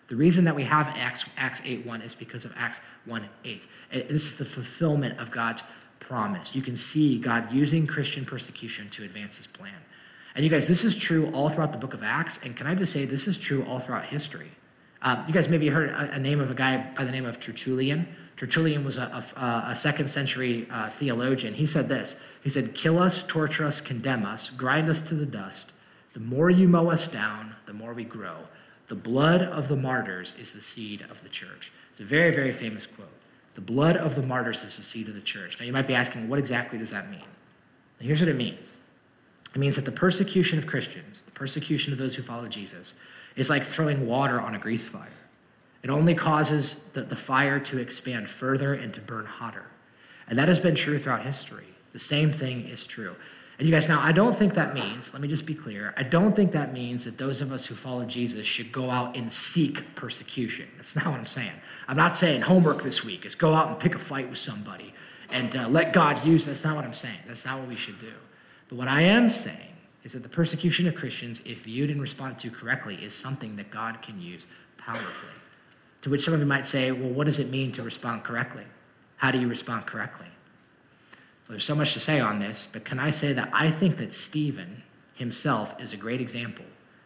The 0.08 0.16
reason 0.16 0.44
that 0.46 0.56
we 0.56 0.64
have 0.64 0.88
Acts, 0.88 1.26
Acts 1.38 1.62
8 1.64 1.86
1 1.86 2.02
is 2.02 2.16
because 2.16 2.46
of 2.46 2.54
Acts 2.58 2.82
1 3.06 3.30
8. 3.46 3.68
This 3.92 4.24
is 4.24 4.38
the 4.40 4.46
fulfillment 4.46 5.20
of 5.20 5.30
God's 5.30 5.62
promise. 6.00 6.56
You 6.56 6.64
can 6.64 6.76
see 6.76 7.20
God 7.20 7.54
using 7.54 7.86
Christian 7.86 8.26
persecution 8.26 8.90
to 8.90 9.04
advance 9.04 9.38
his 9.38 9.46
plan. 9.46 9.84
And 10.34 10.44
you 10.44 10.50
guys, 10.50 10.68
this 10.68 10.84
is 10.84 10.96
true 10.96 11.30
all 11.32 11.52
throughout 11.52 11.72
the 11.72 11.78
book 11.78 11.94
of 11.94 12.02
Acts. 12.02 12.44
And 12.44 12.56
can 12.56 12.66
I 12.66 12.74
just 12.74 12.92
say, 12.92 13.06
this 13.06 13.28
is 13.28 13.38
true 13.38 13.64
all 13.66 13.78
throughout 13.78 14.06
history. 14.06 14.50
Um, 15.04 15.26
you 15.28 15.34
guys 15.34 15.50
maybe 15.50 15.68
heard 15.68 15.90
a, 15.90 16.14
a, 16.14 16.20
name 16.20 16.40
of 16.40 16.50
a 16.50 16.54
guy 16.54 16.78
by 16.96 17.04
the 17.04 17.12
name 17.12 17.26
of 17.26 17.40
Tertullian. 17.40 18.08
Tertullian 18.38 18.86
was 18.86 18.98
a, 18.98 19.24
a, 19.36 19.72
a 19.72 19.76
second 19.76 20.10
century 20.10 20.66
uh, 20.72 20.90
theologian. 20.90 21.54
He 21.54 21.66
said 21.66 21.90
this 21.90 22.16
He 22.42 22.50
said, 22.50 22.74
Kill 22.74 22.98
us, 22.98 23.22
torture 23.24 23.66
us, 23.66 23.82
condemn 23.82 24.26
us, 24.26 24.50
grind 24.50 24.90
us 24.90 25.02
to 25.02 25.16
the 25.16 25.26
dust. 25.26 25.74
The 26.14 26.22
more 26.22 26.50
you 26.50 26.68
mow 26.70 26.90
us 26.90 27.08
down, 27.08 27.56
the 27.66 27.74
more 27.74 27.94
we 27.94 28.06
grow. 28.06 28.38
The 28.88 28.96
blood 28.96 29.42
of 29.42 29.68
the 29.68 29.76
martyrs 29.76 30.34
is 30.40 30.54
the 30.54 30.62
seed 30.62 31.02
of 31.10 31.24
the 31.24 31.30
church. 31.30 31.72
It's 31.92 32.00
a 32.00 32.06
very, 32.06 32.34
very 32.34 32.52
famous 32.52 32.86
quote. 32.86 33.10
The 33.56 33.62
blood 33.62 33.98
of 33.98 34.16
the 34.16 34.24
martyrs 34.24 34.64
is 34.64 34.78
the 34.78 34.84
seed 34.84 35.08
of 35.08 35.16
the 35.16 35.22
church. 35.22 35.60
Now, 35.60 35.66
you 35.66 35.74
might 35.74 35.88
be 35.88 35.96
asking, 35.96 36.30
what 36.30 36.40
exactly 36.40 36.80
does 36.80 36.92
that 36.92 37.10
mean? 37.10 37.22
here's 38.00 38.20
what 38.20 38.28
it 38.28 38.36
means 38.36 38.76
it 39.56 39.60
means 39.60 39.76
that 39.76 39.86
the 39.86 39.92
persecution 39.92 40.58
of 40.58 40.68
Christians, 40.68 41.22
the 41.22 41.32
persecution 41.32 41.94
of 41.94 42.00
those 42.00 42.16
who 42.16 42.24
follow 42.24 42.48
Jesus, 42.48 42.96
is 43.36 43.50
like 43.50 43.64
throwing 43.64 44.08
water 44.08 44.40
on 44.40 44.56
a 44.56 44.60
grease 44.60 44.88
fire. 44.88 45.08
It 45.82 45.90
only 45.90 46.16
causes 46.16 46.80
the, 46.94 47.02
the 47.02 47.16
fire 47.16 47.60
to 47.60 47.78
expand 47.78 48.30
further 48.30 48.74
and 48.74 48.94
to 48.94 49.02
burn 49.02 49.26
hotter. 49.26 49.66
And 50.28 50.38
that 50.40 50.48
has 50.48 50.60
been 50.60 50.76
true 50.76 50.98
throughout 50.98 51.26
history. 51.26 51.68
The 51.92 52.00
same 52.00 52.32
thing 52.32 52.68
is 52.68 52.88
true. 52.88 53.16
And 53.60 53.68
you 53.68 53.74
guys, 53.74 53.88
now, 53.88 54.02
I 54.02 54.12
don't 54.12 54.36
think 54.36 54.56
that 54.56 54.74
means, 54.74 55.14
let 55.14 55.22
me 55.22 55.28
just 55.28 55.46
be 55.46 55.54
clear, 55.54 55.94
I 55.96 56.04
don't 56.04 56.36
think 56.36 56.54
that 56.54 56.74
means 56.74 57.06
that 57.06 57.18
those 57.18 57.42
of 57.42 57.52
us 57.52 57.68
who 57.68 57.76
follow 57.76 58.04
Jesus 58.06 58.48
should 58.48 58.72
go 58.72 58.90
out 58.90 59.16
and 59.16 59.32
seek 59.32 59.96
persecution. 59.96 60.68
That's 60.78 60.96
not 60.96 61.06
what 61.06 61.16
I'm 61.16 61.26
saying. 61.26 61.54
I'm 61.88 61.98
not 61.98 62.16
saying 62.16 62.42
homework 62.42 62.82
this 62.82 63.04
week 63.04 63.26
is 63.26 63.36
go 63.36 63.54
out 63.54 63.68
and 63.68 63.80
pick 63.80 63.94
a 63.94 64.00
fight 64.00 64.30
with 64.30 64.40
somebody 64.40 64.94
and 65.30 65.56
uh, 65.56 65.68
let 65.68 65.94
God 65.94 66.26
use. 66.26 66.46
That's 66.46 66.64
not 66.64 66.76
what 66.76 66.86
I'm 66.86 66.94
saying. 66.94 67.20
That's 67.28 67.46
not 67.46 67.60
what 67.60 67.68
we 67.68 67.76
should 67.76 68.00
do. 68.00 68.14
But 68.70 68.78
what 68.78 68.88
I 68.88 69.02
am 69.02 69.30
saying 69.30 69.73
is 70.04 70.14
that 70.14 70.24
the 70.24 70.30
persecution 70.30 70.88
of 70.88 70.96
Christians, 70.96 71.42
if 71.46 71.64
viewed 71.64 71.90
and 71.90 72.02
responded 72.02 72.40
to 72.40 72.52
correctly, 72.52 72.96
is 72.96 73.14
something 73.14 73.56
that 73.56 73.72
God 73.72 74.02
can 74.02 74.22
use 74.22 74.48
powerfully. 74.78 75.32
To 76.02 76.10
which 76.10 76.24
some 76.24 76.34
of 76.34 76.40
you 76.40 76.46
might 76.46 76.66
say, 76.66 76.92
well, 76.92 77.10
what 77.10 77.26
does 77.26 77.40
it 77.40 77.50
mean 77.50 77.72
to 77.74 77.84
respond 77.84 78.24
correctly? 78.24 78.66
How 79.18 79.32
do 79.32 79.40
you 79.40 79.48
respond 79.48 79.86
correctly? 79.86 80.28
Well, 80.28 81.52
there's 81.52 81.64
so 81.64 81.76
much 81.76 81.94
to 81.94 82.00
say 82.00 82.20
on 82.20 82.40
this, 82.40 82.68
but 82.72 82.84
can 82.84 83.00
I 83.00 83.10
say 83.10 83.32
that 83.34 83.50
I 83.54 83.72
think 83.72 83.98
that 83.98 84.14
Stephen 84.14 84.84
himself 85.16 85.80
is 85.82 85.94
a 85.94 85.98
great 85.98 86.22
example 86.22 86.66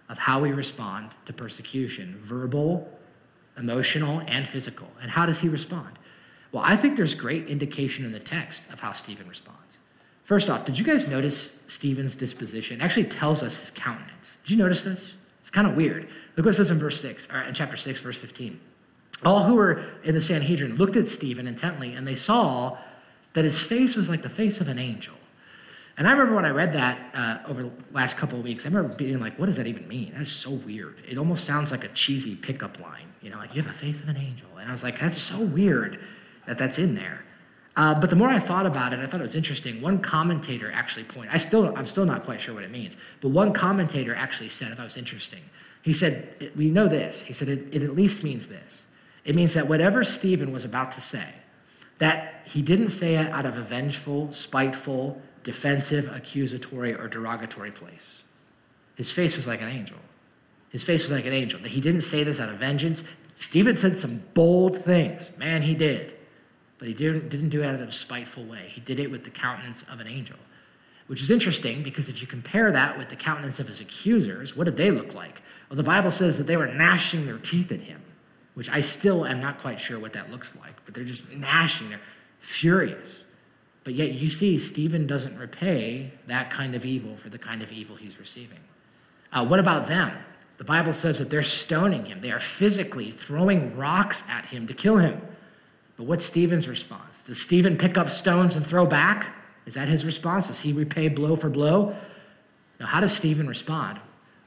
of 0.09 0.17
how 0.17 0.39
we 0.39 0.51
respond 0.51 1.09
to 1.25 1.33
persecution 1.33 2.17
verbal, 2.21 2.89
emotional, 3.57 4.21
and 4.27 4.47
physical. 4.47 4.87
And 5.01 5.11
how 5.11 5.25
does 5.25 5.39
he 5.39 5.49
respond? 5.49 5.99
Well, 6.51 6.63
I 6.65 6.75
think 6.75 6.95
there's 6.95 7.13
great 7.13 7.47
indication 7.47 8.05
in 8.05 8.11
the 8.11 8.19
text 8.19 8.63
of 8.71 8.79
how 8.79 8.93
Stephen 8.93 9.27
responds. 9.27 9.79
First 10.27 10.49
off, 10.49 10.65
did 10.65 10.77
you 10.77 10.83
guys 10.83 11.07
notice 11.07 11.57
Stephen's 11.67 12.13
disposition? 12.13 12.81
It 12.81 12.83
actually 12.83 13.05
tells 13.05 13.41
us 13.41 13.59
his 13.59 13.71
countenance. 13.71 14.39
Did 14.43 14.51
you 14.51 14.57
notice 14.57 14.81
this? 14.81 15.15
It's 15.39 15.49
kind 15.49 15.65
of 15.65 15.77
weird. 15.77 16.09
Look 16.35 16.45
what 16.45 16.49
it 16.49 16.53
says 16.55 16.69
in 16.69 16.79
verse 16.79 16.99
6, 16.99 17.29
or 17.31 17.39
in 17.43 17.53
chapter 17.53 17.77
6, 17.77 18.01
verse 18.01 18.17
15. 18.17 18.59
All 19.23 19.43
who 19.43 19.55
were 19.55 19.85
in 20.03 20.15
the 20.15 20.21
Sanhedrin 20.21 20.75
looked 20.75 20.97
at 20.97 21.07
Stephen 21.07 21.47
intently, 21.47 21.93
and 21.93 22.05
they 22.05 22.17
saw 22.17 22.77
that 23.35 23.45
his 23.45 23.61
face 23.61 23.95
was 23.95 24.09
like 24.09 24.21
the 24.21 24.29
face 24.29 24.59
of 24.59 24.67
an 24.67 24.77
angel. 24.77 25.13
And 25.97 26.05
I 26.05 26.11
remember 26.11 26.35
when 26.35 26.43
I 26.43 26.49
read 26.49 26.73
that 26.73 27.15
uh, 27.15 27.49
over 27.49 27.63
the 27.63 27.71
last 27.93 28.17
couple 28.17 28.37
of 28.37 28.43
weeks, 28.43 28.65
I 28.65 28.67
remember 28.67 28.97
being 28.97 29.21
like, 29.21 29.39
what 29.39 29.45
does 29.45 29.55
that 29.55 29.65
even 29.65 29.87
mean? 29.87 30.11
That's 30.13 30.29
so 30.29 30.51
weird. 30.51 30.97
It 31.07 31.17
almost 31.17 31.45
sounds 31.45 31.71
like 31.71 31.85
a 31.85 31.89
cheesy 31.89 32.35
pickup 32.35 32.81
line, 32.81 33.07
you 33.21 33.29
know, 33.29 33.37
like 33.37 33.55
you 33.55 33.61
have 33.61 33.71
a 33.71 33.77
face 33.77 34.01
of 34.01 34.09
an 34.09 34.17
angel. 34.17 34.49
And 34.59 34.67
I 34.67 34.73
was 34.73 34.83
like, 34.83 34.99
that's 34.99 35.17
so 35.17 35.39
weird 35.39 36.01
that 36.47 36.57
that's 36.57 36.77
in 36.77 36.95
there. 36.95 37.23
Uh, 37.77 37.93
but 37.93 38.09
the 38.09 38.15
more 38.15 38.27
I 38.27 38.39
thought 38.39 38.65
about 38.65 38.91
it, 38.91 38.99
I 38.99 39.05
thought 39.05 39.19
it 39.19 39.23
was 39.23 39.35
interesting. 39.35 39.81
One 39.81 39.99
commentator 39.99 40.71
actually 40.71 41.03
pointed, 41.03 41.31
I 41.31 41.37
still, 41.37 41.77
I'm 41.77 41.85
still 41.85 42.05
not 42.05 42.25
quite 42.25 42.41
sure 42.41 42.55
what 42.55 42.63
it 42.63 42.71
means, 42.71 42.97
but 43.21 43.29
one 43.29 43.53
commentator 43.53 44.15
actually 44.15 44.49
said, 44.49 44.71
I 44.71 44.75
thought 44.75 44.81
it 44.81 44.85
was 44.85 44.97
interesting. 44.97 45.41
He 45.83 45.93
said, 45.93 46.51
We 46.55 46.71
know 46.71 46.87
this. 46.87 47.21
He 47.21 47.33
said, 47.33 47.47
it, 47.47 47.69
it 47.71 47.83
at 47.83 47.95
least 47.95 48.23
means 48.23 48.47
this. 48.47 48.87
It 49.23 49.35
means 49.35 49.53
that 49.53 49.67
whatever 49.67 50.03
Stephen 50.03 50.51
was 50.51 50.65
about 50.65 50.91
to 50.93 51.01
say, 51.01 51.27
that 51.99 52.41
he 52.45 52.63
didn't 52.63 52.89
say 52.89 53.15
it 53.15 53.29
out 53.29 53.45
of 53.45 53.55
a 53.55 53.61
vengeful, 53.61 54.31
spiteful, 54.31 55.21
defensive, 55.43 56.11
accusatory, 56.13 56.95
or 56.95 57.07
derogatory 57.07 57.71
place. 57.71 58.23
His 58.95 59.11
face 59.11 59.35
was 59.35 59.45
like 59.45 59.61
an 59.61 59.69
angel. 59.69 59.97
His 60.69 60.83
face 60.83 61.03
was 61.03 61.11
like 61.11 61.25
an 61.25 61.33
angel. 61.33 61.59
That 61.59 61.69
he 61.69 61.81
didn't 61.81 62.01
say 62.01 62.23
this 62.23 62.39
out 62.39 62.49
of 62.49 62.57
vengeance. 62.57 63.03
Stephen 63.35 63.77
said 63.77 63.99
some 63.99 64.23
bold 64.33 64.83
things. 64.83 65.29
Man, 65.37 65.61
he 65.61 65.75
did. 65.75 66.16
But 66.79 66.87
he 66.87 66.93
didn't, 66.93 67.29
didn't 67.29 67.49
do 67.49 67.63
it 67.63 67.81
of 67.81 67.87
a 67.87 67.91
spiteful 67.91 68.43
way. 68.43 68.67
He 68.67 68.81
did 68.81 68.99
it 68.99 69.09
with 69.09 69.23
the 69.23 69.29
countenance 69.29 69.83
of 69.83 69.99
an 69.99 70.07
angel, 70.07 70.37
which 71.07 71.21
is 71.21 71.31
interesting 71.31 71.81
because 71.83 72.07
if 72.07 72.21
you 72.21 72.27
compare 72.27 72.71
that 72.71 72.97
with 72.97 73.09
the 73.09 73.15
countenance 73.15 73.59
of 73.59 73.67
his 73.67 73.81
accusers, 73.81 74.55
what 74.55 74.65
did 74.65 74.77
they 74.77 74.91
look 74.91 75.13
like? 75.13 75.41
Well, 75.69 75.77
the 75.77 75.83
Bible 75.83 76.11
says 76.11 76.37
that 76.37 76.45
they 76.45 76.57
were 76.57 76.67
gnashing 76.67 77.25
their 77.25 77.39
teeth 77.39 77.71
at 77.71 77.81
him, 77.81 78.01
which 78.53 78.69
I 78.69 78.81
still 78.81 79.25
am 79.25 79.41
not 79.41 79.59
quite 79.59 79.79
sure 79.79 79.99
what 79.99 80.13
that 80.13 80.31
looks 80.31 80.55
like, 80.55 80.73
but 80.85 80.93
they're 80.93 81.03
just 81.03 81.31
gnashing, 81.31 81.89
they're 81.89 81.99
furious. 82.39 83.21
But 83.83 83.95
yet 83.95 84.13
you 84.13 84.29
see, 84.29 84.57
Stephen 84.57 85.07
doesn't 85.07 85.37
repay 85.37 86.11
that 86.27 86.51
kind 86.51 86.75
of 86.75 86.85
evil 86.85 87.15
for 87.15 87.29
the 87.29 87.37
kind 87.37 87.63
of 87.63 87.71
evil 87.71 87.95
he's 87.95 88.19
receiving. 88.19 88.59
Uh, 89.31 89.45
what 89.45 89.59
about 89.59 89.87
them? 89.87 90.11
The 90.57 90.63
Bible 90.63 90.91
says 90.91 91.19
that 91.19 91.29
they're 91.29 91.43
stoning 91.43 92.05
him. 92.05 92.21
They 92.21 92.31
are 92.31 92.39
physically 92.39 93.11
throwing 93.11 93.77
rocks 93.77 94.27
at 94.29 94.45
him 94.47 94.67
to 94.67 94.73
kill 94.73 94.97
him. 94.97 95.21
But 95.97 96.05
what's 96.05 96.23
Stephen's 96.23 96.67
response? 96.67 97.23
Does 97.23 97.41
Stephen 97.41 97.75
pick 97.75 97.97
up 97.97 98.09
stones 98.09 98.55
and 98.55 98.65
throw 98.65 98.85
back? 98.85 99.35
Is 99.65 99.73
that 99.73 99.87
his 99.87 100.05
response? 100.05 100.47
Does 100.47 100.59
he 100.59 100.71
repay 100.71 101.09
blow 101.09 101.35
for 101.35 101.49
blow? 101.49 101.95
Now, 102.79 102.85
how 102.85 102.99
does 102.99 103.11
Stephen 103.11 103.47
respond? 103.47 103.99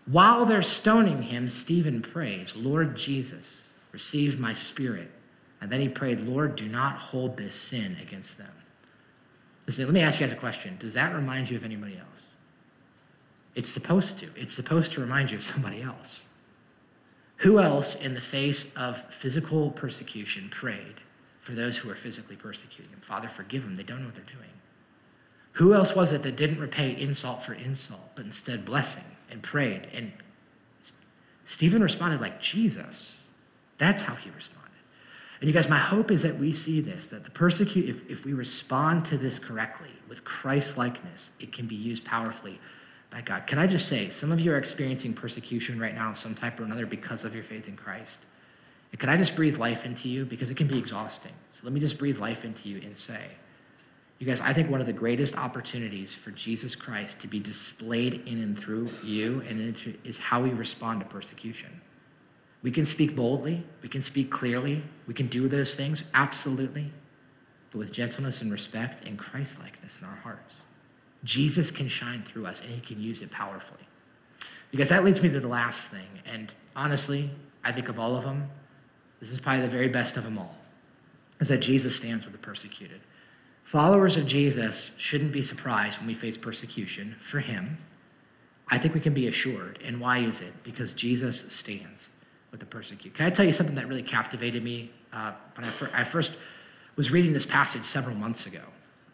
While 0.06 0.46
they're 0.46 0.62
stoning 0.62 1.22
him, 1.22 1.48
Stephen 1.48 2.00
prays, 2.00 2.56
Lord 2.56 2.96
Jesus, 2.96 3.72
receive 3.92 4.40
my 4.40 4.52
spirit. 4.52 5.10
And 5.60 5.70
then 5.70 5.80
he 5.80 5.88
prayed, 5.88 6.20
Lord, 6.20 6.56
do 6.56 6.66
not 6.66 6.96
hold 6.96 7.36
this 7.36 7.54
sin 7.54 7.96
against 8.00 8.38
them. 8.38 8.52
Listen, 9.66 9.84
let 9.84 9.92
me 9.92 10.00
ask 10.00 10.18
you 10.18 10.26
guys 10.26 10.32
a 10.32 10.36
question. 10.36 10.76
Does 10.78 10.94
that 10.94 11.14
remind 11.14 11.50
you 11.50 11.56
of 11.56 11.64
anybody 11.64 11.98
else? 11.98 12.06
It's 13.54 13.70
supposed 13.70 14.18
to. 14.20 14.30
It's 14.36 14.54
supposed 14.54 14.92
to 14.92 15.00
remind 15.00 15.30
you 15.30 15.36
of 15.36 15.44
somebody 15.44 15.82
else. 15.82 16.26
Who 17.38 17.58
else, 17.58 17.94
in 17.94 18.14
the 18.14 18.20
face 18.20 18.74
of 18.74 19.02
physical 19.12 19.70
persecution, 19.70 20.48
prayed 20.48 21.00
for 21.40 21.52
those 21.52 21.78
who 21.78 21.90
are 21.90 21.96
physically 21.96 22.36
persecuting 22.36 22.92
him? 22.92 23.00
Father, 23.00 23.28
forgive 23.28 23.62
them. 23.62 23.76
They 23.76 23.82
don't 23.82 24.00
know 24.00 24.06
what 24.06 24.14
they're 24.14 24.24
doing. 24.24 24.50
Who 25.54 25.74
else 25.74 25.96
was 25.96 26.12
it 26.12 26.22
that 26.22 26.36
didn't 26.36 26.60
repay 26.60 26.96
insult 26.96 27.42
for 27.42 27.54
insult, 27.54 28.12
but 28.14 28.24
instead 28.24 28.64
blessing 28.64 29.04
and 29.30 29.42
prayed? 29.42 29.88
And 29.92 30.12
Stephen 31.44 31.82
responded 31.82 32.20
like 32.20 32.40
Jesus. 32.40 33.22
That's 33.78 34.02
how 34.02 34.14
he 34.14 34.30
responded. 34.30 34.60
And 35.40 35.48
you 35.48 35.54
guys, 35.54 35.68
my 35.68 35.78
hope 35.78 36.10
is 36.10 36.22
that 36.22 36.38
we 36.38 36.52
see 36.52 36.80
this, 36.80 37.08
that 37.08 37.24
the 37.24 37.30
persecute, 37.30 37.88
if, 37.88 38.08
if 38.10 38.26
we 38.26 38.34
respond 38.34 39.06
to 39.06 39.16
this 39.16 39.38
correctly 39.38 39.90
with 40.06 40.22
Christ 40.22 40.76
likeness, 40.76 41.30
it 41.40 41.52
can 41.52 41.66
be 41.66 41.74
used 41.74 42.04
powerfully 42.04 42.60
by 43.10 43.22
God. 43.22 43.46
Can 43.46 43.58
I 43.58 43.66
just 43.66 43.88
say, 43.88 44.10
some 44.10 44.32
of 44.32 44.40
you 44.40 44.52
are 44.52 44.58
experiencing 44.58 45.14
persecution 45.14 45.80
right 45.80 45.94
now 45.94 46.10
of 46.10 46.18
some 46.18 46.34
type 46.34 46.60
or 46.60 46.64
another 46.64 46.86
because 46.86 47.24
of 47.24 47.34
your 47.34 47.42
faith 47.42 47.68
in 47.68 47.76
Christ. 47.76 48.20
Can 48.98 49.08
I 49.08 49.16
just 49.16 49.36
breathe 49.36 49.56
life 49.56 49.86
into 49.86 50.08
you? 50.08 50.24
Because 50.24 50.50
it 50.50 50.56
can 50.56 50.66
be 50.66 50.76
exhausting. 50.78 51.32
So 51.50 51.60
let 51.64 51.72
me 51.72 51.80
just 51.80 51.98
breathe 51.98 52.18
life 52.18 52.44
into 52.44 52.68
you 52.68 52.80
and 52.84 52.96
say, 52.96 53.22
you 54.18 54.26
guys, 54.26 54.40
I 54.40 54.52
think 54.52 54.68
one 54.68 54.80
of 54.80 54.86
the 54.86 54.92
greatest 54.92 55.36
opportunities 55.38 56.14
for 56.14 56.30
Jesus 56.32 56.74
Christ 56.74 57.22
to 57.22 57.26
be 57.26 57.40
displayed 57.40 58.26
in 58.26 58.42
and 58.42 58.58
through 58.58 58.90
you 59.02 59.42
and 59.48 59.60
into, 59.60 59.94
is 60.04 60.18
how 60.18 60.42
we 60.42 60.50
respond 60.50 61.00
to 61.00 61.06
persecution. 61.06 61.80
We 62.62 62.70
can 62.70 62.84
speak 62.84 63.16
boldly, 63.16 63.64
we 63.82 63.88
can 63.88 64.02
speak 64.02 64.30
clearly, 64.30 64.82
we 65.06 65.14
can 65.14 65.28
do 65.28 65.48
those 65.48 65.72
things, 65.72 66.04
absolutely, 66.12 66.92
but 67.70 67.78
with 67.78 67.92
gentleness 67.92 68.42
and 68.42 68.52
respect 68.52 69.08
and 69.08 69.18
Christ 69.18 69.58
likeness 69.58 69.96
in 69.98 70.06
our 70.06 70.16
hearts. 70.16 70.60
Jesus 71.24 71.70
can 71.70 71.88
shine 71.88 72.22
through 72.22 72.46
us 72.46 72.60
and 72.60 72.70
he 72.70 72.80
can 72.80 73.00
use 73.00 73.22
it 73.22 73.30
powerfully. 73.30 73.88
Because 74.70 74.90
that 74.90 75.02
leads 75.02 75.22
me 75.22 75.30
to 75.30 75.40
the 75.40 75.48
last 75.48 75.90
thing. 75.90 76.20
And 76.30 76.52
honestly, 76.76 77.30
I 77.64 77.72
think 77.72 77.88
of 77.88 77.98
all 77.98 78.16
of 78.16 78.24
them, 78.24 78.50
this 79.20 79.30
is 79.30 79.40
probably 79.40 79.62
the 79.62 79.68
very 79.68 79.88
best 79.88 80.16
of 80.16 80.24
them 80.24 80.38
all, 80.38 80.56
is 81.38 81.48
that 81.48 81.58
Jesus 81.58 81.94
stands 81.94 82.24
with 82.24 82.32
the 82.32 82.40
persecuted. 82.40 83.00
Followers 83.62 84.16
of 84.16 84.26
Jesus 84.26 84.94
shouldn't 84.98 85.32
be 85.32 85.42
surprised 85.42 85.98
when 85.98 86.08
we 86.08 86.14
face 86.14 86.36
persecution 86.36 87.14
for 87.20 87.40
him. 87.40 87.78
I 88.68 88.78
think 88.78 88.94
we 88.94 89.00
can 89.00 89.14
be 89.14 89.26
assured. 89.26 89.78
And 89.84 90.00
why 90.00 90.18
is 90.18 90.40
it? 90.40 90.52
Because 90.64 90.92
Jesus 90.92 91.44
stands 91.52 92.10
with 92.50 92.60
the 92.60 92.66
persecuted. 92.66 93.14
Can 93.14 93.26
I 93.26 93.30
tell 93.30 93.44
you 93.44 93.52
something 93.52 93.74
that 93.76 93.88
really 93.88 94.02
captivated 94.02 94.64
me 94.64 94.90
uh, 95.12 95.32
when 95.54 95.66
I, 95.66 95.70
fir- 95.70 95.90
I 95.92 96.04
first 96.04 96.36
was 96.96 97.10
reading 97.10 97.32
this 97.32 97.46
passage 97.46 97.84
several 97.84 98.16
months 98.16 98.46
ago? 98.46 98.62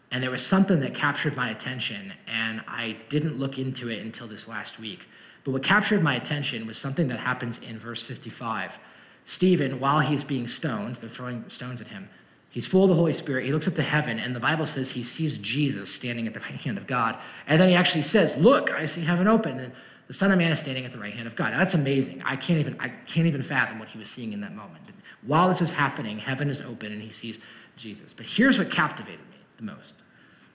And 0.09 0.23
there 0.23 0.31
was 0.31 0.45
something 0.45 0.79
that 0.79 0.95
captured 0.95 1.35
my 1.35 1.49
attention, 1.49 2.13
and 2.27 2.61
I 2.67 2.95
didn't 3.09 3.37
look 3.37 3.59
into 3.59 3.89
it 3.89 3.99
until 3.99 4.25
this 4.27 4.47
last 4.47 4.79
week. 4.79 5.07
But 5.43 5.51
what 5.51 5.63
captured 5.63 6.01
my 6.01 6.15
attention 6.15 6.65
was 6.65 6.77
something 6.77 7.09
that 7.09 7.19
happens 7.19 7.59
in 7.59 7.77
verse 7.77 8.01
55. 8.01 8.79
Stephen, 9.27 9.81
while 9.81 9.99
he's 9.99 10.23
being 10.23 10.47
stoned, 10.47 10.95
they're 10.95 11.09
throwing 11.09 11.47
stones 11.49 11.81
at 11.81 11.89
him, 11.89 12.09
he's 12.49 12.65
full 12.65 12.83
of 12.83 12.89
the 12.89 12.95
Holy 12.95 13.11
Spirit. 13.11 13.45
He 13.45 13.51
looks 13.51 13.67
up 13.67 13.75
to 13.75 13.83
heaven, 13.83 14.19
and 14.19 14.33
the 14.33 14.39
Bible 14.39 14.65
says 14.65 14.91
he 14.91 15.03
sees 15.03 15.37
Jesus 15.37 15.93
standing 15.93 16.27
at 16.27 16.33
the 16.33 16.39
right 16.39 16.51
hand 16.51 16.77
of 16.77 16.87
God. 16.87 17.17
And 17.45 17.59
then 17.59 17.67
he 17.67 17.75
actually 17.75 18.03
says, 18.03 18.35
Look, 18.37 18.71
I 18.71 18.85
see 18.85 19.01
heaven 19.01 19.27
open, 19.27 19.59
and 19.59 19.73
the 20.07 20.13
Son 20.13 20.31
of 20.31 20.37
Man 20.37 20.53
is 20.53 20.59
standing 20.59 20.85
at 20.85 20.93
the 20.93 20.97
right 20.97 21.13
hand 21.13 21.27
of 21.27 21.35
God. 21.35 21.51
Now, 21.51 21.59
that's 21.59 21.73
amazing. 21.73 22.23
I 22.23 22.37
can't 22.37 22.59
even, 22.59 22.77
I 22.79 22.87
can't 22.87 23.27
even 23.27 23.43
fathom 23.43 23.79
what 23.79 23.89
he 23.89 23.99
was 23.99 24.09
seeing 24.09 24.31
in 24.31 24.39
that 24.41 24.55
moment. 24.55 24.81
While 25.23 25.49
this 25.49 25.61
is 25.61 25.71
happening, 25.71 26.19
heaven 26.19 26.49
is 26.49 26.61
open, 26.61 26.93
and 26.93 27.01
he 27.01 27.11
sees 27.11 27.37
Jesus. 27.75 28.13
But 28.13 28.27
here's 28.27 28.57
what 28.57 28.71
captivated 28.71 29.19
me 29.19 29.37
the 29.57 29.63
most 29.63 29.93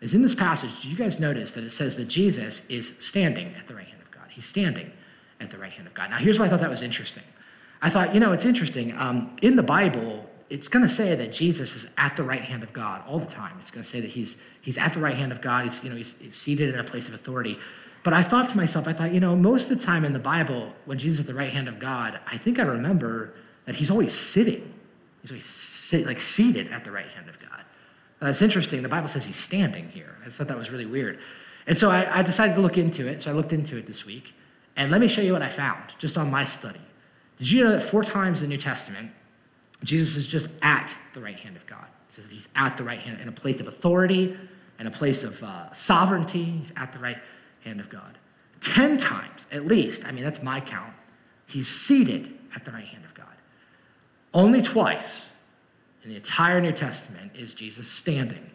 is 0.01 0.15
in 0.15 0.23
this 0.23 0.35
passage, 0.35 0.83
did 0.83 0.91
you 0.91 0.97
guys 0.97 1.21
notice 1.21 1.53
that 1.53 1.63
it 1.63 1.71
says 1.71 1.95
that 1.97 2.07
Jesus 2.07 2.67
is 2.67 2.97
standing 2.99 3.55
at 3.55 3.69
the 3.69 3.75
right 3.75 3.87
hand 3.87 4.03
of 4.03 4.11
God? 4.11 4.25
He's 4.31 4.47
standing 4.47 4.91
at 5.41 5.51
the 5.51 5.59
right 5.59 5.71
hand 5.71 5.87
of 5.87 5.95
God. 5.95 6.11
Now, 6.11 6.17
here's 6.17 6.41
why 6.41 6.47
I 6.47 6.49
thought 6.49 6.61
that 6.61 6.71
was 6.71 6.83
interesting. 6.83 7.23
I 7.83 7.91
thought, 7.91 8.15
you 8.15 8.21
know, 8.21 8.33
it's 8.33 8.45
interesting. 8.45 8.97
Um, 8.97 9.37
in 9.43 9.57
the 9.57 9.63
Bible, 9.63 10.25
it's 10.49 10.69
going 10.69 10.85
to 10.85 10.89
say 10.89 11.15
that 11.15 11.33
Jesus 11.33 11.75
is 11.75 11.91
at 11.99 12.17
the 12.17 12.23
right 12.23 12.41
hand 12.41 12.63
of 12.63 12.73
God 12.73 13.03
all 13.07 13.19
the 13.19 13.27
time. 13.27 13.57
It's 13.59 13.71
going 13.71 13.83
to 13.83 13.89
say 13.89 14.01
that 14.01 14.11
he's 14.11 14.41
he's 14.61 14.79
at 14.79 14.95
the 14.95 15.01
right 15.01 15.17
hand 15.17 15.33
of 15.33 15.41
God. 15.41 15.65
He's 15.65 15.83
you 15.83 15.91
know 15.91 15.97
he's, 15.97 16.17
he's 16.19 16.37
seated 16.37 16.73
in 16.73 16.79
a 16.79 16.85
place 16.85 17.09
of 17.09 17.15
authority. 17.15 17.59
But 18.05 18.15
I 18.15 18.23
thought 18.23 18.49
to 18.49 18.57
myself, 18.57 18.89
I 18.89 18.93
thought, 18.93 19.13
you 19.15 19.21
know, 19.21 19.37
most 19.37 19.71
of 19.71 19.79
the 19.79 19.85
time 19.85 20.05
in 20.05 20.13
the 20.13 20.19
Bible, 20.19 20.73
when 20.87 20.99
Jesus 20.99 21.21
is 21.21 21.27
at 21.27 21.27
the 21.29 21.39
right 21.39 21.51
hand 21.51 21.69
of 21.69 21.79
God, 21.79 22.19
I 22.27 22.37
think 22.37 22.59
I 22.59 22.63
remember 22.63 23.35
that 23.65 23.77
he's 23.77 23.91
always 23.91 24.13
sitting. 24.13 24.75
He's 25.21 25.31
always 25.31 25.47
sit, 25.47 26.05
like 26.05 26.21
seated 26.21 26.69
at 26.69 26.85
the 26.85 26.91
right 26.91 27.07
hand 27.07 27.29
of 27.29 27.39
God. 27.39 27.65
Uh, 28.21 28.27
it's 28.27 28.43
interesting. 28.43 28.83
The 28.83 28.89
Bible 28.89 29.09
says 29.09 29.25
he's 29.25 29.37
standing 29.37 29.89
here. 29.89 30.17
I 30.25 30.31
thought 30.31 30.49
that 30.49 30.59
was 30.59 30.71
really 30.71 30.87
weird. 30.87 31.21
And 31.67 31.79
so 31.79 31.91
I, 31.91 32.19
I, 32.19 32.23
decided 32.23 32.57
to 32.57 32.61
look 32.61 32.77
into 32.77 33.07
it. 33.07 33.23
So 33.23 33.31
I 33.31 33.35
looked 33.35 33.53
into 33.53 33.77
it 33.77 33.87
this 33.87 34.05
week. 34.05 34.35
And 34.77 34.91
let 34.91 35.01
me 35.01 35.07
show 35.07 35.23
you 35.23 35.33
what 35.33 35.43
I 35.43 35.49
found 35.49 35.95
just 35.99 36.19
on 36.19 36.31
my 36.31 36.45
study. 36.45 36.81
Did 37.43 37.51
you 37.51 37.65
know 37.65 37.73
that 37.73 37.83
four 37.83 38.05
times 38.05 38.41
in 38.41 38.49
the 38.49 38.55
New 38.55 38.61
Testament, 38.61 39.11
Jesus 39.83 40.15
is 40.15 40.29
just 40.29 40.47
at 40.63 40.97
the 41.13 41.21
right 41.21 41.37
hand 41.37 41.57
of 41.57 41.67
God? 41.67 41.87
It 42.07 42.13
says 42.13 42.29
he's 42.31 42.49
at 42.55 42.77
the 42.77 42.85
right 42.85 43.01
hand 43.01 43.21
in 43.21 43.27
a 43.27 43.33
place 43.33 43.59
of 43.59 43.67
authority 43.67 44.39
and 44.79 44.87
a 44.87 44.93
place 44.93 45.25
of 45.25 45.43
uh, 45.43 45.73
sovereignty. 45.73 46.45
He's 46.45 46.73
at 46.77 46.93
the 46.93 47.01
right 47.01 47.19
hand 47.65 47.81
of 47.81 47.91
God. 47.91 48.17
Ten 48.61 48.97
times, 48.97 49.47
at 49.51 49.67
least, 49.67 50.05
I 50.05 50.13
mean, 50.13 50.23
that's 50.23 50.41
my 50.41 50.61
count, 50.61 50.93
he's 51.47 51.67
seated 51.67 52.33
at 52.55 52.65
the 52.65 52.71
right 52.71 52.87
hand 52.87 53.05
of 53.05 53.13
God. 53.13 53.27
Only 54.33 54.63
twice 54.63 55.33
in 56.05 56.11
the 56.11 56.17
entire 56.17 56.61
New 56.61 56.71
Testament 56.71 57.33
is 57.35 57.55
Jesus 57.55 57.89
standing 57.89 58.53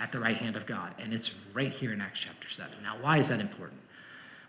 at 0.00 0.12
the 0.12 0.18
right 0.18 0.36
hand 0.38 0.56
of 0.56 0.64
God. 0.64 0.94
And 0.98 1.12
it's 1.12 1.34
right 1.52 1.70
here 1.70 1.92
in 1.92 2.00
Acts 2.00 2.20
chapter 2.20 2.48
7. 2.48 2.70
Now, 2.82 2.96
why 3.02 3.18
is 3.18 3.28
that 3.28 3.40
important? 3.40 3.82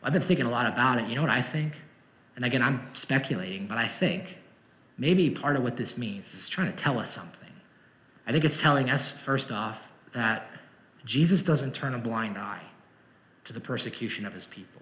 Well, 0.02 0.08
I've 0.08 0.14
been 0.14 0.22
thinking 0.22 0.46
a 0.46 0.50
lot 0.50 0.66
about 0.66 0.98
it. 1.00 1.10
You 1.10 1.16
know 1.16 1.24
what 1.24 1.30
I 1.30 1.42
think? 1.42 1.74
And 2.36 2.46
again, 2.46 2.62
I'm 2.62 2.88
speculating, 2.94 3.68
but 3.68 3.78
I 3.78 3.88
think 3.88 4.38
maybe 4.98 5.30
part 5.30 5.56
of 5.56 5.64
what 5.64 5.78
this 5.78 5.98
means 5.98 6.34
is 6.34 6.48
trying 6.48 6.72
to 6.72 6.78
tell 6.78 7.00
us 7.00 7.14
something. 7.14 7.50
I 8.26 8.32
think 8.32 8.46
it's 8.46 8.62
telling 8.62 8.90
us, 8.90 9.12
first 9.12 9.52
off, 9.52 9.92
that 10.14 10.50
Jesus 11.06 11.42
doesn't 11.42 11.74
turn 11.74 11.94
a 11.94 11.98
blind 11.98 12.38
eye 12.38 12.62
to 13.46 13.54
the 13.54 13.60
persecution 13.60 14.26
of 14.26 14.34
his 14.34 14.46
people. 14.46 14.82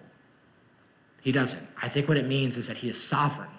He 1.22 1.32
doesn't. 1.32 1.66
I 1.80 1.88
think 1.88 2.08
what 2.08 2.16
it 2.16 2.26
means 2.26 2.56
is 2.56 2.68
that 2.68 2.78
he 2.78 2.88
is 2.88 3.02
sovereign 3.02 3.50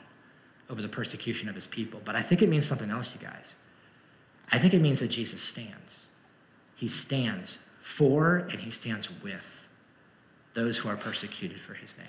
over 0.70 0.82
the 0.82 0.90
persecution 0.90 1.50
of 1.50 1.56
his 1.56 1.68
people. 1.68 2.02
But 2.04 2.16
I 2.16 2.22
think 2.22 2.42
it 2.42 2.50
means 2.50 2.66
something 2.66 2.90
else, 2.90 3.14
you 3.14 3.26
guys. 3.26 3.56
I 4.52 4.60
think 4.60 4.74
it 4.74 4.82
means 4.82 5.00
that 5.00 5.10
Jesus 5.10 5.42
stands. 5.42 6.06
He 6.76 6.88
stands 6.88 7.60
for 7.80 8.48
and 8.50 8.60
he 8.60 8.72
stands 8.72 9.10
with 9.22 9.68
those 10.54 10.78
who 10.78 10.90
are 10.90 10.96
persecuted 10.96 11.60
for 11.60 11.74
his 11.74 11.98
name. 11.98 12.08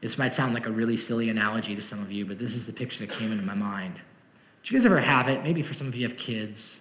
This 0.00 0.18
might 0.18 0.32
sound 0.32 0.54
like 0.54 0.66
a 0.66 0.70
really 0.70 0.96
silly 0.96 1.28
analogy 1.28 1.74
to 1.74 1.82
some 1.82 2.00
of 2.00 2.12
you, 2.12 2.24
but 2.24 2.38
this 2.38 2.54
is 2.54 2.66
the 2.66 2.72
picture 2.72 3.04
that 3.04 3.14
came 3.16 3.32
into 3.32 3.44
my 3.44 3.54
mind. 3.54 3.94
Do 4.62 4.74
you 4.74 4.78
guys 4.78 4.86
ever 4.86 5.00
have 5.00 5.28
it? 5.28 5.42
Maybe 5.42 5.62
for 5.62 5.74
some 5.74 5.88
of 5.88 5.94
you 5.94 6.06
have 6.06 6.16
kids. 6.16 6.80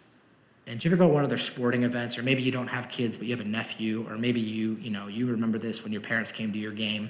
And 0.67 0.79
do 0.79 0.87
you 0.87 0.93
ever 0.93 1.03
go 1.03 1.07
to 1.07 1.13
one 1.13 1.23
of 1.23 1.29
their 1.29 1.37
sporting 1.37 1.83
events, 1.83 2.17
or 2.17 2.23
maybe 2.23 2.43
you 2.43 2.51
don't 2.51 2.67
have 2.67 2.89
kids, 2.89 3.17
but 3.17 3.25
you 3.25 3.35
have 3.35 3.45
a 3.45 3.49
nephew, 3.49 4.05
or 4.09 4.17
maybe 4.17 4.41
you, 4.41 4.77
you 4.81 4.91
know, 4.91 5.07
you 5.07 5.25
remember 5.27 5.57
this 5.57 5.83
when 5.83 5.93
your 5.93 6.01
parents 6.01 6.31
came 6.31 6.51
to 6.51 6.59
your 6.59 6.73
game. 6.73 7.09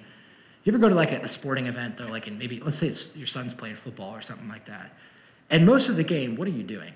You 0.63 0.71
ever 0.71 0.77
go 0.79 0.89
to 0.89 0.95
like 0.95 1.11
a, 1.11 1.27
sporting 1.27 1.67
event 1.67 1.97
though, 1.97 2.07
like 2.07 2.27
in 2.27 2.37
maybe 2.37 2.59
let's 2.59 2.77
say 2.77 2.87
it's 2.87 3.15
your 3.15 3.25
son's 3.25 3.53
playing 3.53 3.75
football 3.75 4.13
or 4.13 4.21
something 4.21 4.49
like 4.49 4.65
that, 4.65 4.91
and 5.49 5.65
most 5.65 5.89
of 5.89 5.95
the 5.95 6.03
game, 6.03 6.35
what 6.35 6.47
are 6.47 6.51
you 6.51 6.63
doing? 6.63 6.93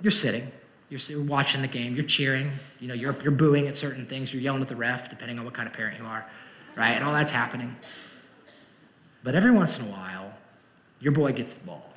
You're 0.00 0.10
sitting, 0.10 0.50
you're 0.88 1.22
watching 1.22 1.62
the 1.62 1.68
game, 1.68 1.94
you're 1.94 2.04
cheering, 2.04 2.52
you 2.80 2.88
know, 2.88 2.94
you're, 2.94 3.14
you're 3.22 3.30
booing 3.30 3.66
at 3.68 3.76
certain 3.76 4.06
things, 4.06 4.32
you're 4.32 4.42
yelling 4.42 4.62
at 4.62 4.68
the 4.68 4.76
ref, 4.76 5.10
depending 5.10 5.38
on 5.38 5.44
what 5.44 5.54
kind 5.54 5.68
of 5.68 5.74
parent 5.74 5.98
you 5.98 6.06
are, 6.06 6.26
right? 6.76 6.92
And 6.92 7.04
all 7.04 7.12
that's 7.12 7.30
happening. 7.30 7.76
But 9.22 9.34
every 9.34 9.50
once 9.50 9.78
in 9.78 9.86
a 9.86 9.90
while, 9.90 10.32
your 11.00 11.12
boy 11.12 11.32
gets 11.32 11.54
the 11.54 11.66
ball. 11.66 11.92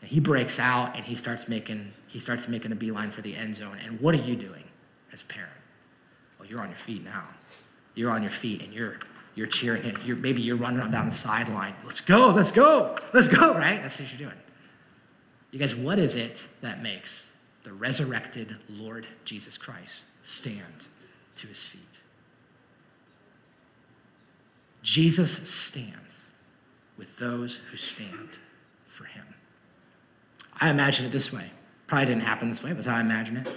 And 0.00 0.10
he 0.10 0.20
breaks 0.20 0.58
out 0.58 0.96
and 0.96 1.04
he 1.04 1.14
starts 1.14 1.48
making 1.48 1.92
he 2.06 2.18
starts 2.18 2.48
making 2.48 2.72
a 2.72 2.76
beeline 2.76 3.10
for 3.10 3.20
the 3.20 3.36
end 3.36 3.56
zone. 3.56 3.78
And 3.84 4.00
what 4.00 4.14
are 4.14 4.22
you 4.22 4.36
doing 4.36 4.64
as 5.12 5.22
a 5.22 5.26
parent? 5.26 5.52
Well, 6.38 6.48
you're 6.48 6.60
on 6.60 6.68
your 6.68 6.78
feet 6.78 7.04
now. 7.04 7.24
You're 7.94 8.10
on 8.10 8.22
your 8.22 8.30
feet 8.30 8.62
and 8.62 8.72
you're 8.72 8.98
you're 9.34 9.46
cheering 9.46 9.82
him. 9.82 9.94
You're, 10.04 10.16
maybe 10.16 10.42
you're 10.42 10.56
running 10.56 10.90
down 10.90 11.08
the 11.08 11.14
sideline. 11.14 11.74
Let's 11.86 12.00
go, 12.00 12.30
let's 12.30 12.50
go, 12.50 12.96
let's 13.14 13.28
go, 13.28 13.54
right? 13.54 13.80
That's 13.80 13.98
what 13.98 14.10
you're 14.10 14.28
doing. 14.30 14.40
You 15.52 15.58
guys, 15.58 15.74
what 15.74 15.98
is 15.98 16.16
it 16.16 16.46
that 16.60 16.82
makes 16.82 17.30
the 17.62 17.72
resurrected 17.72 18.56
Lord 18.68 19.06
Jesus 19.24 19.56
Christ 19.56 20.06
stand 20.24 20.86
to 21.36 21.46
his 21.46 21.64
feet? 21.66 21.87
Jesus 24.82 25.48
stands 25.48 26.30
with 26.96 27.16
those 27.18 27.56
who 27.56 27.76
stand 27.76 28.30
for 28.86 29.04
him. 29.04 29.24
I 30.60 30.70
imagine 30.70 31.06
it 31.06 31.12
this 31.12 31.32
way. 31.32 31.50
Probably 31.86 32.06
didn't 32.06 32.22
happen 32.22 32.48
this 32.48 32.62
way, 32.62 32.72
but 32.72 32.86
I 32.86 33.00
imagine 33.00 33.38
it. 33.38 33.48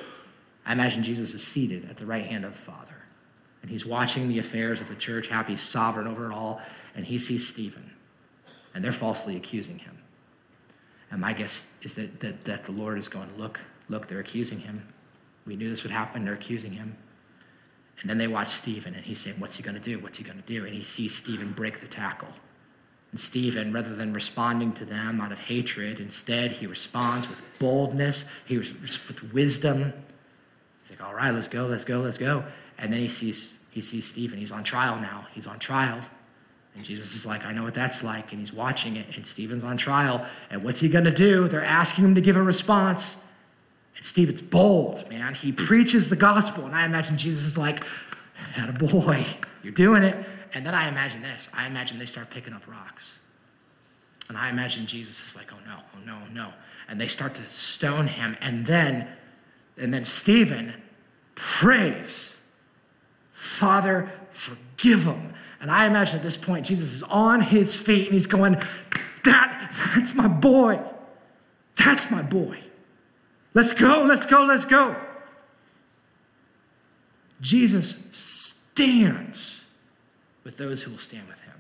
I 0.66 0.74
imagine 0.74 1.04
Jesus 1.04 1.34
is 1.34 1.46
seated 1.46 1.90
at 1.90 1.98
the 1.98 2.06
right 2.06 2.24
hand 2.24 2.46
of 2.46 2.54
the 2.54 2.60
Father, 2.60 2.96
and 3.62 3.72
he's 3.72 3.86
watching 3.86 4.30
the 4.30 4.40
affairs 4.40 4.80
of 4.80 4.88
the 4.88 4.96
church, 4.96 5.28
happy, 5.28 5.56
sovereign 5.56 6.08
over 6.08 6.30
it 6.30 6.34
all, 6.34 6.62
and 6.96 7.06
he 7.06 7.18
sees 7.18 7.48
Stephen, 7.48 7.92
and 8.74 8.84
they're 8.84 8.92
falsely 8.92 9.36
accusing 9.36 9.80
him. 9.80 9.98
And 11.10 11.20
my 11.20 11.34
guess 11.34 11.68
is 11.82 11.96
that, 11.96 12.20
that, 12.22 12.46
that 12.46 12.66
the 12.66 12.72
Lord 12.72 12.98
is 12.98 13.08
going, 13.08 13.30
Look, 13.38 13.60
look, 13.90 14.08
they're 14.08 14.20
accusing 14.20 14.60
him. 14.60 14.88
We 15.46 15.56
knew 15.56 15.70
this 15.70 15.84
would 15.84 15.92
happen, 15.92 16.24
they're 16.24 16.34
accusing 16.34 16.72
him. 16.72 16.96
And 18.02 18.10
then 18.10 18.18
they 18.18 18.28
watch 18.28 18.50
Stephen, 18.50 18.96
and 18.96 19.04
he's 19.04 19.20
saying, 19.20 19.40
What's 19.40 19.58
he 19.58 19.64
going 19.64 19.76
to 19.76 19.82
do? 19.82 20.00
What's 20.00 20.18
he 20.18 20.24
going 20.24 20.42
to 20.42 20.46
do? 20.46 20.66
And 20.66 20.74
he 20.74 20.84
sees 20.84 21.16
Stephen 21.16 21.52
break 21.52 21.82
the 21.82 21.88
tackle. 21.88 22.30
And 23.12 23.20
Stephen, 23.20 23.74
rather 23.74 23.96
than 23.96 24.14
responding 24.14 24.74
to 24.74 24.86
them 24.86 25.20
out 25.20 25.32
of 25.32 25.40
hatred, 25.40 26.00
instead 26.00 26.52
he 26.52 26.66
responds 26.66 27.28
with 27.28 27.42
boldness, 27.60 28.26
he 28.46 28.58
was 28.58 28.74
with 28.74 29.34
wisdom. 29.34 29.94
He's 30.82 30.92
like, 30.92 31.04
all 31.04 31.14
right, 31.14 31.32
let's 31.32 31.50
go, 31.50 31.66
let's 31.66 31.84
go, 31.84 32.00
let's 32.00 32.18
go. 32.18 32.44
And 32.78 32.92
then 32.92 33.02
he 33.02 33.10
sees 33.10 33.58
he 33.70 33.82
sees 33.82 34.06
Stephen. 34.06 34.38
He's 34.38 34.52
on 34.52 34.64
trial 34.64 34.98
now. 34.98 35.28
He's 35.32 35.48
on 35.48 35.58
trial. 35.58 36.02
And 36.76 36.84
Jesus 36.84 37.16
is 37.16 37.26
like, 37.26 37.46
I 37.46 37.54
know 37.54 37.64
what 37.64 37.74
that's 37.74 38.04
like. 38.04 38.32
And 38.32 38.40
he's 38.40 38.52
watching 38.52 38.98
it. 38.98 39.16
And 39.16 39.26
Stephen's 39.26 39.64
on 39.64 39.78
trial. 39.78 40.26
And 40.50 40.64
what's 40.64 40.82
he 40.82 40.90
going 40.90 41.06
to 41.06 41.12
do? 41.12 41.48
They're 41.48 41.64
asking 41.64 42.04
him 42.04 42.16
to 42.16 42.22
give 42.22 42.36
a 42.36 42.44
response. 42.44 43.18
And 43.96 44.06
Stephen's 44.06 44.42
bold, 44.42 45.10
man. 45.10 45.34
He 45.34 45.52
preaches 45.52 46.10
the 46.10 46.16
gospel. 46.16 46.66
And 46.66 46.76
I 46.76 46.86
imagine 46.86 47.18
Jesus 47.18 47.46
is 47.46 47.58
like, 47.58 47.84
a 48.58 48.74
boy, 48.74 49.26
you're 49.64 49.74
doing 49.74 50.04
it. 50.04 50.26
And 50.54 50.66
then 50.66 50.76
I 50.76 50.88
imagine 50.88 51.22
this 51.22 51.50
I 51.54 51.68
imagine 51.68 52.00
they 52.00 52.06
start 52.06 52.30
picking 52.30 52.54
up 52.54 52.68
rocks. 52.68 53.20
And 54.30 54.38
I 54.38 54.50
imagine 54.50 54.86
Jesus 54.86 55.28
is 55.28 55.36
like, 55.36 55.52
oh 55.52 55.60
no, 55.66 55.78
oh 55.96 56.06
no, 56.06 56.18
oh 56.26 56.34
no. 56.34 56.54
And 56.88 57.00
they 57.00 57.08
start 57.08 57.36
to 57.36 57.44
stone 57.48 58.08
him. 58.08 58.38
And 58.42 58.66
then, 58.66 59.08
and 59.78 59.94
then 59.94 60.06
Stephen 60.06 60.74
prays, 61.36 62.38
Father, 63.34 64.12
forgive 64.30 65.06
them. 65.06 65.34
And 65.60 65.70
I 65.70 65.86
imagine 65.86 66.16
at 66.16 66.24
this 66.24 66.38
point, 66.38 66.66
Jesus 66.66 66.94
is 66.94 67.04
on 67.04 67.42
his 67.42 67.76
feet 67.76 68.06
and 68.06 68.14
he's 68.14 68.26
going, 68.26 68.54
that, 69.24 69.72
that's 69.94 70.16
my 70.16 70.28
boy. 70.28 70.82
That's 71.76 72.10
my 72.10 72.22
boy. 72.22 72.60
Let's 73.54 73.74
go, 73.74 74.04
let's 74.04 74.26
go, 74.26 74.44
let's 74.44 74.66
go. 74.66 74.96
Jesus 77.42 77.98
stands 78.12 79.66
with 80.44 80.58
those 80.58 80.84
who 80.84 80.92
will 80.92 80.98
stand 80.98 81.28
with 81.28 81.40
him. 81.42 81.54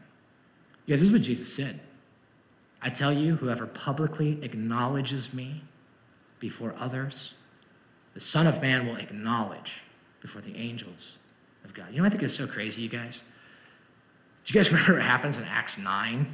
You 0.85 0.93
guys, 0.93 1.01
this 1.01 1.09
is 1.09 1.13
what 1.13 1.21
Jesus 1.21 1.53
said. 1.53 1.79
I 2.81 2.89
tell 2.89 3.13
you, 3.13 3.35
whoever 3.35 3.67
publicly 3.67 4.39
acknowledges 4.43 5.33
me 5.33 5.63
before 6.39 6.73
others, 6.79 7.33
the 8.13 8.19
Son 8.19 8.47
of 8.47 8.61
Man 8.61 8.87
will 8.87 8.95
acknowledge 8.95 9.81
before 10.21 10.41
the 10.41 10.55
angels 10.55 11.17
of 11.63 11.73
God. 11.73 11.87
You 11.91 12.01
know, 12.01 12.05
I 12.05 12.09
think 12.09 12.23
it's 12.23 12.33
so 12.33 12.47
crazy, 12.47 12.81
you 12.81 12.89
guys. 12.89 13.23
Do 14.45 14.53
you 14.53 14.59
guys 14.59 14.71
remember 14.71 14.93
what 14.93 15.03
happens 15.03 15.37
in 15.37 15.43
Acts 15.43 15.77
9? 15.77 16.25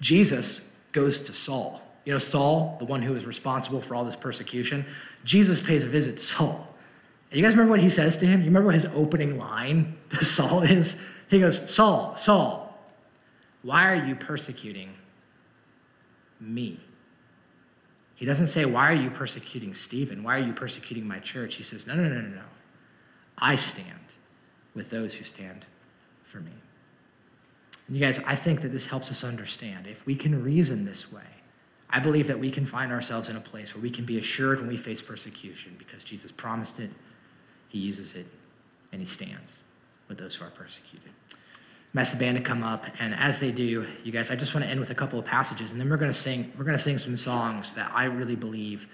Jesus 0.00 0.62
goes 0.92 1.20
to 1.22 1.32
Saul. 1.32 1.82
You 2.10 2.14
know, 2.14 2.18
Saul, 2.18 2.74
the 2.80 2.86
one 2.86 3.02
who 3.02 3.14
is 3.14 3.24
responsible 3.24 3.80
for 3.80 3.94
all 3.94 4.04
this 4.04 4.16
persecution, 4.16 4.84
Jesus 5.22 5.62
pays 5.62 5.84
a 5.84 5.86
visit 5.86 6.16
to 6.16 6.22
Saul. 6.24 6.66
And 7.30 7.38
you 7.38 7.44
guys 7.44 7.52
remember 7.52 7.70
what 7.70 7.78
he 7.78 7.88
says 7.88 8.16
to 8.16 8.26
him? 8.26 8.40
You 8.40 8.46
remember 8.46 8.66
what 8.66 8.74
his 8.74 8.86
opening 8.86 9.38
line 9.38 9.96
to 10.08 10.24
Saul 10.24 10.64
is? 10.64 11.00
He 11.28 11.38
goes, 11.38 11.72
Saul, 11.72 12.16
Saul, 12.16 12.76
why 13.62 13.86
are 13.86 14.04
you 14.04 14.16
persecuting 14.16 14.92
me? 16.40 16.80
He 18.16 18.26
doesn't 18.26 18.48
say, 18.48 18.64
Why 18.64 18.90
are 18.90 18.92
you 18.92 19.10
persecuting 19.10 19.72
Stephen? 19.72 20.24
Why 20.24 20.34
are 20.34 20.44
you 20.44 20.52
persecuting 20.52 21.06
my 21.06 21.20
church? 21.20 21.54
He 21.54 21.62
says, 21.62 21.86
No, 21.86 21.94
no, 21.94 22.08
no, 22.08 22.20
no, 22.20 22.28
no. 22.28 22.42
I 23.38 23.54
stand 23.54 23.86
with 24.74 24.90
those 24.90 25.14
who 25.14 25.22
stand 25.22 25.64
for 26.24 26.40
me. 26.40 26.54
And 27.86 27.96
you 27.96 28.04
guys, 28.04 28.18
I 28.24 28.34
think 28.34 28.62
that 28.62 28.70
this 28.70 28.86
helps 28.86 29.12
us 29.12 29.22
understand. 29.22 29.86
If 29.86 30.04
we 30.06 30.16
can 30.16 30.42
reason 30.42 30.84
this 30.86 31.12
way, 31.12 31.22
I 31.90 31.98
believe 31.98 32.28
that 32.28 32.38
we 32.38 32.50
can 32.50 32.64
find 32.64 32.92
ourselves 32.92 33.28
in 33.28 33.36
a 33.36 33.40
place 33.40 33.74
where 33.74 33.82
we 33.82 33.90
can 33.90 34.04
be 34.04 34.18
assured 34.18 34.60
when 34.60 34.68
we 34.68 34.76
face 34.76 35.02
persecution 35.02 35.74
because 35.78 36.04
Jesus 36.04 36.30
promised 36.32 36.78
it 36.78 36.90
he 37.70 37.78
uses 37.78 38.14
it 38.16 38.26
and 38.92 39.00
he 39.00 39.06
stands 39.06 39.60
with 40.08 40.18
those 40.18 40.34
who 40.34 40.44
are 40.44 40.50
persecuted. 40.50 41.10
Mess 41.92 42.12
the 42.12 42.18
band 42.18 42.36
to 42.36 42.42
come 42.42 42.62
up, 42.62 42.86
and 43.00 43.14
as 43.14 43.40
they 43.40 43.50
do, 43.50 43.86
you 44.04 44.12
guys, 44.12 44.30
I 44.30 44.36
just 44.36 44.54
want 44.54 44.64
to 44.64 44.70
end 44.70 44.78
with 44.78 44.90
a 44.90 44.94
couple 44.94 45.18
of 45.18 45.24
passages, 45.24 45.72
and 45.72 45.80
then 45.80 45.88
we're 45.88 45.96
going 45.96 46.12
to 46.12 46.18
sing. 46.18 46.52
We're 46.56 46.64
going 46.64 46.76
to 46.76 46.82
sing 46.82 46.98
some 46.98 47.16
songs 47.16 47.72
that 47.72 47.90
I 47.92 48.04
really 48.04 48.36
believe, 48.36 48.86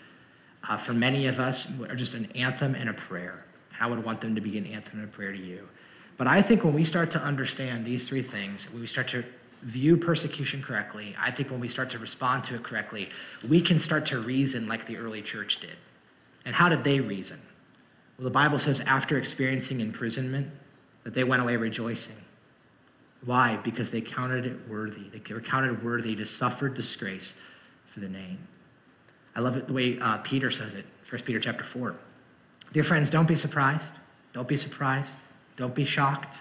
uh, 0.67 0.79
for 0.79 0.95
many 0.95 1.27
of 1.27 1.39
us, 1.39 1.71
are 1.91 1.95
just 1.95 2.15
an 2.15 2.27
anthem 2.35 2.75
and 2.75 2.89
a 2.89 2.95
prayer. 2.95 3.45
I 3.79 3.87
would 3.87 4.03
want 4.03 4.23
them 4.23 4.35
to 4.35 4.41
be 4.41 4.57
an 4.57 4.65
anthem 4.67 5.01
and 5.01 5.09
a 5.09 5.13
prayer 5.13 5.33
to 5.33 5.39
you. 5.39 5.69
But 6.17 6.27
I 6.27 6.41
think 6.41 6.65
when 6.65 6.73
we 6.73 6.85
start 6.85 7.11
to 7.11 7.21
understand 7.21 7.85
these 7.85 8.09
three 8.09 8.23
things, 8.23 8.71
when 8.71 8.81
we 8.81 8.87
start 8.87 9.09
to 9.09 9.25
view 9.63 9.97
persecution 9.97 10.63
correctly, 10.63 11.15
I 11.19 11.31
think 11.31 11.51
when 11.51 11.61
we 11.61 11.69
start 11.69 11.91
to 11.91 11.99
respond 11.99 12.45
to 12.45 12.55
it 12.55 12.63
correctly, 12.63 13.09
we 13.49 13.61
can 13.61 13.79
start 13.79 14.07
to 14.07 14.21
reason 14.21 14.69
like 14.69 14.87
the 14.87 14.97
early 14.97 15.23
church 15.23 15.61
did. 15.61 15.77
And 16.45 16.55
how 16.55 16.69
did 16.69 16.85
they 16.85 17.01
reason? 17.01 17.41
Well, 18.19 18.25
the 18.25 18.31
Bible 18.31 18.59
says 18.59 18.81
after 18.81 19.19
experiencing 19.19 19.81
imprisonment, 19.81 20.51
that 21.05 21.15
they 21.15 21.23
went 21.23 21.41
away 21.41 21.57
rejoicing. 21.57 22.17
Why? 23.25 23.57
Because 23.57 23.93
they 23.93 24.01
counted 24.01 24.45
it 24.45 24.69
worthy. 24.69 25.09
They 25.09 25.35
were 25.35 25.41
counted 25.41 25.85
worthy 25.85 26.17
to 26.17 26.27
suffer 26.27 26.69
disgrace 26.69 27.35
for 27.87 28.01
the 28.01 28.09
name. 28.09 28.39
I 29.37 29.41
love 29.41 29.57
it 29.57 29.69
the 29.69 29.73
way 29.73 30.01
uh, 30.01 30.19
Peter 30.19 30.51
says 30.51 30.75
it, 30.75 30.85
1 31.09 31.23
Peter 31.23 31.39
chapter 31.39 31.63
4. 31.63 31.95
Dear 32.73 32.83
friends, 32.83 33.09
don't 33.09 33.29
be 33.29 33.37
surprised. 33.37 33.93
Don't 34.33 34.49
be 34.49 34.57
surprised. 34.57 35.17
Don't 35.55 35.77
be 35.77 35.85
shocked 35.85 36.41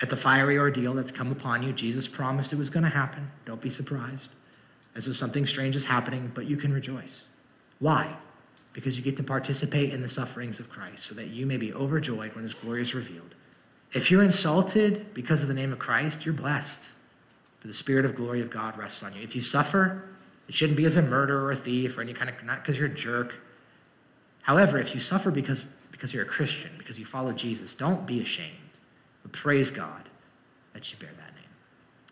at 0.00 0.10
the 0.10 0.16
fiery 0.16 0.58
ordeal 0.58 0.94
that's 0.94 1.12
come 1.12 1.32
upon 1.32 1.62
you. 1.62 1.72
Jesus 1.72 2.06
promised 2.06 2.52
it 2.52 2.56
was 2.56 2.70
going 2.70 2.84
to 2.84 2.90
happen. 2.90 3.30
Don't 3.44 3.60
be 3.60 3.70
surprised 3.70 4.30
as 4.94 5.06
if 5.06 5.16
something 5.16 5.46
strange 5.46 5.76
is 5.76 5.84
happening, 5.84 6.30
but 6.34 6.46
you 6.46 6.56
can 6.56 6.72
rejoice. 6.72 7.24
Why? 7.78 8.16
because 8.76 8.98
you 8.98 9.02
get 9.02 9.16
to 9.16 9.22
participate 9.22 9.94
in 9.94 10.02
the 10.02 10.08
sufferings 10.08 10.60
of 10.60 10.68
Christ 10.68 11.06
so 11.06 11.14
that 11.14 11.28
you 11.28 11.46
may 11.46 11.56
be 11.56 11.72
overjoyed 11.72 12.34
when 12.34 12.42
his 12.42 12.52
glory 12.52 12.82
is 12.82 12.94
revealed. 12.94 13.34
If 13.94 14.10
you're 14.10 14.22
insulted 14.22 15.14
because 15.14 15.40
of 15.40 15.48
the 15.48 15.54
name 15.54 15.72
of 15.72 15.78
Christ, 15.78 16.26
you're 16.26 16.34
blessed. 16.34 16.80
For 17.60 17.68
the 17.68 17.72
spirit 17.72 18.04
of 18.04 18.14
glory 18.14 18.42
of 18.42 18.50
God 18.50 18.76
rests 18.76 19.02
on 19.02 19.14
you. 19.14 19.22
If 19.22 19.34
you 19.34 19.40
suffer, 19.40 20.04
it 20.46 20.54
shouldn't 20.54 20.76
be 20.76 20.84
as 20.84 20.96
a 20.96 21.00
murderer 21.00 21.44
or 21.44 21.52
a 21.52 21.56
thief 21.56 21.96
or 21.96 22.02
any 22.02 22.12
kind 22.12 22.28
of, 22.28 22.44
not 22.44 22.62
because 22.62 22.78
you're 22.78 22.88
a 22.88 22.94
jerk. 22.94 23.36
However, 24.42 24.78
if 24.78 24.94
you 24.94 25.00
suffer 25.00 25.30
because, 25.30 25.66
because 25.90 26.12
you're 26.12 26.24
a 26.24 26.28
Christian, 26.28 26.72
because 26.76 26.98
you 26.98 27.06
follow 27.06 27.32
Jesus, 27.32 27.74
don't 27.74 28.06
be 28.06 28.20
ashamed, 28.20 28.65
but 29.26 29.32
praise 29.32 29.72
God 29.72 30.08
that 30.72 30.92
you 30.92 30.98
bear 31.00 31.10
that 31.10 31.34
name. 31.34 31.50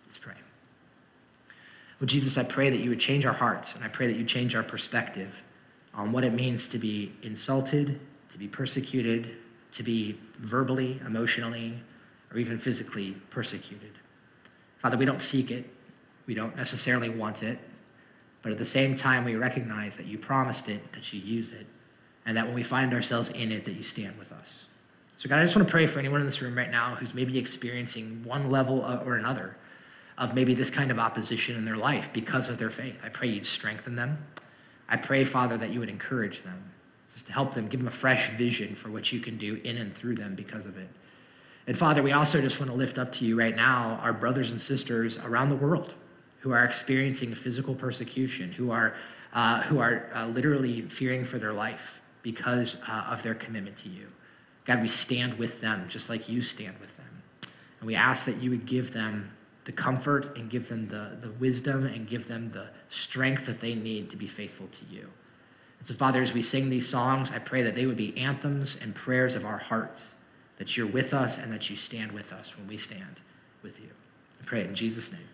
Let's 0.05 0.19
pray. 0.19 0.35
Well, 2.01 2.09
Jesus, 2.09 2.37
I 2.37 2.43
pray 2.43 2.71
that 2.71 2.81
you 2.81 2.91
would 2.91 2.99
change 2.99 3.25
our 3.25 3.33
hearts, 3.33 3.77
and 3.77 3.85
I 3.85 3.89
pray 3.89 4.09
that 4.09 4.17
you 4.17 4.25
change 4.25 4.57
our 4.57 4.65
perspective 4.65 5.45
on 5.95 6.11
what 6.11 6.25
it 6.25 6.33
means 6.33 6.67
to 6.67 6.79
be 6.79 7.12
insulted, 7.23 8.01
to 8.31 8.37
be 8.37 8.49
persecuted, 8.49 9.37
to 9.71 9.85
be 9.85 10.19
verbally, 10.41 11.01
emotionally, 11.07 11.75
or 12.33 12.39
even 12.39 12.59
physically 12.59 13.12
persecuted. 13.31 13.93
Father, 14.79 14.97
we 14.97 15.05
don't 15.05 15.23
seek 15.23 15.53
it, 15.53 15.71
we 16.27 16.35
don't 16.35 16.57
necessarily 16.57 17.11
want 17.11 17.45
it, 17.45 17.61
But 18.43 18.51
at 18.51 18.59
the 18.59 18.67
same 18.67 18.95
time, 18.95 19.25
we 19.25 19.37
recognize 19.37 19.97
that 19.97 20.07
you 20.07 20.19
promised 20.19 20.69
it, 20.69 20.93
that 20.93 21.12
you 21.12 21.21
use 21.21 21.53
it, 21.53 21.67
and 22.27 22.37
that 22.37 22.45
when 22.45 22.55
we 22.55 22.62
find 22.62 22.93
ourselves 22.93 23.31
in 23.31 23.51
it, 23.51 23.65
that 23.67 23.73
you 23.73 23.83
stand 23.83 24.19
with 24.19 24.33
us. 24.33 24.67
So, 25.17 25.29
God, 25.29 25.39
I 25.39 25.43
just 25.43 25.55
want 25.55 25.69
to 25.69 25.73
pray 25.73 25.87
for 25.87 25.99
anyone 25.99 26.21
in 26.21 26.27
this 26.27 26.43
room 26.43 26.57
right 26.57 26.71
now 26.71 26.97
who's 26.97 27.15
maybe 27.15 27.39
experiencing 27.39 28.23
one 28.25 28.51
level 28.51 28.81
or 28.81 29.17
another 29.17 29.57
of 30.19 30.35
maybe 30.35 30.55
this 30.55 30.71
kind 30.71 30.91
of 30.91 30.99
opposition 30.99 31.57
in 31.57 31.65
their 31.65 31.77
life 31.77 32.12
because 32.12 32.49
of 32.49 32.59
their 32.59 32.71
faith. 32.71 33.01
I 33.05 33.09
pray 33.09 33.29
you'd 33.29 33.47
strengthen 33.47 33.97
them. 33.97 34.19
I 34.89 34.97
pray, 34.97 35.25
Father, 35.25 35.57
that 35.57 35.71
you 35.71 35.81
would 35.81 35.89
encourage 35.89 36.43
them, 36.43 36.71
just 37.12 37.27
to 37.27 37.33
help 37.33 37.55
them, 37.55 37.69
give 37.69 37.81
them 37.81 37.89
a 37.89 37.93
fresh 37.93 38.31
vision 38.31 38.75
for 38.75 38.91
what 38.91 39.12
you 39.12 39.21
can 39.21 39.39
do 39.39 39.61
in 39.65 39.77
and 39.77 39.95
through 39.95 40.17
them 40.17 40.35
because 40.35 40.67
of 40.67 40.77
it. 40.79 40.89
And 41.67 41.77
Father, 41.77 42.03
we 42.03 42.12
also 42.12 42.41
just 42.41 42.61
want 42.61 42.71
to 42.71 42.77
lift 42.77 42.99
up 42.99 43.11
to 43.12 43.25
you 43.25 43.39
right 43.39 43.57
now 43.57 43.99
our 44.03 44.12
brothers 44.12 44.51
and 44.51 44.61
sisters 44.61 45.19
around 45.19 45.49
the 45.49 45.57
world 45.57 45.95
who 46.41 46.53
are 46.53 46.65
experiencing 46.65 47.35
physical 47.35 47.75
persecution, 47.75 48.53
who 48.53 48.71
are, 48.71 48.95
uh, 49.33 49.62
who 49.62 49.79
are 49.79 50.11
uh, 50.15 50.27
literally 50.27 50.83
fearing 50.83 51.25
for 51.25 51.39
their 51.39 51.55
life 51.55 52.01
because 52.23 52.77
uh, 52.87 53.07
of 53.09 53.23
their 53.23 53.35
commitment 53.35 53.79
to 53.79 53.89
you. 53.89 54.09
God, 54.65 54.81
we 54.81 54.89
stand 54.89 55.39
with 55.39 55.61
them 55.61 55.87
just 55.89 56.09
like 56.09 56.29
you 56.29 56.41
stand 56.43 56.79
with 56.81 56.97
them. 56.97 57.23
And 57.81 57.87
we 57.87 57.95
ask 57.95 58.25
that 58.27 58.41
you 58.41 58.51
would 58.51 58.67
give 58.67 58.93
them 58.93 59.31
the 59.65 59.73
comfort 59.73 60.37
and 60.37 60.51
give 60.51 60.69
them 60.69 60.87
the, 60.87 61.17
the 61.21 61.31
wisdom 61.33 61.85
and 61.85 62.07
give 62.07 62.29
them 62.29 62.51
the 62.51 62.69
strength 62.89 63.47
that 63.47 63.61
they 63.61 63.75
need 63.75 64.11
to 64.11 64.17
be 64.17 64.27
faithful 64.27 64.67
to 64.69 64.85
you. 64.91 65.09
And 65.79 65.89
so, 65.89 65.95
Father, 65.95 66.23
as 66.23 66.33
we 66.33 66.43
sing 66.43 66.71
these 66.71 66.89
songs, 66.89 67.31
I 67.31 67.39
pray 67.39 67.62
that 67.62 67.75
they 67.75 67.87
would 67.87 67.97
be 67.97 68.17
anthems 68.17 68.79
and 68.81 68.95
prayers 68.95 69.35
of 69.35 69.45
our 69.45 69.59
hearts, 69.59 70.05
that 70.59 70.77
you're 70.77 70.87
with 70.87 71.12
us 71.12 71.37
and 71.37 71.53
that 71.53 71.69
you 71.69 71.77
stand 71.77 72.12
with 72.12 72.33
us 72.33 72.57
when 72.57 72.67
we 72.67 72.79
stand 72.79 73.21
with 73.62 73.81
you. 73.81 73.91
I 74.41 74.45
pray 74.45 74.65
in 74.65 74.75
Jesus' 74.75 75.12
name. 75.12 75.29